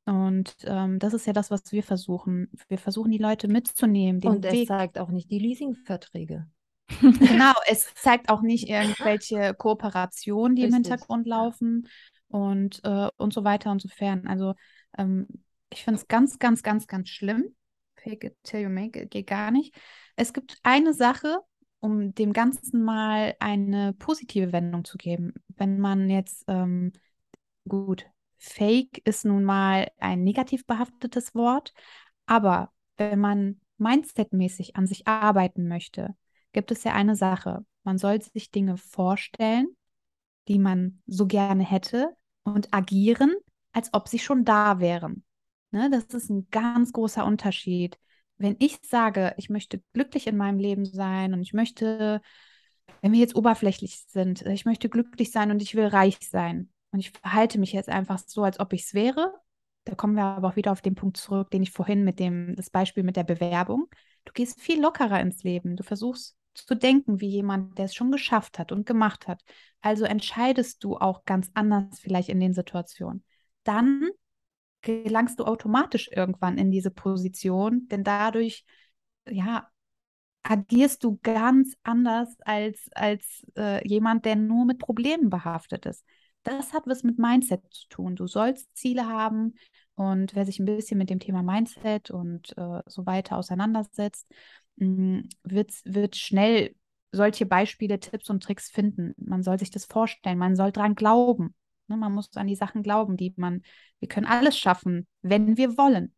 Und 0.05 0.55
ähm, 0.65 0.99
das 0.99 1.15
ist 1.15 1.27
ja 1.27 1.33
das, 1.33 1.51
was 1.51 1.73
wir 1.73 1.83
versuchen. 1.83 2.51
Wir 2.69 2.77
versuchen, 2.77 3.11
die 3.11 3.19
Leute 3.19 3.49
mitzunehmen. 3.49 4.23
und 4.25 4.45
es 4.45 4.53
Weg. 4.53 4.69
zeigt 4.69 4.99
auch 4.99 5.09
nicht 5.09 5.31
die 5.31 5.39
Leasingverträge. 5.39 6.47
genau, 7.01 7.55
es 7.67 7.95
zeigt 7.95 8.29
auch 8.29 8.43
nicht 8.43 8.69
irgendwelche 8.69 9.55
Kooperationen, 9.55 10.55
die 10.55 10.65
Richtig. 10.65 10.77
im 10.77 10.85
Hintergrund 10.85 11.27
laufen 11.27 11.89
und, 12.29 12.81
äh, 12.85 13.09
und 13.17 13.33
so 13.33 13.43
weiter 13.45 13.71
und 13.71 13.81
so 13.81 13.89
fern. 13.89 14.27
Also 14.27 14.55
ähm, 14.99 15.29
ich 15.71 15.83
finde 15.83 15.99
es 15.99 16.09
ganz, 16.09 16.39
ganz, 16.39 16.63
ganz, 16.63 16.87
ganz 16.87 17.09
schlimm. 17.09 17.55
Fake 17.97 18.25
it 18.25 18.37
till 18.43 18.61
you 18.61 18.69
make 18.69 19.01
it 19.01 19.11
geht 19.11 19.29
gar 19.29 19.51
nicht. 19.51 19.75
Es 20.17 20.33
gibt 20.33 20.59
eine 20.63 20.95
Sache, 20.95 21.41
um 21.81 22.15
dem 22.15 22.33
Ganzen 22.33 22.85
mal 22.85 23.35
eine 23.41 23.93
positive 23.95 24.53
Wendung 24.53 24.85
zu 24.85 24.99
geben. 24.99 25.35
Wenn 25.49 25.79
man 25.81 26.09
jetzt, 26.09 26.45
ähm, 26.49 26.93
gut, 27.69 28.07
Fake 28.39 29.01
ist 29.05 29.25
nun 29.25 29.45
mal 29.45 29.91
ein 29.99 30.23
negativ 30.25 30.67
behaftetes 30.67 31.35
Wort, 31.35 31.73
aber 32.27 32.73
wenn 32.97 33.19
man 33.19 33.61
mindsetmäßig 33.79 34.77
an 34.77 34.87
sich 34.87 35.07
arbeiten 35.07 35.69
möchte, 35.69 36.15
gibt 36.53 36.71
es 36.71 36.85
ja 36.85 36.93
eine 36.93 37.17
Sache. 37.17 37.65
Man 37.85 37.99
soll 37.99 38.23
sich 38.23 38.51
Dinge 38.51 38.77
vorstellen, 38.77 39.69
die 40.49 40.59
man 40.59 41.03
so 41.07 41.27
gerne 41.27 41.65
hätte 41.65 42.17
und 42.45 42.73
agieren, 42.73 43.35
als 43.73 43.93
ob 43.93 44.09
sie 44.09 44.19
schon 44.19 44.45
da 44.45 44.81
wären. 44.81 45.25
Ne, 45.71 45.89
das 45.91 46.05
ist 46.07 46.31
ein 46.31 46.49
ganz 46.51 46.93
großer 46.93 47.25
Unterschied. 47.25 47.99
Wenn 48.43 48.57
ich 48.59 48.79
sage, 48.83 49.35
ich 49.37 49.49
möchte 49.49 49.83
glücklich 49.93 50.27
in 50.27 50.37
meinem 50.37 50.59
Leben 50.59 50.85
sein 50.85 51.33
und 51.33 51.43
ich 51.43 51.53
möchte, 51.53 52.21
wenn 53.01 53.13
wir 53.13 53.21
jetzt 53.21 53.37
oberflächlich 53.37 54.05
sind, 54.09 54.43
ich 54.43 54.65
möchte 54.65 54.89
glücklich 54.89 55.31
sein 55.31 55.51
und 55.51 55.63
ich 55.63 55.75
will 55.75 55.87
reich 55.87 56.19
sein 56.21 56.71
und 56.91 57.01
ich 57.01 57.11
verhalte 57.11 57.59
mich 57.59 57.73
jetzt 57.73 57.89
einfach 57.89 58.19
so, 58.19 58.43
als 58.43 58.59
ob 58.61 58.73
ich 58.73 58.83
es 58.83 58.95
wäre, 58.95 59.33
da 59.85 59.95
kommen 59.95 60.15
wir 60.15 60.25
aber 60.25 60.49
auch 60.49 60.57
wieder 60.57 60.73
auf 60.73 60.81
den 60.81 60.95
Punkt 60.95 61.17
zurück, 61.17 61.51
den 61.51 61.63
ich 61.63 61.73
vorhin 61.73 62.05
mit 62.05 62.19
dem, 62.19 62.55
das 62.57 62.71
Beispiel 62.71 63.03
mit 63.03 63.17
der 63.17 63.25
Bewerbung. 63.25 63.89
Du 64.25 64.33
gehst 64.33 64.61
viel 64.61 64.81
lockerer 64.81 65.21
ins 65.21 65.43
Leben. 65.43 65.77
Du 65.77 65.83
versuchst 65.83 66.37
zu 66.55 66.75
denken 66.77 67.21
wie 67.21 67.29
jemand, 67.29 67.79
der 67.79 67.87
es 67.87 67.95
schon 67.95 68.13
geschafft 68.13 68.59
hat 68.59 68.71
und 68.71 68.87
gemacht 68.87 69.27
hat. 69.27 69.43
Also 69.81 70.05
entscheidest 70.05 70.85
du 70.85 70.97
auch 70.97 71.25
ganz 71.25 71.51
anders 71.55 71.99
vielleicht 71.99 72.29
in 72.29 72.39
den 72.39 72.55
Situationen. 72.55 73.25
Dann 73.65 74.09
gelangst 74.83 75.39
du 75.39 75.45
automatisch 75.45 76.11
irgendwann 76.13 76.59
in 76.59 76.71
diese 76.71 76.91
Position, 76.91 77.89
denn 77.89 78.05
dadurch, 78.05 78.65
ja, 79.29 79.69
agierst 80.43 81.05
du 81.05 81.19
ganz 81.23 81.77
anders 81.83 82.37
als, 82.41 82.89
als 82.93 83.47
äh, 83.57 83.87
jemand, 83.87 84.25
der 84.25 84.37
nur 84.37 84.65
mit 84.65 84.79
Problemen 84.79 85.31
behaftet 85.31 85.87
ist. 85.87 86.05
Das 86.43 86.73
hat 86.73 86.85
was 86.87 87.05
mit 87.05 87.19
Mindset 87.19 87.63
zu 87.71 87.89
tun. 87.89 88.17
Du 88.17 88.27
sollst 88.27 88.69
Ziele 88.77 89.07
haben 89.07 89.55
und 89.95 90.35
wer 90.35 90.45
sich 90.45 90.59
ein 90.59 90.65
bisschen 90.65 90.99
mit 90.99 91.11
dem 91.11 91.21
Thema 91.21 91.43
Mindset 91.43 92.11
und 92.11 92.57
äh, 92.59 92.81
so 92.87 93.07
weiter 93.07 93.39
auseinandersetzt, 93.39 94.27
mh, 94.77 94.87
mm, 94.87 95.29
wird, 95.45 95.73
wird 95.85 96.17
schnell 96.17 96.75
solche 97.13 97.47
Beispiele, 97.47 98.01
Tipps 98.01 98.31
und 98.31 98.43
Tricks 98.43 98.71
finden. 98.71 99.15
Man 99.19 99.43
soll 99.43 99.59
sich 99.59 99.71
das 99.71 99.85
vorstellen, 99.85 100.39
man 100.39 100.57
soll 100.57 100.73
dran 100.73 100.95
glauben. 100.95 101.55
Ne? 101.89 101.97
Man 101.97 102.13
muss 102.13 102.37
an 102.37 102.47
die 102.47 102.57
Sachen 102.57 102.83
glauben, 102.83 103.17
die 103.17 103.33
man, 103.37 103.63
wir 103.99 104.09
können 104.09 104.27
alles 104.27 104.59
schaffen, 104.59 105.07
wenn 105.23 105.57
wir 105.57 105.77
wollen. 105.77 106.15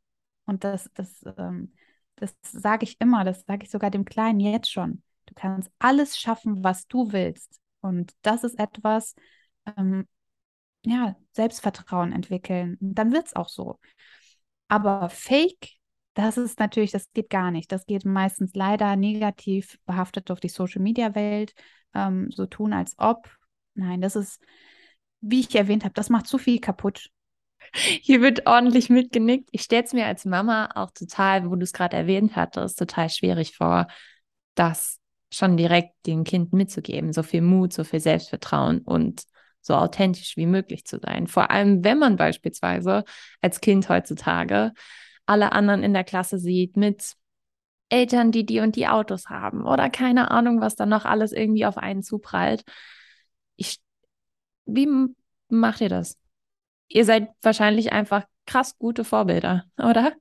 Und 0.47 0.65
das, 0.65 0.91
das, 0.95 1.25
ähm, 1.39 1.73
das 2.17 2.35
sage 2.43 2.85
ich 2.85 3.01
immer, 3.01 3.25
das 3.25 3.45
sage 3.47 3.65
ich 3.65 3.71
sogar 3.71 3.91
dem 3.91 4.05
Kleinen 4.05 4.41
jetzt 4.41 4.71
schon. 4.71 5.03
Du 5.27 5.35
kannst 5.35 5.71
alles 5.79 6.19
schaffen, 6.19 6.63
was 6.63 6.87
du 6.87 7.13
willst. 7.13 7.59
Und 7.81 8.13
das 8.23 8.45
ist 8.45 8.59
etwas, 8.59 9.15
ähm, 9.77 10.07
ja, 10.85 11.17
Selbstvertrauen 11.33 12.13
entwickeln. 12.13 12.77
Und 12.81 12.95
dann 12.95 13.13
wird 13.13 13.27
es 13.27 13.37
auch 13.37 13.49
so. 13.49 13.79
Aber 14.69 15.09
Fake, 15.09 15.71
das 16.15 16.37
ist 16.37 16.59
natürlich, 16.59 16.93
das 16.93 17.11
geht 17.13 17.31
gar 17.31 17.51
nicht. 17.51 17.73
Das 17.73 17.87
geht 17.87 18.05
meistens 18.05 18.55
leider 18.55 18.97
negativ 18.97 19.79
behaftet 19.87 20.31
auf 20.31 20.41
die 20.41 20.49
Social-Media-Welt. 20.49 21.55
Ähm, 21.95 22.31
so 22.31 22.47
tun, 22.47 22.73
als 22.73 22.95
ob. 22.99 23.29
Nein, 23.75 24.01
das 24.01 24.17
ist, 24.17 24.43
wie 25.25 25.41
ich 25.41 25.55
erwähnt 25.55 25.85
habe, 25.85 25.95
das 25.95 26.11
macht 26.11 26.27
zu 26.27 26.39
viel 26.39 26.61
kaputt. 26.61 27.11
Hier 27.73 28.21
wird 28.21 28.47
ordentlich 28.47 28.91
mitgenickt. 28.91 29.49
Ich 29.53 29.63
stelle 29.63 29.85
es 29.85 29.93
mir 29.93 30.07
als 30.07 30.25
Mama 30.25 30.71
auch 30.75 30.91
total, 30.91 31.51
wo 31.51 31.57
du 31.57 31.63
es 31.63 31.73
gerade 31.73 31.97
erwähnt 31.97 32.37
hattest, 32.37 32.79
total 32.79 33.11
schwierig 33.11 33.57
vor, 33.57 33.89
das 34.55 35.01
schon 35.33 35.57
direkt 35.57 35.95
dem 36.07 36.25
Kind 36.25 36.53
mitzugeben. 36.53 37.13
So 37.13 37.23
viel 37.23 37.43
Mut, 37.43 37.73
so 37.73 37.83
viel 37.85 38.01
Selbstvertrauen 38.01 38.81
und 38.81 39.25
so 39.61 39.75
authentisch 39.75 40.37
wie 40.37 40.47
möglich 40.47 40.85
zu 40.85 40.99
sein. 41.01 41.27
Vor 41.27 41.51
allem, 41.51 41.83
wenn 41.83 41.99
man 41.99 42.17
beispielsweise 42.17 43.05
als 43.41 43.61
Kind 43.61 43.89
heutzutage 43.89 44.73
alle 45.27 45.53
anderen 45.53 45.83
in 45.83 45.95
der 45.95 46.05
Klasse 46.05 46.39
sieht 46.39 46.77
mit 46.77 47.15
Eltern, 47.89 48.31
die 48.31 48.45
die 48.45 48.61
und 48.61 48.77
die 48.77 48.89
Autos 48.89 49.27
haben 49.29 49.67
oder 49.67 49.89
keine 49.91 50.31
Ahnung, 50.31 50.61
was 50.61 50.77
dann 50.77 50.91
noch 50.91 51.05
alles 51.05 51.33
irgendwie 51.33 51.67
auf 51.67 51.79
einen 51.79 52.03
zuprallt. 52.03 52.63
Ich 53.57 53.79
wie 54.67 54.89
macht 55.49 55.81
ihr 55.81 55.89
das? 55.89 56.19
Ihr 56.89 57.05
seid 57.05 57.29
wahrscheinlich 57.43 57.93
einfach 57.93 58.25
krass 58.47 58.79
gute 58.79 59.05
Vorbilder, 59.05 59.65
oder? 59.79 60.13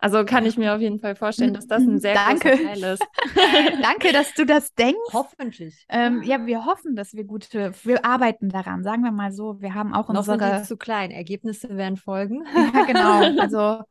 Also 0.00 0.24
kann 0.24 0.46
ich 0.46 0.56
mir 0.56 0.74
auf 0.76 0.80
jeden 0.80 1.00
Fall 1.00 1.16
vorstellen, 1.16 1.54
dass 1.54 1.66
das 1.66 1.82
ein 1.82 1.98
sehr 1.98 2.14
Danke. 2.14 2.50
großer 2.50 2.62
Teil 2.62 2.84
ist. 2.84 3.02
Danke, 3.82 4.12
dass 4.12 4.32
du 4.34 4.46
das 4.46 4.72
denkst. 4.74 5.12
Hoffentlich. 5.12 5.84
Ähm, 5.88 6.22
ja, 6.22 6.46
wir 6.46 6.64
hoffen, 6.66 6.94
dass 6.94 7.14
wir 7.14 7.24
gute, 7.24 7.72
wir 7.82 8.04
arbeiten 8.04 8.48
daran, 8.48 8.84
sagen 8.84 9.02
wir 9.02 9.10
mal 9.10 9.32
so. 9.32 9.60
Wir 9.60 9.74
haben 9.74 9.94
auch 9.94 10.08
Noch 10.08 10.20
unsere. 10.20 10.38
Noch 10.38 10.54
sind 10.54 10.66
zu 10.66 10.76
klein. 10.76 11.10
Ergebnisse 11.10 11.76
werden 11.76 11.96
folgen. 11.96 12.44
Ja, 12.74 12.84
genau. 12.84 13.42
Also 13.42 13.82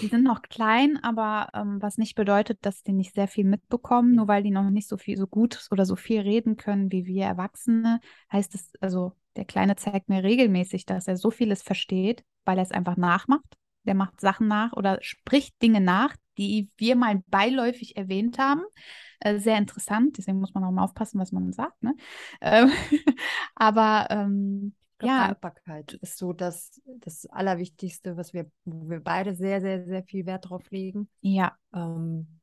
die 0.00 0.06
sind 0.08 0.24
noch 0.24 0.42
klein, 0.42 0.98
aber 1.02 1.48
ähm, 1.54 1.80
was 1.80 1.98
nicht 1.98 2.14
bedeutet, 2.14 2.58
dass 2.62 2.82
die 2.82 2.92
nicht 2.92 3.14
sehr 3.14 3.28
viel 3.28 3.44
mitbekommen, 3.44 4.14
nur 4.14 4.28
weil 4.28 4.42
die 4.42 4.50
noch 4.50 4.68
nicht 4.70 4.88
so 4.88 4.96
viel, 4.96 5.16
so 5.16 5.26
gut 5.26 5.66
oder 5.70 5.84
so 5.84 5.96
viel 5.96 6.20
reden 6.20 6.56
können 6.56 6.90
wie 6.92 7.06
wir 7.06 7.24
Erwachsene, 7.24 8.00
heißt 8.32 8.54
es, 8.54 8.72
also 8.80 9.12
der 9.36 9.44
Kleine 9.44 9.76
zeigt 9.76 10.08
mir 10.08 10.22
regelmäßig, 10.22 10.86
dass 10.86 11.08
er 11.08 11.16
so 11.16 11.30
vieles 11.30 11.62
versteht, 11.62 12.24
weil 12.44 12.58
er 12.58 12.62
es 12.62 12.70
einfach 12.70 12.96
nachmacht. 12.96 13.56
Der 13.84 13.94
macht 13.94 14.20
Sachen 14.20 14.48
nach 14.48 14.72
oder 14.72 14.98
spricht 15.02 15.60
Dinge 15.60 15.80
nach, 15.80 16.16
die 16.38 16.70
wir 16.76 16.96
mal 16.96 17.22
beiläufig 17.26 17.96
erwähnt 17.96 18.38
haben. 18.38 18.62
Äh, 19.20 19.38
sehr 19.38 19.58
interessant, 19.58 20.18
deswegen 20.18 20.40
muss 20.40 20.54
man 20.54 20.64
auch 20.64 20.70
mal 20.70 20.84
aufpassen, 20.84 21.20
was 21.20 21.32
man 21.32 21.52
sagt. 21.52 21.82
Ne? 21.82 21.94
Ähm, 22.40 22.70
aber 23.54 24.06
ähm, 24.10 24.74
ja. 25.06 25.26
Dankbarkeit 25.26 25.94
ist 25.94 26.18
so 26.18 26.32
das, 26.32 26.80
das 27.00 27.26
Allerwichtigste, 27.26 28.16
was 28.16 28.32
wir, 28.32 28.50
wo 28.64 28.88
wir 28.88 29.00
beide 29.00 29.34
sehr, 29.34 29.60
sehr, 29.60 29.84
sehr 29.84 30.02
viel 30.04 30.26
Wert 30.26 30.48
drauf 30.48 30.70
legen. 30.70 31.08
Ja. 31.20 31.56
Ähm, 31.74 32.40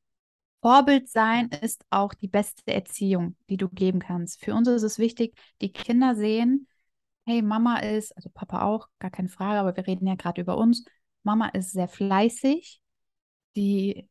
Vorbild 0.62 1.10
sein 1.10 1.50
ist 1.62 1.84
auch 1.90 2.14
die 2.14 2.28
beste 2.28 2.72
Erziehung, 2.72 3.36
die 3.50 3.58
du 3.58 3.68
geben 3.68 4.00
kannst. 4.00 4.44
Für 4.44 4.54
uns 4.54 4.68
ist 4.68 4.84
es 4.84 5.00
wichtig, 5.00 5.36
die 5.60 5.72
Kinder 5.72 6.16
sehen, 6.16 6.68
hey, 7.26 7.42
Mama 7.42 7.80
ist, 7.80 8.16
also 8.16 8.30
Papa 8.30 8.64
auch, 8.64 8.88
gar 9.00 9.10
keine 9.12 9.30
Frage, 9.30 9.60
aber 9.60 9.76
wir 9.76 9.88
reden 9.88 10.08
ja 10.08 10.16
gerade 10.16 10.42
über 10.42 10.58
uns. 10.58 10.86
Mama 11.24 11.48
ist 11.50 11.72
sehr 11.72 11.88
fleißig, 11.88 12.80
die 13.56 14.08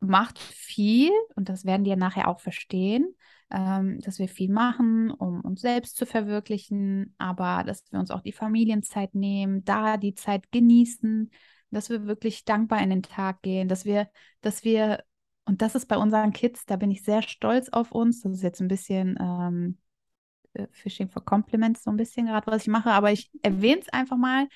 macht 0.00 0.38
viel 0.38 1.10
und 1.34 1.48
das 1.48 1.64
werden 1.64 1.84
die 1.84 1.90
ja 1.90 1.96
nachher 1.96 2.28
auch 2.28 2.40
verstehen, 2.40 3.14
ähm, 3.50 4.00
dass 4.00 4.18
wir 4.18 4.28
viel 4.28 4.50
machen, 4.50 5.10
um 5.10 5.40
uns 5.40 5.60
selbst 5.60 5.96
zu 5.96 6.06
verwirklichen, 6.06 7.14
aber 7.18 7.64
dass 7.64 7.84
wir 7.90 7.98
uns 7.98 8.10
auch 8.10 8.20
die 8.20 8.32
Familienzeit 8.32 9.14
nehmen, 9.14 9.64
da 9.64 9.96
die 9.96 10.14
Zeit 10.14 10.50
genießen, 10.52 11.30
dass 11.70 11.90
wir 11.90 12.06
wirklich 12.06 12.44
dankbar 12.44 12.82
in 12.82 12.90
den 12.90 13.02
Tag 13.02 13.42
gehen, 13.42 13.68
dass 13.68 13.84
wir, 13.84 14.08
dass 14.40 14.64
wir, 14.64 15.02
und 15.44 15.62
das 15.62 15.74
ist 15.74 15.86
bei 15.86 15.96
unseren 15.96 16.32
Kids, 16.32 16.66
da 16.66 16.76
bin 16.76 16.90
ich 16.90 17.02
sehr 17.04 17.22
stolz 17.22 17.68
auf 17.70 17.92
uns, 17.92 18.22
das 18.22 18.32
ist 18.32 18.42
jetzt 18.42 18.60
ein 18.60 18.68
bisschen 18.68 19.16
ähm, 19.20 19.78
äh, 20.54 20.66
Fishing 20.72 21.08
for 21.08 21.24
Compliments 21.24 21.84
so 21.84 21.90
ein 21.90 21.96
bisschen 21.96 22.26
gerade, 22.26 22.46
was 22.46 22.62
ich 22.62 22.68
mache, 22.68 22.90
aber 22.90 23.12
ich 23.12 23.30
erwähne 23.42 23.80
es 23.80 23.88
einfach 23.88 24.16
mal. 24.16 24.48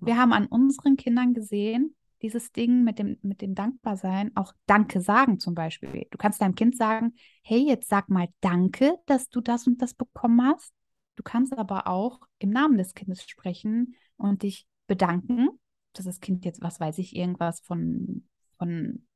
Wir 0.00 0.16
haben 0.16 0.32
an 0.32 0.46
unseren 0.46 0.96
Kindern 0.96 1.34
gesehen, 1.34 1.94
dieses 2.22 2.52
Ding 2.52 2.84
mit 2.84 2.98
dem, 2.98 3.18
mit 3.22 3.40
dem 3.40 3.54
Dankbarsein, 3.54 4.36
auch 4.36 4.52
Danke 4.66 5.00
sagen 5.00 5.38
zum 5.38 5.54
Beispiel. 5.54 6.06
Du 6.10 6.18
kannst 6.18 6.40
deinem 6.40 6.54
Kind 6.54 6.76
sagen, 6.76 7.14
hey, 7.42 7.58
jetzt 7.58 7.88
sag 7.88 8.08
mal 8.08 8.28
Danke, 8.40 8.96
dass 9.06 9.28
du 9.28 9.40
das 9.40 9.66
und 9.66 9.80
das 9.80 9.94
bekommen 9.94 10.42
hast. 10.42 10.72
Du 11.14 11.22
kannst 11.22 11.56
aber 11.56 11.86
auch 11.86 12.20
im 12.38 12.50
Namen 12.50 12.78
des 12.78 12.94
Kindes 12.94 13.22
sprechen 13.24 13.94
und 14.16 14.42
dich 14.42 14.66
bedanken, 14.86 15.48
dass 15.92 16.04
das 16.04 16.20
Kind 16.20 16.44
jetzt, 16.44 16.62
was 16.62 16.80
weiß 16.80 16.98
ich, 16.98 17.16
irgendwas 17.16 17.60
von, 17.60 18.26
von, 18.56 19.06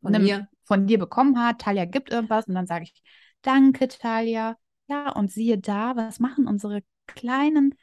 von, 0.00 0.14
einem, 0.14 0.24
mir. 0.24 0.48
von 0.64 0.86
dir 0.86 0.98
bekommen 0.98 1.38
hat. 1.38 1.60
Talia 1.60 1.84
gibt 1.84 2.10
irgendwas 2.10 2.46
und 2.46 2.54
dann 2.54 2.66
sage 2.66 2.84
ich, 2.84 3.02
danke, 3.42 3.88
Talia. 3.88 4.56
Ja, 4.88 5.12
und 5.12 5.30
siehe 5.30 5.58
da, 5.58 5.96
was 5.96 6.20
machen 6.20 6.46
unsere 6.46 6.82
kleinen 7.06 7.74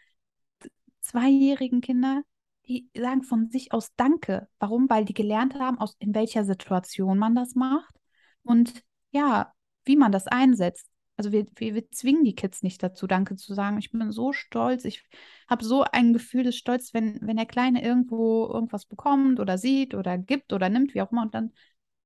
zweijährigen 1.01 1.81
Kinder? 1.81 2.23
Die 2.69 2.89
sagen 2.95 3.23
von 3.23 3.49
sich 3.49 3.73
aus 3.73 3.95
Danke. 3.95 4.47
Warum? 4.59 4.89
Weil 4.89 5.03
die 5.03 5.13
gelernt 5.13 5.55
haben, 5.55 5.79
aus 5.79 5.95
in 5.99 6.13
welcher 6.15 6.45
Situation 6.45 7.17
man 7.17 7.35
das 7.35 7.55
macht 7.55 7.95
und 8.43 8.83
ja, 9.11 9.51
wie 9.85 9.95
man 9.95 10.11
das 10.11 10.27
einsetzt. 10.27 10.87
Also 11.17 11.31
wir, 11.33 11.45
wir, 11.57 11.75
wir, 11.75 11.91
zwingen 11.91 12.23
die 12.23 12.35
Kids 12.35 12.63
nicht 12.63 12.81
dazu, 12.81 13.05
Danke 13.05 13.35
zu 13.35 13.53
sagen. 13.53 13.77
Ich 13.79 13.91
bin 13.91 14.11
so 14.11 14.31
stolz. 14.31 14.85
Ich 14.85 15.03
habe 15.49 15.65
so 15.65 15.83
ein 15.83 16.13
Gefühl 16.13 16.43
des 16.43 16.55
Stolz, 16.55 16.93
wenn, 16.93 17.19
wenn 17.21 17.35
der 17.35 17.45
Kleine 17.45 17.83
irgendwo 17.83 18.47
irgendwas 18.47 18.85
bekommt 18.85 19.41
oder 19.41 19.57
sieht 19.57 19.95
oder 19.95 20.17
gibt 20.17 20.53
oder 20.53 20.69
nimmt, 20.69 20.93
wie 20.93 21.01
auch 21.01 21.11
immer, 21.11 21.23
und 21.23 21.35
dann 21.35 21.51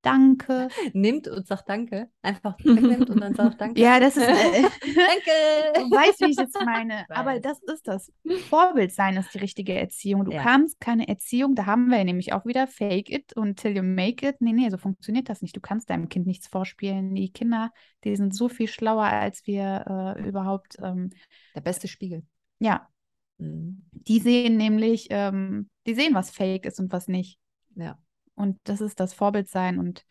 Danke. 0.04 0.68
Nimmt 0.94 1.28
und 1.28 1.48
sagt 1.48 1.68
Danke. 1.70 2.10
Einfach 2.22 2.58
nimmt 2.64 3.10
und 3.10 3.22
dann 3.22 3.34
sagt 3.34 3.60
Danke. 3.60 3.80
Ja, 3.82 4.00
das 4.00 4.18
ist. 4.18 4.28
Äh, 4.28 4.62
Danke. 4.62 5.74
Du 5.76 5.90
weißt, 5.90 6.22
wie 6.22 6.32
ich 6.32 6.36
das 6.36 6.52
meine. 6.64 7.06
Aber 7.10 7.40
das 7.40 7.60
ist 7.64 7.88
das. 7.88 8.12
Vorbild 8.50 8.92
sein 8.92 9.16
ist 9.16 9.34
die 9.34 9.40
richtige 9.40 9.74
Erziehung. 9.74 10.26
Du 10.26 10.34
ja. 10.34 10.44
kannst 10.44 10.80
keine 10.80 11.08
Erziehung, 11.08 11.56
da 11.56 11.66
haben 11.66 11.90
wir 11.90 12.04
nämlich 12.04 12.34
auch 12.34 12.46
wieder 12.46 12.68
Fake 12.68 13.10
it 13.10 13.36
until 13.36 13.76
you 13.76 13.82
make 13.82 14.28
it. 14.28 14.42
Nee, 14.42 14.52
nee, 14.52 14.70
so 14.70 14.78
funktioniert 14.78 15.30
das 15.30 15.42
nicht. 15.42 15.56
Du 15.56 15.62
kannst 15.62 15.90
deinem 15.90 16.10
Kind 16.10 16.28
nichts 16.28 16.48
vorspielen. 16.48 17.16
Die 17.16 17.32
Kinder, 17.32 17.72
die 18.04 18.16
sind 18.18 18.36
so 18.36 18.50
viel 18.50 18.68
schlauer, 18.68 19.06
als 19.06 19.48
wir 19.48 20.16
äh, 20.18 20.28
überhaupt. 20.28 20.76
Ähm, 20.84 21.12
Der 21.56 21.62
beste 21.62 21.88
Spiegel. 21.88 22.24
Ja. 22.60 22.90
Mhm. 23.38 23.86
Die 23.92 24.20
sehen 24.20 24.58
nämlich, 24.58 25.08
ähm, 25.12 25.70
die 25.88 25.96
sehen, 25.96 26.14
was 26.14 26.30
Fake 26.30 26.66
ist 26.66 26.80
und 26.80 26.92
was 26.92 27.08
nicht. 27.08 27.40
Ja. 27.76 27.98
Und 28.36 28.60
das 28.64 28.82
ist 28.82 29.00
das 29.00 29.14
Vorbild 29.14 29.50
sein. 29.50 29.80
Und 29.80 30.06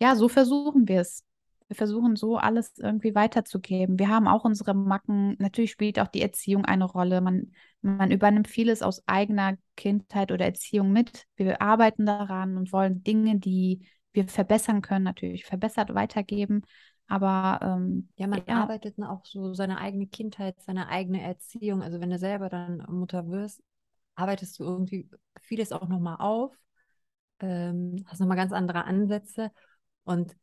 ja, 0.00 0.16
so 0.16 0.28
versuchen 0.28 0.88
wir 0.88 1.00
es. 1.00 1.24
Wir 1.68 1.76
versuchen 1.76 2.16
so 2.16 2.36
alles 2.36 2.78
irgendwie 2.78 3.14
weiterzugeben. 3.14 3.98
Wir 3.98 4.08
haben 4.08 4.26
auch 4.26 4.44
unsere 4.44 4.74
Macken. 4.74 5.36
Natürlich 5.38 5.70
spielt 5.70 6.00
auch 6.00 6.08
die 6.08 6.22
Erziehung 6.22 6.64
eine 6.64 6.84
Rolle. 6.84 7.20
Man, 7.20 7.52
man 7.80 8.10
übernimmt 8.10 8.48
vieles 8.48 8.82
aus 8.82 9.06
eigener 9.06 9.56
Kindheit 9.76 10.32
oder 10.32 10.46
Erziehung 10.46 10.90
mit. 10.90 11.26
Wir 11.36 11.62
arbeiten 11.62 12.06
daran 12.06 12.56
und 12.56 12.72
wollen 12.72 13.04
Dinge, 13.04 13.38
die 13.38 13.86
wir 14.12 14.26
verbessern 14.26 14.82
können, 14.82 15.04
natürlich 15.04 15.44
verbessert 15.44 15.94
weitergeben. 15.94 16.62
Aber 17.06 17.60
ähm, 17.62 18.08
ja, 18.16 18.26
man 18.26 18.42
ja. 18.48 18.62
arbeitet 18.62 19.00
auch 19.02 19.24
so 19.24 19.52
seine 19.52 19.78
eigene 19.78 20.06
Kindheit, 20.06 20.60
seine 20.62 20.88
eigene 20.88 21.22
Erziehung. 21.22 21.82
Also 21.82 22.00
wenn 22.00 22.10
du 22.10 22.18
selber 22.18 22.48
dann 22.48 22.84
Mutter 22.88 23.28
wirst, 23.28 23.62
arbeitest 24.16 24.58
du 24.58 24.64
irgendwie 24.64 25.08
vieles 25.40 25.72
auch 25.72 25.88
nochmal 25.88 26.16
auf 26.18 26.52
ähm, 27.40 28.04
hast 28.06 28.20
nochmal 28.20 28.36
ganz 28.36 28.52
andere 28.52 28.84
Ansätze. 28.84 29.50
Und 30.04 30.36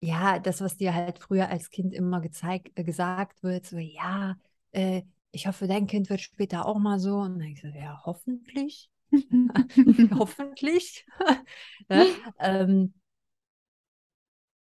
ja, 0.00 0.38
das, 0.38 0.60
was 0.60 0.76
dir 0.76 0.94
halt 0.94 1.18
früher 1.18 1.48
als 1.48 1.70
Kind 1.70 1.94
immer 1.94 2.20
gezeigt, 2.20 2.70
äh, 2.76 2.84
gesagt 2.84 3.42
wird, 3.42 3.66
so, 3.66 3.78
ja, 3.78 4.36
äh, 4.72 5.02
ich 5.32 5.46
hoffe, 5.46 5.66
dein 5.66 5.86
Kind 5.86 6.10
wird 6.10 6.20
später 6.20 6.66
auch 6.66 6.78
mal 6.78 6.98
so. 6.98 7.16
Und 7.18 7.38
dann 7.38 7.48
ich 7.48 7.60
so, 7.60 7.68
ja, 7.68 8.00
hoffentlich. 8.04 8.90
hoffentlich. 10.18 11.06
ja, 11.90 12.06
ähm, 12.38 12.94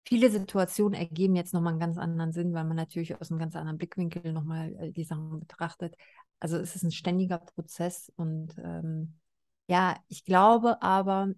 viele 0.06 0.30
Situationen 0.30 0.94
ergeben 1.00 1.36
jetzt 1.36 1.54
nochmal 1.54 1.74
einen 1.74 1.80
ganz 1.80 1.98
anderen 1.98 2.34
Sinn, 2.34 2.54
weil 2.54 2.66
man 2.66 2.76
natürlich 2.76 3.20
aus 3.20 3.32
einem 3.32 3.40
ganz 3.40 3.56
anderen 3.56 3.78
Blickwinkel 3.78 4.34
nochmal 4.34 4.76
äh, 4.80 4.92
die 4.92 5.04
Sachen 5.04 5.40
betrachtet. 5.40 5.96
Also 6.40 6.58
es 6.58 6.76
ist 6.76 6.84
ein 6.84 6.92
ständiger 6.92 7.38
Prozess 7.38 8.12
und 8.16 8.54
ähm, 8.58 9.20
ja, 9.68 9.96
ich 10.10 10.26
glaube 10.26 10.82
aber, 10.82 11.30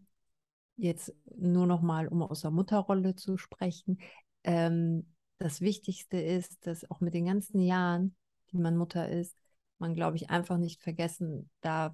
jetzt 0.76 1.13
nur 1.36 1.67
noch 1.67 1.82
mal, 1.82 2.07
um 2.07 2.21
aus 2.21 2.41
der 2.41 2.51
Mutterrolle 2.51 3.15
zu 3.15 3.38
sprechen, 3.38 3.99
ähm, 4.43 5.07
das 5.38 5.61
Wichtigste 5.61 6.17
ist, 6.17 6.65
dass 6.65 6.89
auch 6.89 6.99
mit 6.99 7.13
den 7.13 7.26
ganzen 7.26 7.59
Jahren, 7.59 8.15
die 8.51 8.57
man 8.57 8.78
Mutter 8.78 9.09
ist, 9.09 9.36
man, 9.80 9.95
glaube 9.95 10.15
ich, 10.15 10.30
einfach 10.30 10.57
nicht 10.57 10.82
vergessen 10.82 11.49
darf, 11.61 11.93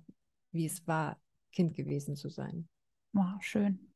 wie 0.51 0.65
es 0.65 0.85
war, 0.87 1.19
Kind 1.51 1.75
gewesen 1.75 2.15
zu 2.15 2.29
sein. 2.29 2.67
Wow, 3.13 3.41
schön. 3.41 3.91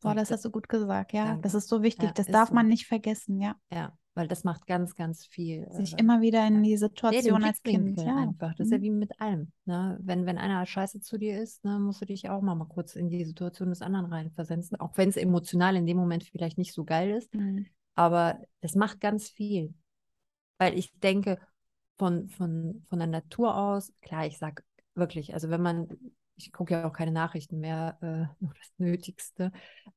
Boah, 0.00 0.14
das 0.14 0.30
hast 0.30 0.44
du 0.44 0.50
gut 0.50 0.68
gesagt, 0.68 1.12
ja. 1.12 1.26
Danke. 1.26 1.42
Das 1.42 1.54
ist 1.54 1.68
so 1.68 1.82
wichtig, 1.82 2.08
ja, 2.08 2.12
das 2.12 2.26
darf 2.26 2.48
so. 2.48 2.54
man 2.54 2.68
nicht 2.68 2.86
vergessen, 2.86 3.40
ja. 3.40 3.56
Ja, 3.70 3.96
weil 4.16 4.28
das 4.28 4.44
macht 4.44 4.66
ganz, 4.66 4.96
ganz 4.96 5.26
viel. 5.26 5.70
Sich 5.70 5.92
äh, 5.92 5.96
immer 5.98 6.22
wieder 6.22 6.46
in 6.46 6.62
die 6.62 6.78
Situation 6.78 7.44
als 7.44 7.62
Kind. 7.62 8.00
Ja. 8.00 8.16
Einfach. 8.16 8.54
Das 8.54 8.66
ist 8.66 8.72
ja 8.72 8.78
mhm. 8.78 8.82
wie 8.82 8.90
mit 8.90 9.20
allem. 9.20 9.52
Ne? 9.66 9.98
Wenn, 10.00 10.24
wenn 10.24 10.38
einer 10.38 10.64
scheiße 10.64 11.00
zu 11.00 11.18
dir 11.18 11.38
ist, 11.38 11.62
ne, 11.64 11.78
musst 11.78 12.00
du 12.00 12.06
dich 12.06 12.30
auch 12.30 12.40
mal, 12.40 12.54
mal 12.54 12.64
kurz 12.64 12.96
in 12.96 13.10
die 13.10 13.26
Situation 13.26 13.68
des 13.68 13.82
anderen 13.82 14.06
reinversetzen. 14.06 14.80
Auch 14.80 14.96
wenn 14.96 15.10
es 15.10 15.18
emotional 15.18 15.76
in 15.76 15.86
dem 15.86 15.98
Moment 15.98 16.24
vielleicht 16.24 16.56
nicht 16.56 16.72
so 16.72 16.84
geil 16.84 17.10
ist. 17.10 17.34
Mhm. 17.34 17.66
Aber 17.94 18.40
das 18.62 18.74
macht 18.74 19.00
ganz 19.00 19.28
viel. 19.28 19.74
Weil 20.56 20.78
ich 20.78 20.98
denke, 21.00 21.38
von, 21.98 22.30
von, 22.30 22.86
von 22.88 22.98
der 22.98 23.08
Natur 23.08 23.54
aus, 23.54 23.92
klar, 24.00 24.26
ich 24.26 24.38
sage 24.38 24.62
wirklich, 24.94 25.34
also 25.34 25.50
wenn 25.50 25.60
man 25.60 25.88
ich 26.36 26.52
gucke 26.52 26.74
ja 26.74 26.88
auch 26.88 26.92
keine 26.92 27.12
Nachrichten 27.12 27.60
mehr, 27.60 27.98
äh, 28.02 28.44
nur 28.44 28.54
das 28.54 28.72
Nötigste. 28.78 29.52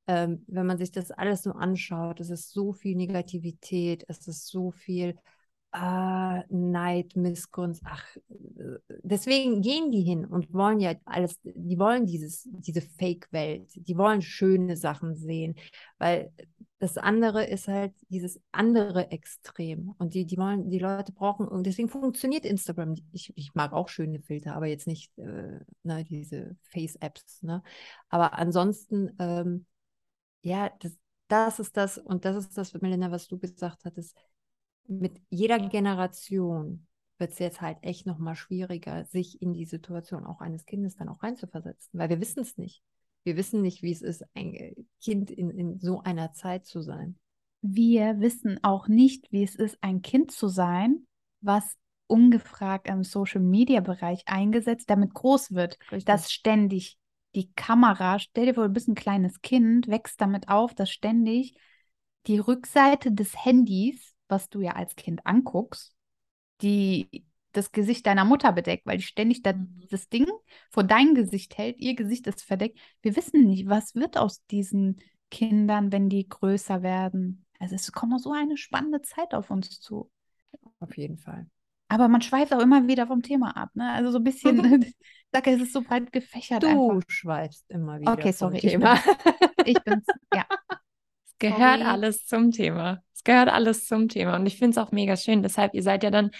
Ähm, 0.07 0.43
wenn 0.47 0.65
man 0.65 0.77
sich 0.77 0.91
das 0.91 1.11
alles 1.11 1.43
so 1.43 1.51
anschaut, 1.51 2.19
es 2.19 2.29
ist 2.29 2.51
so 2.51 2.73
viel 2.73 2.95
Negativität, 2.95 4.05
es 4.07 4.27
ist 4.27 4.47
so 4.47 4.71
viel 4.71 5.17
äh, 5.73 6.43
Neid, 6.49 7.15
Missgunst. 7.15 7.81
Ach, 7.85 8.03
deswegen 9.03 9.61
gehen 9.61 9.91
die 9.91 10.01
hin 10.01 10.25
und 10.25 10.53
wollen 10.53 10.79
ja 10.79 10.93
alles, 11.05 11.39
die 11.43 11.77
wollen 11.77 12.05
dieses, 12.05 12.47
diese 12.51 12.81
Fake-Welt, 12.81 13.69
die 13.75 13.97
wollen 13.97 14.21
schöne 14.21 14.77
Sachen 14.77 15.15
sehen, 15.15 15.55
weil 15.97 16.31
das 16.79 16.97
andere 16.97 17.45
ist 17.45 17.67
halt 17.67 17.93
dieses 18.07 18.39
andere 18.53 19.11
Extrem. 19.11 19.93
Und 19.97 20.13
die, 20.13 20.25
die 20.25 20.37
wollen, 20.37 20.69
die 20.69 20.79
Leute 20.79 21.11
brauchen, 21.11 21.47
und 21.47 21.65
deswegen 21.65 21.89
funktioniert 21.89 22.45
Instagram. 22.45 22.95
Ich, 23.11 23.33
ich 23.35 23.53
mag 23.53 23.73
auch 23.73 23.89
schöne 23.89 24.21
Filter, 24.21 24.55
aber 24.55 24.67
jetzt 24.67 24.87
nicht 24.87 25.11
äh, 25.17 25.59
ne, 25.83 26.05
diese 26.05 26.55
Face-Apps. 26.71 27.43
Ne? 27.43 27.61
Aber 28.07 28.33
ansonsten, 28.33 29.11
ähm, 29.19 29.65
ja, 30.41 30.71
das, 30.79 30.97
das 31.27 31.59
ist 31.59 31.75
das, 31.75 31.97
und 31.97 32.23
das 32.23 32.37
ist 32.37 32.57
das, 32.57 32.73
Melinda, 32.73 33.11
was 33.11 33.27
du 33.27 33.37
gesagt 33.37 33.83
hattest. 33.83 34.17
Mit 34.89 35.21
jeder 35.29 35.59
Generation 35.59 36.85
wird 37.17 37.31
es 37.31 37.39
jetzt 37.39 37.61
halt 37.61 37.77
echt 37.81 38.05
nochmal 38.05 38.35
schwieriger, 38.35 39.05
sich 39.05 39.41
in 39.41 39.53
die 39.53 39.65
Situation 39.65 40.25
auch 40.25 40.41
eines 40.41 40.65
Kindes 40.65 40.95
dann 40.95 41.09
auch 41.09 41.21
reinzuversetzen, 41.21 41.99
weil 41.99 42.09
wir 42.09 42.21
wissen 42.21 42.39
es 42.41 42.57
nicht. 42.57 42.81
Wir 43.23 43.35
wissen 43.35 43.61
nicht, 43.61 43.83
wie 43.83 43.91
es 43.91 44.01
ist, 44.01 44.23
ein 44.33 44.73
Kind 45.01 45.29
in, 45.29 45.49
in 45.49 45.79
so 45.79 46.01
einer 46.01 46.31
Zeit 46.31 46.65
zu 46.65 46.81
sein. 46.81 47.17
Wir 47.61 48.19
wissen 48.19 48.59
auch 48.63 48.87
nicht, 48.87 49.31
wie 49.31 49.43
es 49.43 49.55
ist, 49.55 49.77
ein 49.81 50.01
Kind 50.01 50.31
zu 50.31 50.47
sein, 50.47 51.05
was 51.41 51.75
ungefragt 52.07 52.87
im 52.87 53.03
Social-Media-Bereich 53.03 54.23
eingesetzt, 54.25 54.89
damit 54.89 55.13
groß 55.13 55.51
wird, 55.51 55.77
Richtig. 55.91 56.05
dass 56.05 56.31
ständig 56.31 56.97
die 57.35 57.51
Kamera, 57.53 58.17
stell 58.17 58.47
dir 58.47 58.55
vor, 58.55 58.67
du 58.67 58.73
bist 58.73 58.87
ein 58.87 58.95
kleines 58.95 59.41
Kind, 59.41 59.87
wächst 59.87 60.19
damit 60.19 60.49
auf, 60.49 60.73
dass 60.73 60.89
ständig 60.89 61.55
die 62.27 62.39
Rückseite 62.39 63.11
des 63.11 63.45
Handys, 63.45 64.15
was 64.29 64.49
du 64.49 64.61
ja 64.61 64.73
als 64.73 64.95
Kind 64.95 65.25
anguckst, 65.25 65.93
die 66.61 67.25
das 67.51 67.71
Gesicht 67.71 68.05
deiner 68.05 68.25
Mutter 68.25 68.51
bedeckt, 68.51 68.85
weil 68.85 68.97
die 68.97 69.03
ständig 69.03 69.41
da, 69.41 69.53
mhm. 69.53 69.81
das 69.89 70.07
Ding 70.09 70.27
vor 70.69 70.83
dein 70.83 71.15
Gesicht 71.15 71.57
hält, 71.57 71.79
ihr 71.79 71.95
Gesicht 71.95 72.27
ist 72.27 72.43
verdeckt. 72.43 72.79
Wir 73.01 73.15
wissen 73.15 73.45
nicht, 73.45 73.67
was 73.67 73.95
wird 73.95 74.17
aus 74.17 74.45
diesen 74.47 75.01
Kindern, 75.31 75.91
wenn 75.91 76.09
die 76.09 76.27
größer 76.27 76.81
werden. 76.81 77.45
Also 77.59 77.75
es 77.75 77.91
kommt 77.91 78.11
noch 78.11 78.19
so 78.19 78.31
eine 78.31 78.57
spannende 78.57 79.01
Zeit 79.01 79.33
auf 79.33 79.51
uns 79.51 79.79
zu. 79.81 80.09
Auf 80.79 80.95
jeden 80.97 81.17
Fall. 81.17 81.47
Aber 81.89 82.07
man 82.07 82.21
schweift 82.21 82.53
auch 82.53 82.61
immer 82.61 82.87
wieder 82.87 83.07
vom 83.07 83.23
Thema 83.23 83.57
ab, 83.57 83.71
ne? 83.73 83.91
Also 83.91 84.11
so 84.11 84.19
ein 84.19 84.23
bisschen, 84.23 84.59
ich 84.83 84.95
sage, 85.33 85.51
es 85.51 85.61
ist 85.61 85.73
so 85.73 85.81
breit 85.81 86.11
gefächert. 86.11 86.63
Du 86.63 86.67
einfach. 86.67 87.09
schweifst 87.09 87.65
immer 87.69 87.99
wieder. 87.99 88.13
Okay, 88.13 88.31
sorry, 88.31 88.59
vom 88.59 88.69
Thema. 88.69 88.99
ich, 89.65 89.75
ich 89.75 89.83
bin's, 89.83 90.05
ja. 90.33 90.45
Es 91.25 91.37
gehört 91.39 91.79
sorry. 91.79 91.89
alles 91.89 92.25
zum 92.25 92.51
Thema. 92.51 93.01
Es 93.19 93.23
gehört 93.25 93.49
alles 93.49 93.85
zum 93.85 94.07
Thema. 94.07 94.37
Und 94.37 94.45
ich 94.45 94.57
finde 94.57 94.71
es 94.71 94.77
auch 94.77 94.91
mega 94.91 95.17
schön. 95.17 95.43
Deshalb, 95.43 95.73
ihr 95.73 95.83
seid 95.83 96.03
ja 96.03 96.09
dann 96.09 96.31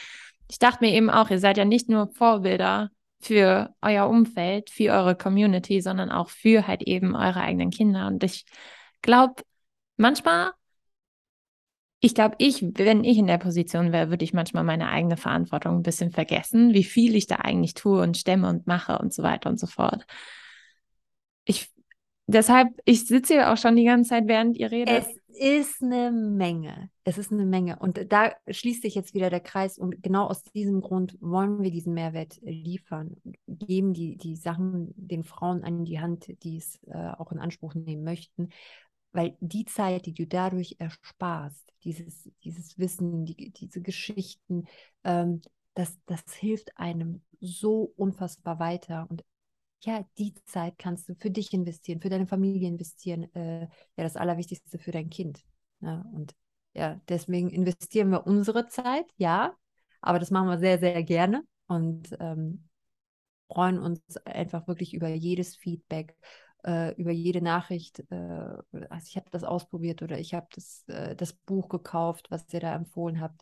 ich 0.50 0.60
dachte 0.60 0.84
mir 0.84 0.94
eben 0.94 1.10
auch, 1.10 1.30
ihr 1.30 1.40
seid 1.40 1.58
ja 1.58 1.66
nicht 1.66 1.90
nur 1.90 2.10
Vorbilder 2.12 2.90
für 3.22 3.76
euer 3.82 4.10
Umfeld, 4.10 4.70
für 4.70 4.92
eure 4.92 5.16
Community, 5.16 5.82
sondern 5.82 6.10
auch 6.12 6.30
für 6.30 6.68
halt 6.68 6.82
eben 6.84 7.16
eure 7.16 7.42
eigenen 7.42 7.70
Kinder. 7.70 8.08
Und 8.08 8.24
ich 8.24 8.46
glaube, 9.02 9.44
manchmal 9.98 10.52
ich 12.02 12.16
glaube, 12.16 12.36
ich, 12.38 12.64
wenn 12.76 13.04
ich 13.04 13.18
in 13.18 13.28
der 13.28 13.38
Position 13.38 13.92
wäre, 13.92 14.10
würde 14.10 14.24
ich 14.24 14.34
manchmal 14.34 14.64
meine 14.64 14.88
eigene 14.88 15.18
Verantwortung 15.18 15.76
ein 15.76 15.84
bisschen 15.84 16.12
vergessen, 16.12 16.74
wie 16.74 16.86
viel 16.86 17.14
ich 17.16 17.28
da 17.28 17.36
eigentlich 17.36 17.74
tue 17.74 18.02
und 18.02 18.16
stemme 18.16 18.48
und 18.48 18.68
mache 18.68 18.98
und 19.00 19.14
so 19.14 19.22
weiter 19.22 19.50
und 19.50 19.60
so 19.60 19.68
fort. 19.68 20.06
Deshalb, 22.32 22.70
ich 22.86 23.08
sitze 23.08 23.34
hier 23.34 23.52
auch 23.52 23.58
schon 23.58 23.76
die 23.76 23.86
ganze 23.86 24.12
Zeit, 24.12 24.28
während 24.28 24.56
ihr 24.56 24.70
redet. 24.70 25.04
Es 25.04 25.20
ist 25.40 25.82
eine 25.82 26.12
Menge. 26.12 26.92
Es 27.04 27.18
ist 27.18 27.32
eine 27.32 27.46
Menge. 27.46 27.80
Und 27.80 28.12
da 28.12 28.34
schließt 28.48 28.84
sich 28.84 28.94
jetzt 28.94 29.16
wieder 29.16 29.32
der 29.32 29.40
Kreis. 29.40 29.80
Und 29.80 30.04
genau 30.04 30.28
aus 30.28 30.44
diesem 30.44 30.82
Grund 30.82 31.18
wollen 31.22 31.64
wir 31.64 31.72
diesen 31.72 31.96
Mehrwert 31.96 32.40
liefern. 32.42 33.18
Geben 33.48 33.94
die, 33.94 34.16
die 34.16 34.36
Sachen 34.36 34.94
den 34.96 35.24
Frauen 35.24 35.64
an 35.64 35.86
die 35.86 36.00
Hand, 36.00 36.28
die 36.44 36.58
es 36.58 36.80
äh, 36.88 37.12
auch 37.18 37.32
in 37.32 37.40
Anspruch 37.40 37.74
nehmen 37.74 38.04
möchten. 38.04 38.50
Weil 39.12 39.36
die 39.40 39.66
Zeit, 39.66 40.06
die 40.06 40.14
du 40.14 40.28
dadurch 40.28 40.76
ersparst, 40.78 41.74
dieses, 41.84 42.30
dieses 42.44 42.78
Wissen, 42.78 43.26
die, 43.26 43.50
diese 43.52 43.82
Geschichten, 43.82 44.66
ähm, 45.04 45.42
das, 45.74 45.98
das 46.06 46.22
hilft 46.36 46.78
einem 46.78 47.22
so 47.40 47.92
unfassbar 47.96 48.60
weiter. 48.60 49.08
Und 49.10 49.24
ja, 49.82 50.06
die 50.18 50.34
Zeit 50.46 50.78
kannst 50.78 51.08
du 51.10 51.16
für 51.16 51.32
dich 51.32 51.54
investieren, 51.54 52.02
für 52.02 52.10
deine 52.10 52.28
Familie 52.28 52.68
investieren. 52.68 53.34
Äh, 53.36 53.62
ja, 53.62 53.70
das 54.04 54.18
Allerwichtigste 54.18 54.78
für 54.78 54.92
dein 54.92 55.10
Kind. 55.10 55.44
Ne? 55.82 56.04
und 56.14 56.36
ja, 56.74 57.00
deswegen 57.08 57.50
investieren 57.50 58.12
wir 58.12 58.28
unsere 58.28 58.68
Zeit, 58.68 59.06
ja, 59.18 59.56
aber 60.02 60.20
das 60.20 60.32
machen 60.32 60.50
wir 60.50 60.60
sehr, 60.60 60.80
sehr 60.80 61.04
gerne 61.04 61.44
und 61.68 62.16
ähm, 62.20 62.70
freuen 63.48 63.80
uns 63.80 64.02
einfach 64.26 64.68
wirklich 64.68 64.94
über 64.94 65.10
jedes 65.10 65.56
Feedback, 65.56 66.16
äh, 66.66 66.94
über 66.96 67.12
jede 67.12 67.42
Nachricht. 67.42 68.00
Äh, 68.12 68.16
also 68.90 69.08
ich 69.08 69.16
habe 69.18 69.30
das 69.32 69.44
ausprobiert 69.44 70.02
oder 70.02 70.20
ich 70.20 70.34
habe 70.34 70.48
das, 70.54 70.84
äh, 70.88 71.16
das 71.16 71.34
Buch 71.34 71.70
gekauft, 71.70 72.28
was 72.30 72.46
ihr 72.54 72.60
da 72.60 72.76
empfohlen 72.76 73.20
habt. 73.20 73.42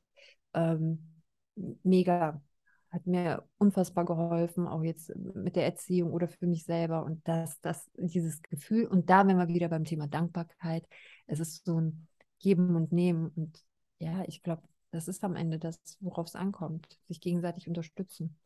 Ähm, 0.53 1.21
mega, 1.83 2.41
hat 2.98 3.06
mir 3.06 3.48
unfassbar 3.58 4.06
geholfen, 4.06 4.68
auch 4.68 4.84
jetzt 4.84 5.16
mit 5.16 5.56
der 5.56 5.66
Erziehung 5.66 6.12
oder 6.12 6.28
für 6.28 6.48
mich 6.48 6.66
selber. 6.66 7.04
Und 7.04 7.28
das, 7.28 7.60
das, 7.62 7.89
dieses 7.95 8.41
Gefühl, 8.41 8.88
und 8.88 9.10
da 9.10 9.28
wenn 9.28 9.38
wir 9.38 9.48
wieder 9.48 9.70
beim 9.70 9.86
Thema 9.86 10.08
Dankbarkeit. 10.08 10.88
Es 11.28 11.39
ist 11.39 11.66
so 11.66 11.80
ein 11.80 12.08
Geben 12.39 12.76
und 12.76 12.91
Nehmen. 12.91 13.32
Und 13.36 13.64
ja, 14.00 14.24
ich 14.28 14.41
glaube, 14.41 14.64
das 14.91 15.08
ist 15.08 15.24
am 15.24 15.36
Ende 15.36 15.60
das, 15.60 15.80
worauf 16.00 16.28
es 16.28 16.36
ankommt. 16.36 16.88
Sich 17.08 17.22
gegenseitig 17.22 17.68
unterstützen. 17.68 18.38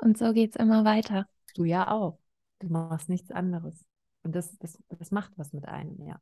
Und 0.00 0.18
so 0.18 0.32
geht 0.32 0.54
es 0.54 0.56
immer 0.56 0.84
weiter. 0.84 1.28
Du 1.54 1.64
ja 1.64 1.90
auch. 1.90 2.18
Du 2.60 2.68
machst 2.68 3.08
nichts 3.08 3.30
anderes. 3.30 3.84
Und 4.22 4.36
das, 4.36 4.56
das, 4.58 4.78
das 4.88 5.10
macht 5.10 5.32
was 5.36 5.52
mit 5.52 5.66
einem, 5.66 6.00
ja. 6.06 6.20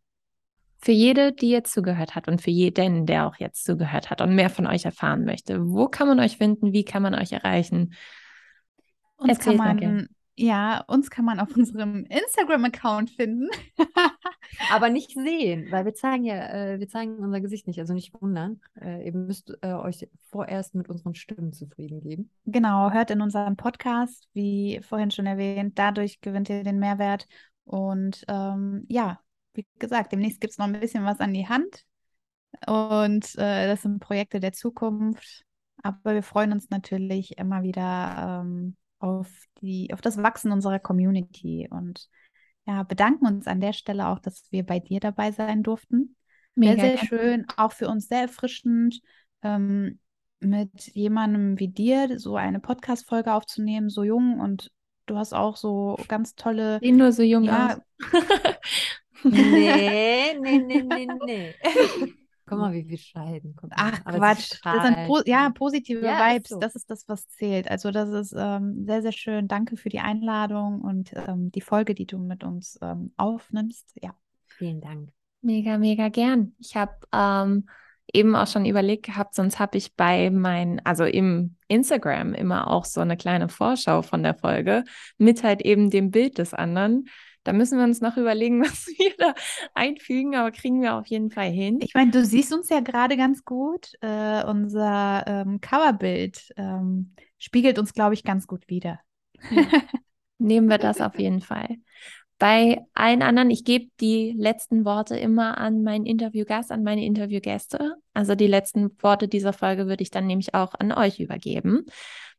Für 0.83 0.93
jede, 0.93 1.33
die 1.33 1.51
jetzt 1.51 1.73
zugehört 1.73 2.15
hat 2.15 2.27
und 2.29 2.41
für 2.41 2.51
jeden, 2.51 3.05
der 3.05 3.27
auch 3.27 3.37
jetzt 3.37 3.65
zugehört 3.65 4.11
hat 4.11 4.21
und 4.21 4.35
mehr 4.35 4.51
von 4.51 4.67
euch 4.67 4.85
erfahren 4.85 5.25
möchte, 5.25 5.71
wo 5.71 5.89
kann 5.89 6.09
man 6.09 6.21
euch 6.21 6.39
finden? 6.39 6.73
Wie 6.73 6.85
kann 6.85 7.03
man 7.03 7.15
euch 7.15 7.33
erreichen? 7.33 7.95
Uns 9.17 9.39
kann 9.39 9.57
man, 9.57 10.09
ja, 10.37 10.83
uns 10.87 11.11
kann 11.11 11.27
man 11.27 11.39
auf 11.39 11.55
unserem 11.57 12.07
Instagram-Account 12.07 13.11
finden. 13.11 13.49
Aber 14.73 14.89
nicht 14.89 15.13
sehen, 15.13 15.71
weil 15.71 15.85
wir 15.85 15.95
zeigen 15.95 16.25
ja, 16.25 16.49
äh, 16.49 16.81
wir 16.81 16.89
zeigen 16.89 17.19
unser 17.19 17.41
Gesicht 17.41 17.67
nicht, 17.67 17.79
also 17.79 17.93
nicht 17.93 18.15
wundern. 18.21 18.61
Äh, 18.81 19.05
ihr 19.05 19.13
müsst 19.13 19.53
äh, 19.61 19.75
euch 19.75 20.09
vorerst 20.31 20.75
mit 20.75 20.89
unseren 20.89 21.15
Stimmen 21.15 21.53
zufrieden 21.53 22.01
geben. 22.01 22.31
Genau, 22.47 22.91
hört 22.91 23.11
in 23.11 23.21
unseren 23.21 23.57
Podcast, 23.57 24.29
wie 24.33 24.81
vorhin 24.83 25.11
schon 25.11 25.27
erwähnt. 25.27 25.79
Dadurch 25.79 26.23
gewinnt 26.23 26.49
ihr 26.49 26.65
den 26.65 26.79
Mehrwert. 26.79 27.27
Und 27.65 28.25
ähm, 28.27 28.87
ja, 28.89 29.21
wie 29.55 29.67
gesagt, 29.79 30.13
demnächst 30.13 30.41
gibt 30.41 30.53
es 30.53 30.59
noch 30.59 30.67
ein 30.67 30.79
bisschen 30.79 31.05
was 31.05 31.21
an 31.21 31.35
die 31.35 31.49
Hand. 31.49 31.85
Und 32.67 33.37
äh, 33.37 33.67
das 33.67 33.83
sind 33.83 34.01
Projekte 34.01 34.41
der 34.41 34.53
Zukunft. 34.53 35.45
Aber 35.83 36.15
wir 36.15 36.23
freuen 36.23 36.53
uns 36.53 36.71
natürlich 36.71 37.39
immer 37.39 37.63
wieder 37.63 38.43
ähm, 38.43 38.77
auf, 38.99 39.29
die, 39.61 39.93
auf 39.93 40.01
das 40.01 40.19
Wachsen 40.23 40.53
unserer 40.53 40.79
Community 40.79 41.69
und 41.71 42.09
ja, 42.67 42.83
bedanken 42.83 43.27
uns 43.27 43.47
an 43.47 43.61
der 43.61 43.73
Stelle 43.73 44.09
auch, 44.09 44.19
dass 44.19 44.47
wir 44.51 44.65
bei 44.65 44.79
dir 44.79 45.01
dabei 45.01 45.33
sein 45.33 45.63
durften. 45.63 46.17
Mega 46.55 46.81
sehr, 46.83 46.99
sehr 46.99 47.07
schön, 47.07 47.47
auch 47.57 47.73
für 47.73 47.89
uns 47.89 48.09
sehr 48.09 48.23
erfrischend, 48.23 49.01
ähm, 49.43 49.99
mit 50.41 50.95
jemandem 50.95 51.59
wie 51.59 51.69
dir 51.69 52.19
so 52.19 52.37
eine 52.37 52.61
Podcast-Folge 52.61 53.33
aufzunehmen, 53.33 53.89
so 53.89 54.05
jung 54.05 54.41
und 54.41 54.71
du 55.07 55.17
hast 55.17 55.33
auch 55.33 55.57
so 55.57 55.99
ganz 56.09 56.35
tolle. 56.35 56.79
Sehen 56.81 56.97
nur 56.97 57.13
so 57.13 57.23
jung 57.23 57.45
ja, 57.45 57.77
aus. 57.77 57.81
Nee, 59.25 60.39
nee, 60.41 60.59
nee, 60.59 60.83
nee, 60.89 61.09
nee. 61.27 61.55
Guck 62.47 62.59
mal, 62.59 62.73
wie 62.73 62.89
wir 62.89 62.99
scheiden. 62.99 63.55
Ach, 63.71 64.01
Aber 64.05 64.19
Quatsch. 64.19 64.59
Das 64.65 64.85
sind 64.85 65.07
po 65.07 65.21
ja, 65.25 65.51
positive 65.51 66.05
ja, 66.05 66.35
Vibes. 66.35 66.49
So. 66.51 66.59
Das 66.59 66.75
ist 66.75 66.91
das, 66.91 67.09
was 67.09 67.29
zählt. 67.29 67.71
Also, 67.71 67.93
das 67.93 68.09
ist 68.09 68.35
ähm, 68.37 68.85
sehr, 68.87 69.03
sehr 69.03 69.13
schön. 69.13 69.47
Danke 69.47 69.77
für 69.77 69.89
die 69.89 70.01
Einladung 70.01 70.81
und 70.81 71.13
ähm, 71.15 71.53
die 71.53 71.61
Folge, 71.61 71.95
die 71.95 72.07
du 72.07 72.19
mit 72.19 72.43
uns 72.43 72.77
ähm, 72.83 73.13
aufnimmst. 73.17 73.93
Ja. 74.03 74.17
Vielen 74.47 74.81
Dank. 74.81 75.11
Mega, 75.43 75.79
mega 75.79 76.09
gern. 76.09 76.55
Ich 76.59 76.77
habe 76.77 76.97
ähm, 77.13 77.69
eben 78.13 78.35
auch 78.35 78.47
schon 78.47 78.65
überlegt 78.65 79.07
gehabt, 79.07 79.35
sonst 79.35 79.59
habe 79.59 79.79
ich 79.79 79.95
bei 79.95 80.31
meinen, 80.31 80.81
also 80.85 81.05
im 81.05 81.57
Instagram 81.69 82.35
immer 82.35 82.69
auch 82.69 82.85
so 82.85 83.01
eine 83.01 83.17
kleine 83.17 83.49
Vorschau 83.49 84.03
von 84.03 84.23
der 84.23 84.35
Folge 84.35 84.85
mit 85.19 85.45
halt 85.45 85.63
eben 85.63 85.91
dem 85.91 86.11
Bild 86.11 86.39
des 86.39 86.53
anderen. 86.53 87.07
Da 87.43 87.53
müssen 87.53 87.79
wir 87.79 87.85
uns 87.85 88.01
noch 88.01 88.17
überlegen, 88.17 88.61
was 88.65 88.87
wir 88.87 89.13
da 89.19 89.35
einfügen, 89.75 90.37
aber 90.37 90.51
kriegen 90.51 90.83
wir 90.83 90.95
auf 90.95 91.07
jeden 91.07 91.31
Fall 91.31 91.51
hin. 91.51 91.79
Ich 91.83 91.95
meine, 91.95 92.11
du 92.11 92.25
siehst 92.25 92.53
uns 92.53 92.69
ja 92.69 92.81
gerade 92.81 93.17
ganz 93.17 93.45
gut. 93.45 93.93
Äh, 94.01 94.45
unser 94.45 95.25
ähm, 95.27 95.61
Coverbild 95.61 96.53
ähm, 96.57 97.15
spiegelt 97.39 97.79
uns, 97.79 97.95
glaube 97.95 98.15
ich, 98.15 98.25
ganz 98.25 98.47
gut 98.47 98.69
wieder. 98.69 99.01
Ja. 99.51 99.65
Nehmen 100.39 100.69
wir 100.69 100.79
das 100.79 101.01
auf 101.03 101.19
jeden 101.19 101.41
Fall. 101.41 101.77
Bei 102.39 102.87
allen 102.95 103.21
anderen, 103.21 103.51
ich 103.51 103.65
gebe 103.65 103.91
die 104.01 104.35
letzten 104.35 104.87
Worte 104.87 105.15
immer 105.19 105.59
an 105.59 105.83
meinen 105.83 106.07
Interviewgast, 106.07 106.73
an 106.73 106.83
meine 106.83 107.05
Interviewgäste. 107.05 107.97
Also 108.15 108.35
die 108.35 108.47
letzten 108.47 108.91
Worte 109.03 109.29
dieser 109.29 109.53
Folge 109.53 109.87
würde 109.87 110.03
ich 110.03 110.11
dann 110.11 110.27
nämlich 110.27 110.55
auch 110.55 110.73
an 110.75 110.91
euch 110.91 111.21
übergeben. 111.21 111.85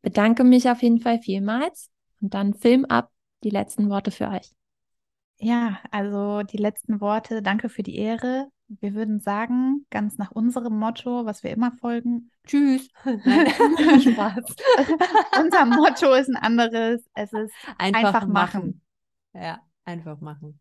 Bedanke 0.02 0.42
mich 0.42 0.68
auf 0.68 0.82
jeden 0.82 0.98
Fall 0.98 1.20
vielmals 1.20 1.88
und 2.20 2.34
dann 2.34 2.54
Film 2.54 2.84
ab 2.84 3.12
die 3.44 3.50
letzten 3.50 3.90
Worte 3.90 4.10
für 4.10 4.28
euch. 4.28 4.50
Ja, 5.44 5.80
also 5.90 6.44
die 6.44 6.56
letzten 6.56 7.00
Worte, 7.00 7.42
danke 7.42 7.68
für 7.68 7.82
die 7.82 7.96
Ehre. 7.96 8.46
Wir 8.68 8.94
würden 8.94 9.18
sagen, 9.18 9.84
ganz 9.90 10.16
nach 10.16 10.30
unserem 10.30 10.78
Motto, 10.78 11.26
was 11.26 11.42
wir 11.42 11.50
immer 11.50 11.72
folgen, 11.72 12.30
tschüss. 12.46 12.88
Spaß. 13.04 14.44
Unser 15.42 15.66
Motto 15.66 16.14
ist 16.14 16.28
ein 16.28 16.36
anderes. 16.36 17.04
Es 17.14 17.32
ist 17.32 17.52
einfach, 17.76 18.04
einfach 18.04 18.26
machen. 18.28 18.80
machen. 19.34 19.42
Ja, 19.44 19.58
einfach 19.84 20.20
machen. 20.20 20.60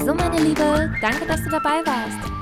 So, 0.00 0.14
meine 0.14 0.40
Liebe, 0.40 0.94
danke, 1.02 1.26
dass 1.26 1.44
du 1.44 1.50
dabei 1.50 1.84
warst. 1.84 2.41